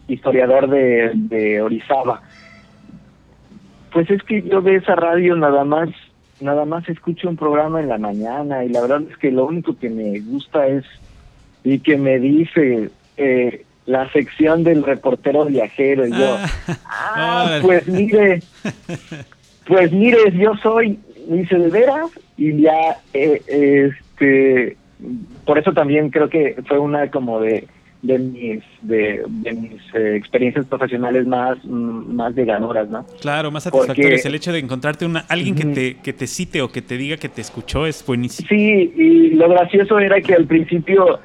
[0.08, 2.22] historiador de, de, Orizaba
[3.92, 5.88] pues es que yo de esa radio nada más
[6.40, 9.78] nada más escucho un programa en la mañana y la verdad es que lo único
[9.78, 10.84] que me gusta es
[11.64, 16.36] y que me dice eh, la sección del reportero viajero y yo
[16.66, 18.42] ah, ah pues mire
[19.66, 20.98] pues mire yo soy
[21.28, 24.76] dice de veras y ya eh, este
[25.44, 27.66] por eso también creo que fue una como de
[28.02, 29.24] de mis de,
[29.54, 33.06] mis eh, experiencias profesionales más mm, más ganoras, ¿no?
[33.20, 34.26] Claro, más satisfactorias.
[34.26, 37.16] el hecho de encontrarte una alguien que te que te cite o que te diga
[37.16, 38.48] que te escuchó es buenísimo.
[38.48, 41.20] Sí, y lo gracioso era que al principio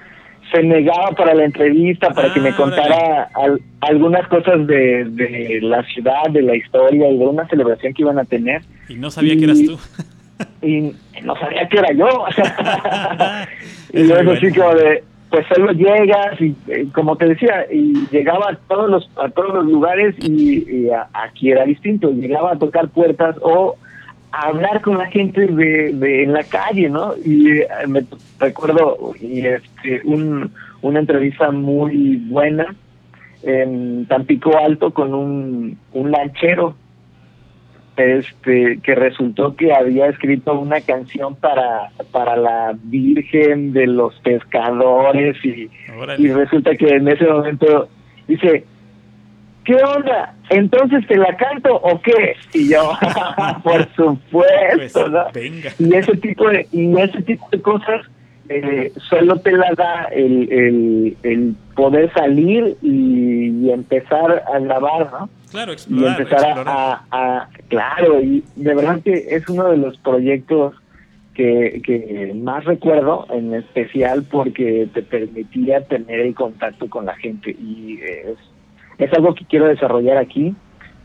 [0.51, 3.29] se negaba para la entrevista, para que me ah, contara
[3.81, 8.19] algunas cosas de, de la ciudad, de la historia y de una celebración que iban
[8.19, 8.61] a tener.
[8.87, 9.77] Y no sabía que eras tú.
[10.61, 10.93] y
[11.23, 12.25] no sabía que era yo.
[13.93, 18.51] y luego así como de, pues solo llegas y eh, como te decía, y llegaba
[18.51, 23.35] a todos los, a todos los lugares y, aquí era distinto, llegaba a tocar puertas
[23.41, 23.75] o
[24.31, 27.13] a hablar con la gente de, de en la calle, ¿no?
[27.23, 28.05] Y eh, me
[28.39, 30.51] recuerdo y este, un,
[30.81, 32.75] una entrevista muy buena
[33.43, 36.75] en Tampico Alto con un, un lanchero
[37.97, 45.35] este que resultó que había escrito una canción para para la Virgen de los pescadores
[45.43, 45.69] y,
[46.17, 47.89] y resulta que en ese momento
[48.27, 48.63] dice
[49.65, 50.33] ¿qué onda?
[50.49, 52.35] Entonces te la canto o qué?
[52.53, 52.91] Y yo,
[53.63, 55.25] por supuesto, Pues, ¿no?
[55.33, 55.71] venga.
[55.77, 58.05] Y ese tipo de, y ese tipo de cosas
[58.49, 65.11] eh, solo te la da el, el, el poder salir y, y empezar a grabar,
[65.11, 65.29] ¿no?
[65.51, 66.75] Claro, y explorar, empezar a, explorar.
[66.77, 70.75] a- a- claro y de verdad que es uno de los proyectos
[71.33, 77.51] que, que más recuerdo en especial porque te permitía tener el contacto con la gente
[77.51, 78.37] y es,
[78.97, 80.55] es algo que quiero desarrollar aquí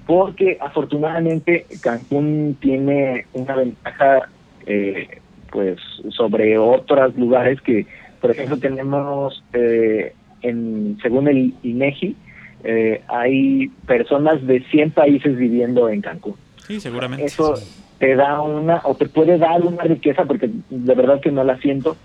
[0.06, 4.28] porque afortunadamente Cancún tiene una ventaja
[4.66, 5.20] eh,
[5.52, 5.78] pues
[6.10, 7.86] sobre otros lugares que
[8.20, 12.16] por ejemplo tenemos eh, en según el INEGI
[12.64, 16.34] eh, hay personas de 100 países viviendo en Cancún.
[16.58, 17.24] Sí, seguramente.
[17.24, 17.54] Eso
[17.98, 21.58] te da una, o te puede dar una riqueza, porque de verdad que no la
[21.58, 21.96] siento,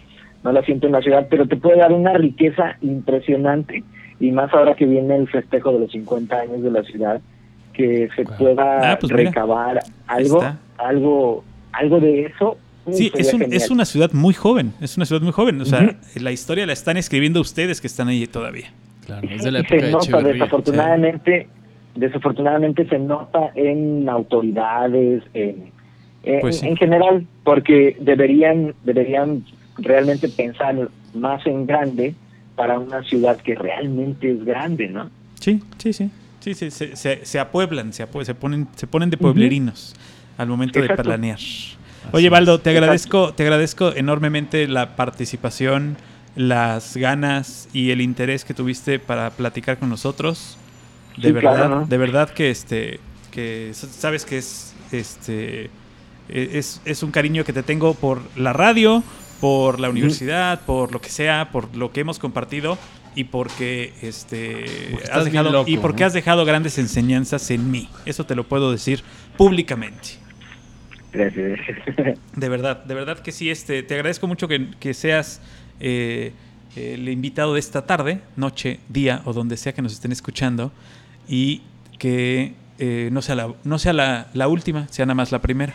[0.44, 3.84] no la siento en la ciudad, pero te puede dar una riqueza impresionante,
[4.20, 7.22] y más ahora que viene el festejo de los 50 años de la ciudad,
[7.74, 9.30] que se pueda Ah, pues mira.
[9.30, 10.44] recabar algo,
[10.80, 12.58] algo, algo de eso.
[12.92, 15.60] Sí, es, un- es una ciudad muy joven, es una ciudad muy joven.
[15.62, 18.72] O sea, la historia la están escribiendo ustedes que están ahí todavía.
[19.06, 20.34] Claro, es de la Y época se de nota, Echeverría.
[20.34, 21.48] desafortunadamente,
[21.96, 25.72] desafortunadamente se nota en autoridades, en,
[26.24, 26.68] en, Pues sí.
[26.68, 29.44] en general, porque deberían, deberían
[29.78, 32.16] realmente pensar más en grande
[32.56, 35.10] para una ciudad que realmente es grande, ¿no?
[35.40, 36.10] Sí, sí, sí.
[36.40, 39.96] Sí, sí, se, se, se apueblan, se, apue- se, ponen, se ponen de pueblerinos
[40.38, 41.02] al momento Exacto.
[41.04, 41.40] de planear.
[42.12, 45.98] Oye, Baldo, te agradezco, te agradezco enormemente la participación,
[46.36, 50.58] las ganas y el interés que tuviste para platicar con nosotros.
[51.16, 51.86] De Sí, verdad, claro, ¿no?
[51.86, 53.00] de verdad que este,
[53.32, 55.66] que sabes que es, este,
[56.30, 59.04] e- es, es un cariño que te tengo por la radio,
[59.40, 62.78] por la universidad, por lo que sea, por lo que hemos compartido
[63.16, 66.08] y porque este Porque has dejado loco, y porque ¿no?
[66.08, 67.90] has dejado grandes enseñanzas en mí.
[68.06, 69.04] Eso te lo puedo decir
[69.38, 70.20] públicamente.
[71.18, 71.60] Gracias.
[72.36, 73.50] De verdad, de verdad que sí.
[73.50, 75.42] Este, te agradezco mucho que, que seas
[75.80, 76.32] eh,
[76.76, 80.72] el invitado de esta tarde, noche, día o donde sea que nos estén escuchando
[81.28, 81.62] y
[81.98, 85.74] que eh, no sea la, no sea la, la última, sea nada más la primera.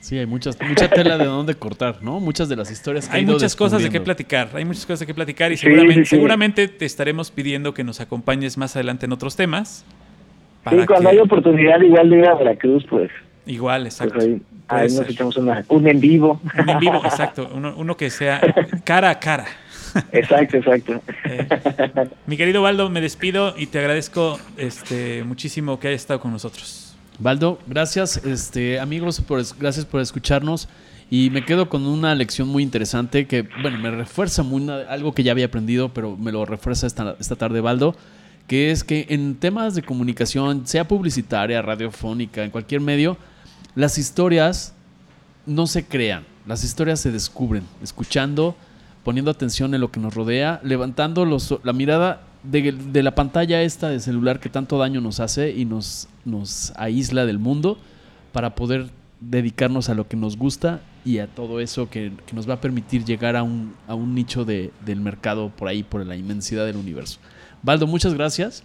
[0.00, 2.20] Sí, hay muchas, mucha tela de dónde cortar, ¿no?
[2.20, 5.06] Muchas de las historias que Hay muchas cosas de qué platicar, hay muchas cosas de
[5.06, 6.16] qué platicar y Sí, seguramente, sí, sí.
[6.16, 9.84] seguramente te estaremos pidiendo que nos acompañes más adelante en otros temas.
[10.68, 13.10] Sí, cuando que- hay oportunidad igual de ir a Veracruz, pues,
[13.46, 14.20] Igual, pues exacto.
[14.20, 15.10] ahí, Puede ahí nos ser.
[15.10, 16.40] echamos una, un en vivo.
[16.58, 17.50] Un en vivo, exacto.
[17.54, 18.40] Uno, uno que sea
[18.84, 19.46] cara a cara.
[20.12, 21.00] exacto, exacto.
[21.24, 21.46] Eh,
[22.26, 26.96] mi querido Baldo, me despido y te agradezco este, muchísimo que hayas estado con nosotros.
[27.18, 30.68] Baldo, gracias, este, amigos, por, gracias por escucharnos.
[31.10, 35.22] Y me quedo con una lección muy interesante que, bueno, me refuerza muy algo que
[35.22, 37.94] ya había aprendido, pero me lo refuerza esta, esta tarde, Baldo,
[38.48, 43.16] que es que en temas de comunicación, sea publicitaria, radiofónica, en cualquier medio,
[43.74, 44.74] las historias
[45.46, 48.56] no se crean, las historias se descubren, escuchando,
[49.02, 53.88] poniendo atención en lo que nos rodea, levantando los- la mirada de, la pantalla esta
[53.88, 56.08] de celular que tanto daño nos hace y nos,
[56.76, 57.78] aísla del mundo
[58.32, 58.90] para poder
[59.20, 63.04] dedicarnos a lo que nos gusta y a todo eso que, nos va a permitir
[63.04, 66.76] llegar a un, a un nicho de- del mercado por ahí, por la inmensidad del
[66.76, 67.18] universo.
[67.62, 68.62] Baldo, muchas gracias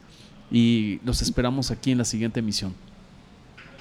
[0.52, 2.74] y los esperamos aquí en la siguiente emisión.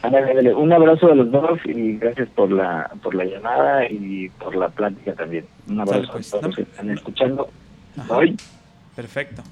[0.02, 4.68] Un abrazo de los dos y gracias por la por la llamada y por la
[4.68, 5.44] plática también.
[5.68, 6.28] Un abrazo Sale, pues.
[6.28, 7.50] a todos No, los que están escuchando.
[7.96, 8.16] Ajá.
[8.16, 8.36] Hoy.
[8.94, 9.42] Perfecto.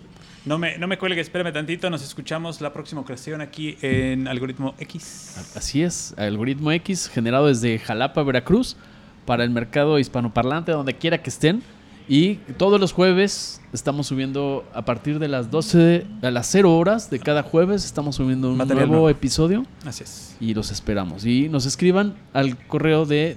[0.44, 1.90] No me, no me cuelgue, espérame tantito.
[1.90, 5.52] Nos escuchamos la próxima ocasión aquí en Algoritmo X.
[5.56, 8.76] Así es, Algoritmo X, generado desde Jalapa, Veracruz,
[9.24, 11.62] para el mercado hispanoparlante, donde quiera que estén.
[12.08, 17.10] Y todos los jueves estamos subiendo a partir de las 12, a las 0 horas
[17.10, 20.36] de cada jueves, estamos subiendo un Material nuevo episodio Así es.
[20.38, 21.26] y los esperamos.
[21.26, 23.36] Y nos escriban al correo de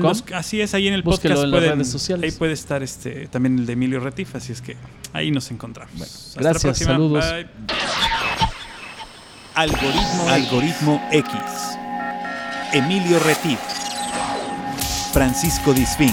[0.00, 2.32] los- así es, ahí en el Búsquelo podcast en las redes sociales.
[2.34, 4.76] ahí puede estar este también el de Emilio Retif, así es que
[5.12, 6.02] ahí nos encontramos.
[6.02, 6.90] Hasta la gracias, próxima.
[6.92, 7.24] saludos.
[7.30, 7.46] Bye.
[9.54, 11.32] Algoritmo, Algoritmo X.
[12.72, 13.58] Emilio Retif.
[15.12, 16.12] Francisco Disfín.